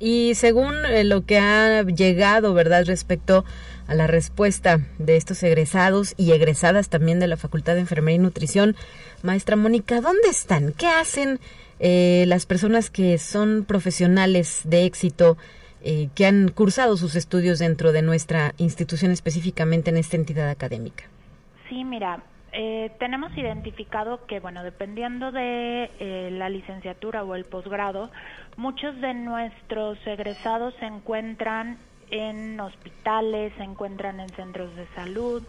Y 0.00 0.34
según 0.34 0.74
eh, 0.86 1.04
lo 1.04 1.24
que 1.24 1.38
ha 1.38 1.82
llegado, 1.84 2.54
¿verdad?, 2.54 2.84
respecto 2.86 3.44
a 3.86 3.94
la 3.94 4.06
respuesta 4.06 4.80
de 4.98 5.16
estos 5.16 5.42
egresados 5.42 6.14
y 6.16 6.32
egresadas 6.32 6.88
también 6.88 7.20
de 7.20 7.28
la 7.28 7.36
Facultad 7.36 7.74
de 7.74 7.80
Enfermería 7.80 8.16
y 8.16 8.20
Nutrición, 8.20 8.74
maestra 9.22 9.56
Mónica, 9.56 10.00
¿dónde 10.00 10.28
están? 10.28 10.72
¿Qué 10.72 10.86
hacen 10.88 11.38
eh, 11.80 12.24
las 12.26 12.46
personas 12.46 12.90
que 12.90 13.18
son 13.18 13.64
profesionales 13.66 14.62
de 14.64 14.84
éxito 14.84 15.36
eh, 15.82 16.10
que 16.14 16.26
han 16.26 16.50
cursado 16.50 16.98
sus 16.98 17.16
estudios 17.16 17.58
dentro 17.58 17.92
de 17.92 18.02
nuestra 18.02 18.52
institución, 18.58 19.12
específicamente 19.12 19.88
en 19.88 19.96
esta 19.96 20.16
entidad 20.16 20.50
académica. 20.50 21.04
Sí, 21.70 21.84
mira, 21.84 22.22
eh, 22.52 22.90
tenemos 22.98 23.36
identificado 23.36 24.26
que, 24.26 24.40
bueno, 24.40 24.62
dependiendo 24.62 25.32
de 25.32 25.90
eh, 25.98 26.30
la 26.32 26.48
licenciatura 26.48 27.22
o 27.22 27.34
el 27.34 27.44
posgrado, 27.44 28.10
muchos 28.56 29.00
de 29.00 29.14
nuestros 29.14 29.98
egresados 30.06 30.74
se 30.80 30.86
encuentran 30.86 31.78
en 32.10 32.58
hospitales, 32.58 33.52
se 33.56 33.62
encuentran 33.62 34.20
en 34.20 34.28
centros 34.30 34.74
de 34.74 34.86
salud, 34.94 35.42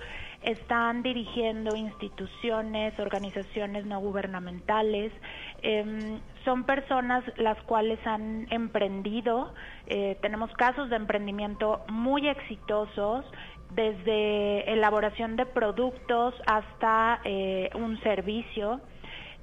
están 0.44 1.04
dirigiendo 1.04 1.76
instituciones, 1.76 2.98
organizaciones 3.00 3.86
no 3.86 4.00
gubernamentales. 4.00 5.12
Em, 5.62 6.20
son 6.44 6.64
personas 6.64 7.24
las 7.38 7.62
cuales 7.64 8.00
han 8.06 8.48
emprendido. 8.52 9.54
Eh, 9.88 10.18
tenemos 10.22 10.52
casos 10.54 10.90
de 10.90 10.96
emprendimiento 10.96 11.82
muy 11.90 12.28
exitosos 12.28 13.26
desde 13.76 14.72
elaboración 14.72 15.36
de 15.36 15.46
productos 15.46 16.34
hasta 16.46 17.22
eh, 17.24 17.70
un 17.76 18.00
servicio. 18.02 18.82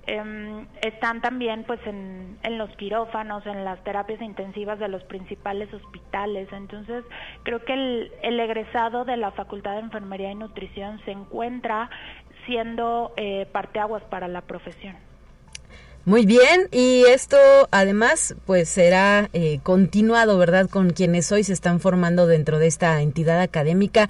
Em, 0.07 0.67
están 0.81 1.21
también 1.21 1.65
pues 1.65 1.81
en, 1.87 2.39
los 2.57 2.71
quirófanos, 2.77 3.45
en 3.47 3.63
las 3.65 3.83
terapias 3.85 4.23
intensivas 4.23 4.79
de 4.79 4.89
los 4.89 5.05
principales 5.05 5.73
hospitales. 5.73 6.49
Entonces, 6.53 7.05
creo 7.43 7.63
que 7.65 7.75
el, 7.75 8.13
el 8.23 8.41
egresado 8.41 9.05
de 9.05 9.19
la 9.19 9.33
Facultad 9.33 9.73
de 9.73 9.81
Enfermería 9.81 10.31
y 10.31 10.35
Nutrición 10.35 10.99
se 11.05 11.11
encuentra 11.11 11.91
siendo 12.47 13.13
eh, 13.17 13.47
parteaguas 13.53 14.03
para 14.05 14.29
la 14.29 14.41
profesión. 14.41 15.08
Muy 16.09 16.25
bien, 16.25 16.69
y 16.73 17.05
esto 17.05 17.37
además 17.71 18.35
pues 18.47 18.71
será 18.71 19.29
eh, 19.35 19.61
continuado, 19.63 20.39
¿verdad? 20.39 20.71
Con 20.71 20.89
quienes 20.89 21.31
hoy 21.33 21.45
se 21.45 21.53
están 21.53 21.81
formando 21.81 22.27
dentro 22.27 22.59
de 22.59 22.67
esta 22.67 23.03
entidad 23.03 23.43
académica. 23.43 24.09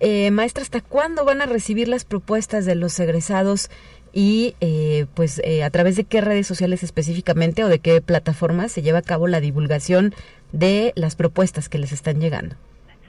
Eh, 0.00 0.32
maestra, 0.32 0.64
¿hasta 0.64 0.80
cuándo 0.80 1.24
van 1.24 1.40
a 1.40 1.46
recibir 1.46 1.86
las 1.86 2.04
propuestas 2.04 2.66
de 2.66 2.74
los 2.74 2.98
egresados 2.98 3.70
y 4.12 4.56
eh, 4.60 5.06
pues 5.14 5.40
eh, 5.44 5.62
a 5.62 5.70
través 5.70 5.94
de 5.94 6.02
qué 6.02 6.20
redes 6.20 6.48
sociales 6.48 6.82
específicamente 6.82 7.62
o 7.62 7.68
de 7.68 7.78
qué 7.78 8.00
plataformas 8.00 8.72
se 8.72 8.82
lleva 8.82 8.98
a 8.98 9.02
cabo 9.02 9.28
la 9.28 9.38
divulgación 9.38 10.14
de 10.50 10.92
las 10.96 11.14
propuestas 11.14 11.68
que 11.68 11.78
les 11.78 11.92
están 11.92 12.18
llegando? 12.18 12.56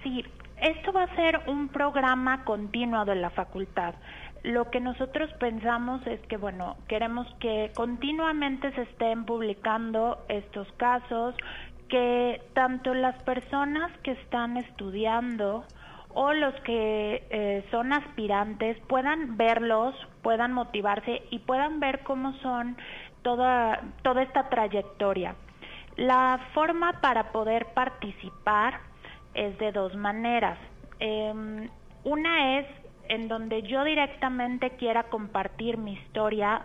Sí, 0.03 0.23
esto 0.61 0.93
va 0.93 1.05
a 1.05 1.15
ser 1.15 1.39
un 1.47 1.69
programa 1.69 2.45
continuo 2.45 3.05
de 3.05 3.15
la 3.15 3.31
facultad 3.31 3.95
lo 4.43 4.69
que 4.69 4.79
nosotros 4.79 5.29
pensamos 5.39 6.05
es 6.07 6.19
que, 6.27 6.37
bueno, 6.37 6.77
queremos 6.87 7.27
que 7.39 7.71
continuamente 7.75 8.71
se 8.73 8.83
estén 8.83 9.25
publicando 9.25 10.19
estos 10.29 10.71
casos, 10.73 11.35
que 11.89 12.41
tanto 12.53 12.93
las 12.93 13.21
personas 13.23 13.91
que 14.03 14.11
están 14.11 14.57
estudiando 14.57 15.65
o 16.13 16.33
los 16.33 16.53
que 16.61 17.23
eh, 17.29 17.65
son 17.71 17.93
aspirantes 17.93 18.77
puedan 18.87 19.37
verlos, 19.37 19.95
puedan 20.21 20.53
motivarse 20.53 21.23
y 21.29 21.39
puedan 21.39 21.79
ver 21.79 22.01
cómo 22.03 22.33
son 22.39 22.77
toda, 23.21 23.81
toda 24.03 24.23
esta 24.23 24.49
trayectoria. 24.49 25.35
La 25.97 26.39
forma 26.53 27.01
para 27.01 27.31
poder 27.31 27.67
participar 27.73 28.79
es 29.33 29.57
de 29.59 29.71
dos 29.71 29.95
maneras. 29.95 30.57
Em, 30.99 31.69
una 32.03 32.59
es 32.59 32.65
en 33.09 33.27
donde 33.27 33.63
yo 33.63 33.83
directamente 33.83 34.71
quiera 34.71 35.03
compartir 35.03 35.77
mi 35.77 35.93
historia, 35.93 36.61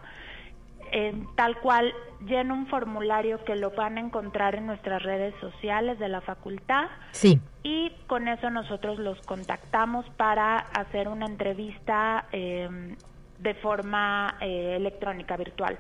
tal 1.35 1.59
cual 1.59 1.93
lleno 2.27 2.55
un 2.55 2.67
formulario 2.67 3.45
que 3.45 3.57
lo 3.57 3.71
van 3.71 3.99
a 3.99 4.01
encontrar 4.01 4.55
en 4.55 4.67
nuestras 4.67 5.03
redes 5.03 5.35
sociales 5.41 5.99
de 5.99 6.09
la 6.09 6.21
facultad. 6.21 6.87
Sí. 7.11 7.41
Y 7.63 7.93
con 8.07 8.29
eso 8.29 8.51
nosotros 8.51 8.99
los 8.99 9.21
contactamos 9.23 10.07
para 10.17 10.59
hacer 10.59 11.09
una 11.09 11.27
entrevista 11.27 12.27
em, 12.33 12.97
de 13.39 13.55
forma 13.55 14.37
eh, 14.41 14.75
electrónica 14.77 15.37
virtual. 15.37 15.79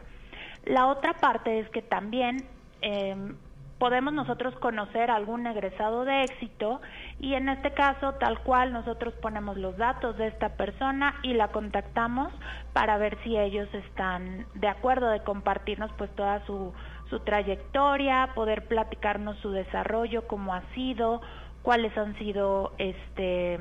La 0.64 0.86
otra 0.86 1.14
parte 1.14 1.60
es 1.60 1.68
que 1.70 1.82
también 1.82 2.44
em, 2.80 3.36
podemos 3.78 4.12
nosotros 4.12 4.54
conocer 4.56 5.10
algún 5.10 5.46
egresado 5.46 6.04
de 6.04 6.24
éxito 6.24 6.80
y 7.20 7.34
en 7.34 7.48
este 7.48 7.72
caso 7.72 8.14
tal 8.14 8.40
cual 8.40 8.72
nosotros 8.72 9.14
ponemos 9.20 9.56
los 9.56 9.76
datos 9.76 10.16
de 10.16 10.28
esta 10.28 10.56
persona 10.56 11.16
y 11.22 11.34
la 11.34 11.48
contactamos 11.48 12.32
para 12.72 12.98
ver 12.98 13.18
si 13.24 13.36
ellos 13.36 13.68
están 13.74 14.46
de 14.54 14.68
acuerdo 14.68 15.08
de 15.08 15.20
compartirnos 15.20 15.90
pues 15.98 16.10
toda 16.14 16.44
su, 16.46 16.72
su 17.10 17.20
trayectoria, 17.20 18.30
poder 18.34 18.66
platicarnos 18.66 19.38
su 19.38 19.50
desarrollo, 19.50 20.26
cómo 20.26 20.54
ha 20.54 20.62
sido, 20.74 21.20
cuáles 21.62 21.96
han 21.96 22.16
sido 22.18 22.72
este 22.78 23.58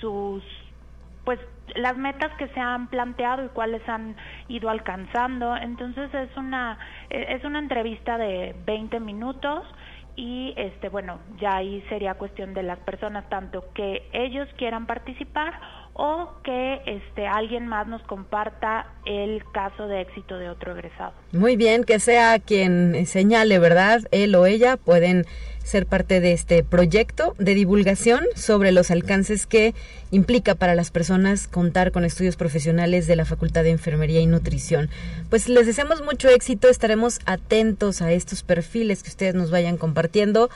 sus 0.00 0.42
pues 1.26 1.40
las 1.74 1.98
metas 1.98 2.30
que 2.38 2.46
se 2.48 2.60
han 2.60 2.88
planteado 2.88 3.44
y 3.44 3.48
cuáles 3.48 3.86
han 3.88 4.16
ido 4.48 4.70
alcanzando. 4.70 5.56
Entonces 5.56 6.14
es 6.14 6.34
una 6.36 6.78
e, 7.10 7.34
es 7.34 7.44
una 7.44 7.58
entrevista 7.58 8.16
de 8.16 8.54
20 8.64 9.00
minutos 9.00 9.64
y 10.14 10.54
este 10.56 10.88
bueno, 10.88 11.18
ya 11.38 11.56
ahí 11.56 11.84
sería 11.90 12.14
cuestión 12.14 12.54
de 12.54 12.62
las 12.62 12.78
personas 12.78 13.28
tanto 13.28 13.64
que 13.74 14.08
ellos 14.12 14.48
quieran 14.56 14.86
participar 14.86 15.60
o 15.94 16.30
que 16.44 16.80
este 16.86 17.26
alguien 17.26 17.66
más 17.66 17.88
nos 17.88 18.02
comparta 18.02 18.86
el 19.04 19.42
caso 19.52 19.88
de 19.88 20.02
éxito 20.02 20.38
de 20.38 20.48
otro 20.48 20.72
egresado. 20.72 21.12
Muy 21.32 21.56
bien, 21.56 21.84
que 21.84 21.98
sea 21.98 22.38
quien 22.38 23.04
señale, 23.06 23.58
¿verdad? 23.58 24.02
Él 24.12 24.34
o 24.36 24.46
ella 24.46 24.76
pueden 24.76 25.24
ser 25.66 25.86
parte 25.86 26.20
de 26.20 26.32
este 26.32 26.62
proyecto 26.62 27.34
de 27.38 27.54
divulgación 27.54 28.24
sobre 28.36 28.70
los 28.70 28.92
alcances 28.92 29.46
que 29.46 29.74
implica 30.12 30.54
para 30.54 30.76
las 30.76 30.92
personas 30.92 31.48
contar 31.48 31.90
con 31.90 32.04
estudios 32.04 32.36
profesionales 32.36 33.08
de 33.08 33.16
la 33.16 33.24
Facultad 33.24 33.64
de 33.64 33.70
Enfermería 33.70 34.20
y 34.20 34.26
Nutrición. 34.26 34.88
Pues 35.28 35.48
les 35.48 35.66
deseamos 35.66 36.02
mucho 36.02 36.28
éxito, 36.28 36.68
estaremos 36.68 37.18
atentos 37.26 38.00
a 38.00 38.12
estos 38.12 38.44
perfiles 38.44 39.02
que 39.02 39.10
ustedes 39.10 39.34
nos 39.34 39.50
vayan 39.50 39.76
compartiendo. 39.76 40.50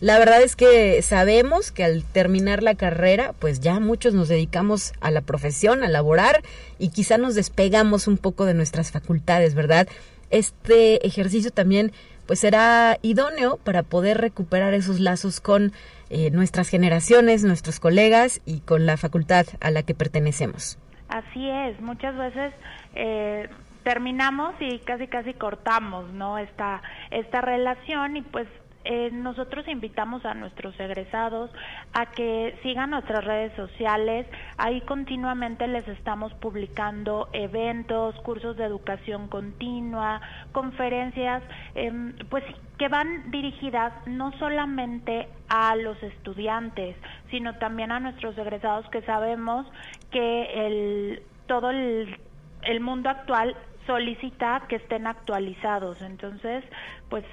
La 0.00 0.18
verdad 0.18 0.42
es 0.42 0.56
que 0.56 1.00
sabemos 1.00 1.70
que 1.70 1.84
al 1.84 2.02
terminar 2.02 2.64
la 2.64 2.74
carrera, 2.74 3.34
pues 3.38 3.60
ya 3.60 3.78
muchos 3.78 4.14
nos 4.14 4.28
dedicamos 4.28 4.92
a 5.00 5.12
la 5.12 5.20
profesión, 5.20 5.84
a 5.84 5.88
laborar 5.88 6.42
y 6.80 6.88
quizá 6.88 7.18
nos 7.18 7.36
despegamos 7.36 8.08
un 8.08 8.18
poco 8.18 8.46
de 8.46 8.54
nuestras 8.54 8.90
facultades, 8.90 9.54
¿verdad? 9.54 9.86
Este 10.30 11.06
ejercicio 11.06 11.52
también 11.52 11.92
pues 12.26 12.40
será 12.40 12.98
idóneo 13.02 13.58
para 13.64 13.82
poder 13.82 14.18
recuperar 14.18 14.74
esos 14.74 15.00
lazos 15.00 15.40
con 15.40 15.72
eh, 16.10 16.30
nuestras 16.30 16.68
generaciones, 16.68 17.44
nuestros 17.44 17.80
colegas 17.80 18.40
y 18.44 18.60
con 18.60 18.86
la 18.86 18.96
facultad 18.96 19.46
a 19.60 19.70
la 19.70 19.82
que 19.82 19.94
pertenecemos. 19.94 20.78
Así 21.08 21.48
es, 21.48 21.80
muchas 21.80 22.16
veces 22.16 22.52
eh, 22.94 23.48
terminamos 23.84 24.54
y 24.60 24.78
casi 24.80 25.06
casi 25.06 25.34
cortamos, 25.34 26.12
¿no? 26.12 26.38
Esta 26.38 26.82
esta 27.10 27.40
relación 27.40 28.16
y 28.16 28.22
pues 28.22 28.48
eh, 28.88 29.10
nosotros 29.12 29.66
invitamos 29.66 30.24
a 30.24 30.34
nuestros 30.34 30.78
egresados 30.78 31.50
a 31.92 32.06
que 32.06 32.56
sigan 32.62 32.90
nuestras 32.90 33.24
redes 33.24 33.52
sociales. 33.56 34.28
Ahí 34.58 34.80
continuamente 34.82 35.66
les 35.66 35.86
estamos 35.88 36.32
publicando 36.34 37.28
eventos, 37.32 38.14
cursos 38.20 38.56
de 38.56 38.64
educación 38.64 39.26
continua, 39.26 40.20
conferencias, 40.52 41.42
em, 41.74 42.14
pues 42.30 42.44
que 42.78 42.86
van 42.86 43.32
dirigidas 43.32 43.92
no 44.06 44.30
solamente 44.38 45.28
a 45.48 45.74
los 45.74 46.00
estudiantes, 46.04 46.96
sino 47.30 47.58
también 47.58 47.90
a 47.90 47.98
nuestros 47.98 48.38
egresados 48.38 48.88
que 48.90 49.02
sabemos 49.02 49.66
que 50.12 50.66
el, 50.66 51.22
todo 51.46 51.70
el, 51.70 52.20
el 52.62 52.80
mundo 52.80 53.10
actual 53.10 53.56
solicita 53.84 54.62
que 54.68 54.76
estén 54.76 55.08
actualizados. 55.08 56.00
Entonces, 56.02 56.64
pues 57.08 57.24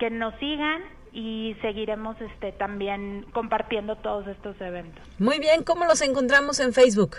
que 0.00 0.10
nos 0.10 0.34
sigan 0.40 0.82
y 1.12 1.56
seguiremos 1.62 2.20
este 2.20 2.50
también 2.52 3.26
compartiendo 3.32 3.96
todos 3.96 4.26
estos 4.26 4.60
eventos. 4.60 5.04
Muy 5.18 5.38
bien, 5.38 5.62
¿cómo 5.62 5.84
los 5.84 6.00
encontramos 6.00 6.58
en 6.58 6.72
Facebook? 6.72 7.16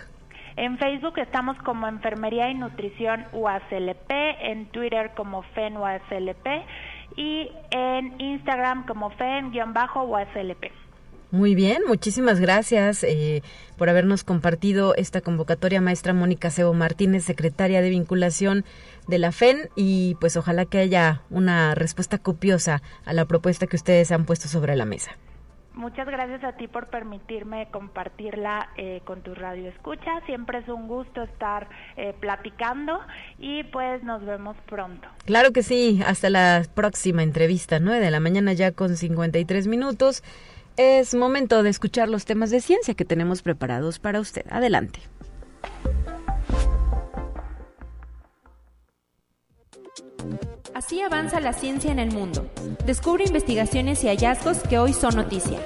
En 0.57 0.77
Facebook 0.77 1.17
estamos 1.19 1.57
como 1.59 1.87
Enfermería 1.87 2.49
y 2.49 2.55
Nutrición 2.55 3.25
UACLP, 3.31 4.11
en 4.41 4.65
Twitter 4.65 5.11
como 5.15 5.43
FEN 5.43 5.77
UACLP 5.77 6.45
y 7.15 7.51
en 7.71 8.19
Instagram 8.19 8.85
como 8.85 9.11
FEN-UACLP. 9.11 10.71
Muy 11.31 11.55
bien, 11.55 11.83
muchísimas 11.87 12.41
gracias 12.41 13.05
eh, 13.05 13.41
por 13.77 13.89
habernos 13.89 14.25
compartido 14.25 14.95
esta 14.95 15.21
convocatoria, 15.21 15.79
maestra 15.79 16.13
Mónica 16.13 16.49
Cebo 16.49 16.73
Martínez, 16.73 17.23
secretaria 17.23 17.81
de 17.81 17.89
vinculación 17.89 18.65
de 19.07 19.19
la 19.19 19.31
FEN, 19.31 19.69
y 19.75 20.15
pues 20.19 20.37
ojalá 20.37 20.65
que 20.65 20.79
haya 20.79 21.21
una 21.29 21.75
respuesta 21.75 22.17
copiosa 22.17 22.81
a 23.05 23.13
la 23.13 23.25
propuesta 23.25 23.67
que 23.67 23.75
ustedes 23.75 24.11
han 24.11 24.25
puesto 24.25 24.47
sobre 24.47 24.75
la 24.75 24.85
mesa. 24.85 25.11
Muchas 25.73 26.05
gracias 26.05 26.43
a 26.43 26.51
ti 26.57 26.67
por 26.67 26.87
permitirme 26.87 27.69
compartirla 27.71 28.69
eh, 28.75 29.01
con 29.05 29.21
tu 29.21 29.33
radio 29.33 29.69
escucha. 29.69 30.19
Siempre 30.25 30.59
es 30.59 30.67
un 30.67 30.87
gusto 30.87 31.23
estar 31.23 31.69
eh, 31.95 32.13
platicando 32.19 32.99
y 33.39 33.63
pues 33.63 34.03
nos 34.03 34.25
vemos 34.25 34.57
pronto. 34.67 35.07
Claro 35.25 35.53
que 35.53 35.63
sí, 35.63 36.01
hasta 36.05 36.29
la 36.29 36.63
próxima 36.73 37.23
entrevista, 37.23 37.79
9 37.79 38.03
de 38.03 38.11
la 38.11 38.19
mañana 38.19 38.51
ya 38.51 38.73
con 38.73 38.97
53 38.97 39.67
minutos. 39.67 40.23
Es 40.75 41.15
momento 41.15 41.63
de 41.63 41.69
escuchar 41.69 42.09
los 42.09 42.25
temas 42.25 42.49
de 42.49 42.59
ciencia 42.59 42.93
que 42.93 43.05
tenemos 43.05 43.41
preparados 43.41 43.99
para 43.99 44.19
usted. 44.19 44.45
Adelante. 44.49 44.99
Así 50.73 51.01
avanza 51.01 51.39
la 51.39 51.53
ciencia 51.53 51.91
en 51.91 51.99
el 51.99 52.11
mundo. 52.11 52.49
Descubre 52.85 53.23
investigaciones 53.25 54.03
y 54.03 54.07
hallazgos 54.07 54.59
que 54.59 54.79
hoy 54.79 54.93
son 54.93 55.15
noticia. 55.15 55.59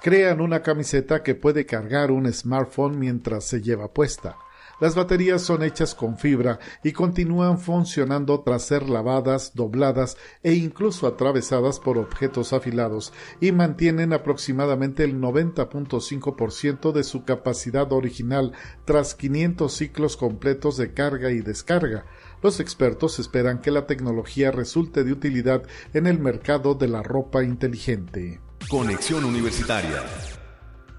Crean 0.00 0.40
una 0.40 0.62
camiseta 0.62 1.22
que 1.22 1.36
puede 1.36 1.64
cargar 1.64 2.10
un 2.10 2.32
smartphone 2.32 2.98
mientras 2.98 3.44
se 3.44 3.62
lleva 3.62 3.92
puesta. 3.92 4.36
Las 4.82 4.96
baterías 4.96 5.42
son 5.42 5.62
hechas 5.62 5.94
con 5.94 6.18
fibra 6.18 6.58
y 6.82 6.90
continúan 6.90 7.60
funcionando 7.60 8.40
tras 8.40 8.64
ser 8.64 8.88
lavadas, 8.88 9.54
dobladas 9.54 10.16
e 10.42 10.54
incluso 10.54 11.06
atravesadas 11.06 11.78
por 11.78 11.98
objetos 11.98 12.52
afilados 12.52 13.12
y 13.40 13.52
mantienen 13.52 14.12
aproximadamente 14.12 15.04
el 15.04 15.20
90.5% 15.20 16.90
de 16.90 17.04
su 17.04 17.22
capacidad 17.24 17.92
original 17.92 18.54
tras 18.84 19.14
500 19.14 19.72
ciclos 19.72 20.16
completos 20.16 20.78
de 20.78 20.92
carga 20.92 21.30
y 21.30 21.42
descarga. 21.42 22.04
Los 22.42 22.58
expertos 22.58 23.20
esperan 23.20 23.60
que 23.60 23.70
la 23.70 23.86
tecnología 23.86 24.50
resulte 24.50 25.04
de 25.04 25.12
utilidad 25.12 25.62
en 25.94 26.08
el 26.08 26.18
mercado 26.18 26.74
de 26.74 26.88
la 26.88 27.04
ropa 27.04 27.44
inteligente. 27.44 28.40
Conexión 28.68 29.24
Universitaria 29.26 30.02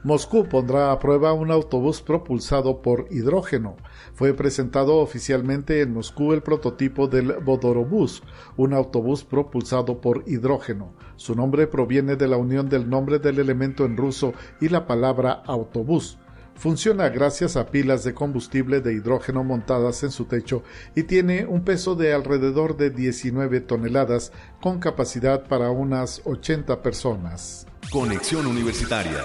Moscú 0.04 0.44
pondrá 0.50 0.92
a 0.92 1.00
prueba 1.00 1.32
un 1.32 1.50
autobús 1.50 2.02
propulsado 2.02 2.82
por 2.82 3.08
hidrógeno. 3.10 3.78
Fue 4.14 4.34
presentado 4.34 4.98
oficialmente 4.98 5.80
en 5.80 5.94
Moscú 5.94 6.34
el 6.34 6.44
prototipo 6.44 7.08
del 7.08 7.38
Vodorobús, 7.40 8.22
un 8.58 8.74
autobús 8.74 9.24
propulsado 9.24 10.02
por 10.02 10.26
hidrógeno. 10.28 10.94
Su 11.16 11.36
nombre 11.36 11.68
proviene 11.68 12.18
de 12.18 12.28
la 12.28 12.36
unión 12.36 12.68
del 12.68 12.90
nombre 12.90 13.18
del 13.18 13.40
elemento 13.40 13.86
en 13.86 13.96
ruso 13.96 14.34
y 14.60 14.68
la 14.68 14.88
palabra 14.88 15.42
autobús. 15.46 16.18
Funciona 16.56 17.08
gracias 17.08 17.56
a 17.56 17.68
pilas 17.68 18.04
de 18.04 18.14
combustible 18.14 18.82
de 18.82 18.94
hidrógeno 18.94 19.46
montadas 19.46 20.04
en 20.04 20.12
su 20.12 20.26
techo 20.26 20.64
y 20.96 21.04
tiene 21.04 21.46
un 21.46 21.64
peso 21.64 21.96
de 21.96 22.14
alrededor 22.14 22.76
de 22.76 22.90
19 22.90 23.62
toneladas 23.62 24.34
con 24.62 24.80
capacidad 24.80 25.48
para 25.48 25.72
unas 25.72 26.22
80 26.26 26.84
personas. 26.84 27.66
Conexión 27.90 28.48
Universitaria 28.48 29.24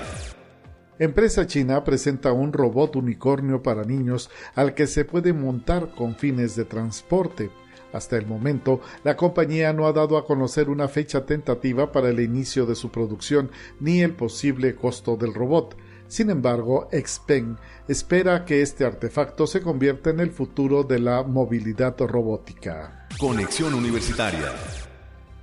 Empresa 0.98 1.46
china 1.46 1.84
presenta 1.84 2.32
un 2.32 2.52
robot 2.52 2.96
unicornio 2.96 3.62
para 3.62 3.84
niños 3.84 4.30
al 4.56 4.74
que 4.74 4.88
se 4.88 5.04
puede 5.04 5.32
montar 5.32 5.94
con 5.94 6.16
fines 6.16 6.56
de 6.56 6.64
transporte. 6.64 7.50
Hasta 7.92 8.16
el 8.16 8.26
momento, 8.26 8.80
la 9.04 9.16
compañía 9.16 9.72
no 9.72 9.86
ha 9.86 9.92
dado 9.92 10.18
a 10.18 10.26
conocer 10.26 10.68
una 10.68 10.88
fecha 10.88 11.24
tentativa 11.24 11.92
para 11.92 12.08
el 12.08 12.18
inicio 12.18 12.66
de 12.66 12.74
su 12.74 12.90
producción 12.90 13.50
ni 13.78 14.00
el 14.00 14.14
posible 14.14 14.74
costo 14.74 15.16
del 15.16 15.34
robot. 15.34 15.76
Sin 16.08 16.30
embargo, 16.30 16.88
Xpeng 16.90 17.58
espera 17.86 18.44
que 18.44 18.60
este 18.60 18.84
artefacto 18.84 19.46
se 19.46 19.60
convierta 19.60 20.10
en 20.10 20.18
el 20.18 20.32
futuro 20.32 20.82
de 20.82 20.98
la 20.98 21.22
movilidad 21.22 21.96
robótica. 21.98 23.06
Conexión 23.20 23.72
Universitaria 23.72 24.52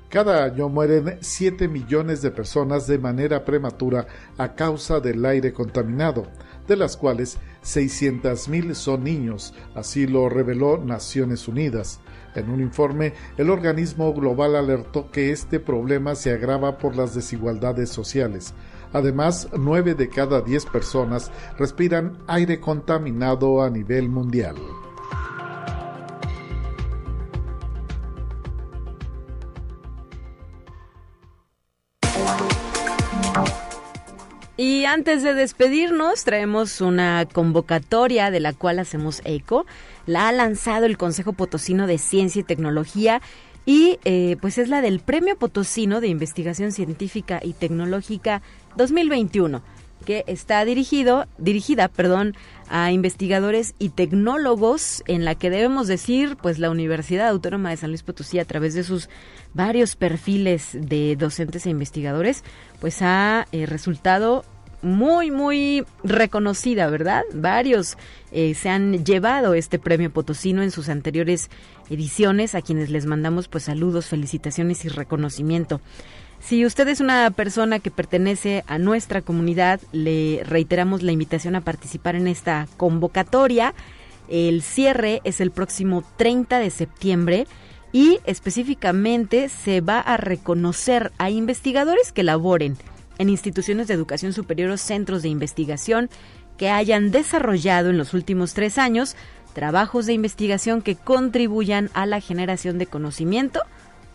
cada 0.10 0.44
año 0.44 0.70
mueren 0.70 1.18
7 1.20 1.68
millones 1.68 2.22
de 2.22 2.32
personas 2.32 2.88
de 2.88 2.98
manera 2.98 3.44
prematura 3.44 4.08
a 4.38 4.56
causa 4.56 5.00
del 5.00 5.26
aire 5.26 5.52
contaminado, 5.52 6.28
de 6.68 6.76
las 6.76 6.96
cuales 6.96 7.38
600.000 7.64 8.74
son 8.74 9.04
niños, 9.04 9.54
así 9.74 10.08
lo 10.08 10.30
reveló 10.30 10.78
Naciones 10.78 11.48
Unidas. 11.48 12.00
En 12.36 12.50
un 12.50 12.62
informe, 12.62 13.14
el 13.38 13.50
organismo 13.50 14.14
global 14.14 14.56
alertó 14.56 15.10
que 15.10 15.32
este 15.32 15.60
problema 15.60 16.16
se 16.16 16.32
agrava 16.32 16.78
por 16.78 16.96
las 16.96 17.16
desigualdades 17.16 17.90
sociales. 17.90 18.54
Además, 18.94 19.50
9 19.58 19.96
de 19.96 20.10
cada 20.10 20.42
10 20.42 20.66
personas 20.68 21.32
respiran 21.58 22.18
aire 22.28 22.60
contaminado 22.60 23.62
a 23.62 23.70
nivel 23.70 24.10
mundial. 24.10 24.56
Y 34.58 34.86
antes 34.86 35.22
de 35.22 35.34
despedirnos, 35.34 36.24
traemos 36.24 36.80
una 36.80 37.26
convocatoria 37.26 38.32
de 38.32 38.40
la 38.40 38.54
cual 38.54 38.80
hacemos 38.80 39.22
eco. 39.26 39.66
La 40.06 40.30
ha 40.30 40.32
lanzado 40.32 40.86
el 40.86 40.98
Consejo 40.98 41.34
Potosino 41.34 41.88
de 41.88 41.98
Ciencia 41.98 42.40
y 42.40 42.44
Tecnología 42.44 43.22
y 43.66 44.00
eh, 44.06 44.38
pues 44.40 44.58
es 44.58 44.70
la 44.70 44.82
del 44.82 45.00
Premio 45.00 45.38
Potosino 45.38 46.00
de 46.00 46.08
Investigación 46.08 46.72
Científica 46.72 47.42
y 47.44 47.54
Tecnológica 47.54 48.42
2021 48.78 49.62
que 50.06 50.24
está 50.28 50.64
dirigido, 50.64 51.26
dirigida, 51.38 51.88
perdón, 51.88 52.36
a 52.70 52.92
investigadores 52.92 53.76
y 53.80 53.90
tecnólogos 53.90 55.04
en 55.08 55.26
la 55.26 55.36
que 55.36 55.50
debemos 55.50 55.88
decir, 55.88 56.38
pues 56.42 56.60
la 56.60 56.70
Universidad 56.70 57.28
Autónoma 57.28 57.70
de 57.70 57.78
San 57.78 57.92
Luis 57.92 58.04
Potosí 58.04 58.40
a 58.40 58.46
través 58.46 58.74
de 58.74 58.84
sus 58.84 59.10
varios 59.54 59.96
perfiles 59.96 60.70
de 60.74 61.16
docentes 61.16 61.66
e 61.66 61.70
investigadores, 61.70 62.44
pues 62.80 63.02
ha 63.02 63.48
eh, 63.52 63.66
resultado 63.66 64.44
muy, 64.82 65.32
muy 65.32 65.84
reconocida, 66.04 66.88
¿verdad? 66.90 67.24
Varios 67.34 67.98
eh, 68.32 68.54
se 68.54 68.70
han 68.70 69.04
llevado 69.04 69.56
este 69.56 69.80
premio 69.80 70.12
potosino 70.12 70.62
en 70.62 70.72
sus 70.72 70.90
anteriores 70.90 71.50
ediciones, 71.90 72.56
a 72.56 72.62
quienes 72.62 72.90
les 72.90 73.06
mandamos 73.06 73.48
pues 73.48 73.64
saludos, 73.64 74.08
felicitaciones 74.08 74.86
y 74.86 74.90
reconocimiento. 74.90 75.82
Si 76.46 76.64
usted 76.64 76.88
es 76.90 77.00
una 77.00 77.32
persona 77.32 77.80
que 77.80 77.90
pertenece 77.90 78.64
a 78.68 78.78
nuestra 78.78 79.24
comunidad, 79.24 79.82
le 79.92 80.44
reiteramos 80.46 81.02
la 81.02 81.12
invitación 81.12 81.56
a 81.56 81.62
participar 81.62 82.16
en 82.16 82.28
esta 82.28 82.68
convocatoria. 82.78 83.74
El 84.30 84.62
cierre 84.62 85.22
es 85.24 85.42
el 85.42 85.50
próximo 85.50 86.04
30 86.18 86.60
de 86.60 86.70
septiembre 86.70 87.48
y 87.92 88.20
específicamente 88.26 89.50
se 89.50 89.82
va 89.82 90.00
a 90.00 90.18
reconocer 90.18 91.12
a 91.18 91.32
investigadores 91.32 92.12
que 92.12 92.22
laboren 92.22 92.78
en 93.18 93.30
instituciones 93.30 93.88
de 93.88 93.96
educación 93.96 94.32
superior 94.32 94.70
o 94.70 94.78
centros 94.78 95.24
de 95.24 95.30
investigación 95.30 96.12
que 96.58 96.70
hayan 96.70 97.10
desarrollado 97.10 97.90
en 97.90 97.98
los 97.98 98.14
últimos 98.14 98.54
tres 98.54 98.78
años 98.78 99.16
trabajos 99.54 100.06
de 100.06 100.14
investigación 100.14 100.84
que 100.84 100.96
contribuyan 100.96 101.90
a 101.96 102.06
la 102.06 102.22
generación 102.22 102.78
de 102.78 102.86
conocimiento 102.86 103.62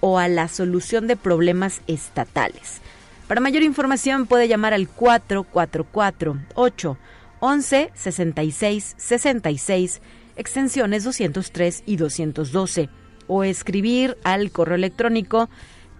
o 0.00 0.18
a 0.18 0.28
la 0.28 0.48
solución 0.48 1.06
de 1.06 1.16
problemas 1.16 1.82
estatales. 1.86 2.80
Para 3.28 3.40
mayor 3.40 3.62
información 3.62 4.26
puede 4.26 4.48
llamar 4.48 4.74
al 4.74 4.88
444 4.88 6.36
811 6.54 7.90
66 7.94 8.94
66 8.98 10.00
extensiones 10.36 11.04
203 11.04 11.82
y 11.86 11.96
212 11.96 12.88
o 13.28 13.44
escribir 13.44 14.16
al 14.24 14.50
correo 14.50 14.74
electrónico 14.74 15.48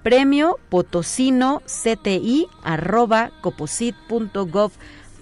premio 0.03 0.59
potosino 0.71 1.63
arroba 2.65 3.31
coposit.gov 3.43 4.73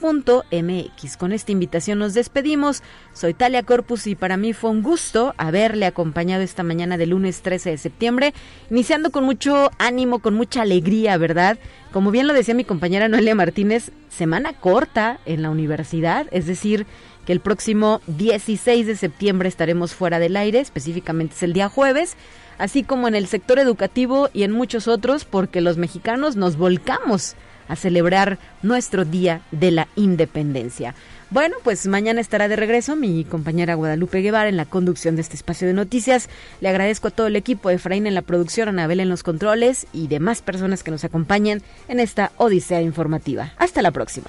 mx. 0.00 1.16
Con 1.16 1.32
esta 1.32 1.52
invitación 1.52 1.98
nos 1.98 2.14
despedimos. 2.14 2.82
Soy 3.12 3.34
Talia 3.34 3.62
Corpus 3.62 4.06
y 4.06 4.14
para 4.14 4.36
mí 4.36 4.52
fue 4.52 4.70
un 4.70 4.82
gusto 4.82 5.34
haberle 5.36 5.86
acompañado 5.86 6.42
esta 6.42 6.62
mañana 6.62 6.96
del 6.96 7.10
lunes 7.10 7.42
13 7.42 7.70
de 7.70 7.78
septiembre, 7.78 8.34
iniciando 8.70 9.10
con 9.10 9.24
mucho 9.24 9.70
ánimo, 9.78 10.20
con 10.20 10.34
mucha 10.34 10.62
alegría, 10.62 11.16
¿verdad? 11.16 11.58
Como 11.92 12.10
bien 12.10 12.26
lo 12.26 12.34
decía 12.34 12.54
mi 12.54 12.64
compañera 12.64 13.08
Noelia 13.08 13.34
Martínez, 13.34 13.90
semana 14.08 14.52
corta 14.52 15.20
en 15.26 15.42
la 15.42 15.50
universidad, 15.50 16.26
es 16.30 16.46
decir, 16.46 16.86
que 17.26 17.32
el 17.32 17.40
próximo 17.40 18.00
16 18.06 18.86
de 18.86 18.96
septiembre 18.96 19.48
estaremos 19.48 19.94
fuera 19.94 20.18
del 20.18 20.36
aire, 20.36 20.60
específicamente 20.60 21.34
es 21.34 21.42
el 21.42 21.52
día 21.52 21.68
jueves 21.68 22.16
así 22.58 22.82
como 22.82 23.08
en 23.08 23.14
el 23.14 23.28
sector 23.28 23.58
educativo 23.58 24.28
y 24.32 24.42
en 24.42 24.52
muchos 24.52 24.88
otros, 24.88 25.24
porque 25.24 25.60
los 25.60 25.78
mexicanos 25.78 26.36
nos 26.36 26.56
volcamos 26.56 27.36
a 27.68 27.76
celebrar 27.76 28.38
nuestro 28.62 29.04
Día 29.04 29.42
de 29.50 29.70
la 29.70 29.88
Independencia. 29.94 30.94
Bueno, 31.30 31.56
pues 31.62 31.86
mañana 31.86 32.22
estará 32.22 32.48
de 32.48 32.56
regreso 32.56 32.96
mi 32.96 33.24
compañera 33.24 33.74
Guadalupe 33.74 34.20
Guevara 34.20 34.48
en 34.48 34.56
la 34.56 34.64
conducción 34.64 35.14
de 35.14 35.22
este 35.22 35.36
espacio 35.36 35.68
de 35.68 35.74
noticias. 35.74 36.30
Le 36.60 36.70
agradezco 36.70 37.08
a 37.08 37.10
todo 37.10 37.26
el 37.26 37.36
equipo, 37.36 37.68
Efraín 37.68 38.06
en 38.06 38.14
la 38.14 38.22
producción, 38.22 38.68
Anabel 38.68 39.00
en 39.00 39.10
los 39.10 39.22
controles 39.22 39.86
y 39.92 40.08
demás 40.08 40.40
personas 40.40 40.82
que 40.82 40.90
nos 40.90 41.04
acompañan 41.04 41.62
en 41.88 42.00
esta 42.00 42.32
Odisea 42.38 42.80
informativa. 42.80 43.52
Hasta 43.58 43.82
la 43.82 43.90
próxima. 43.90 44.28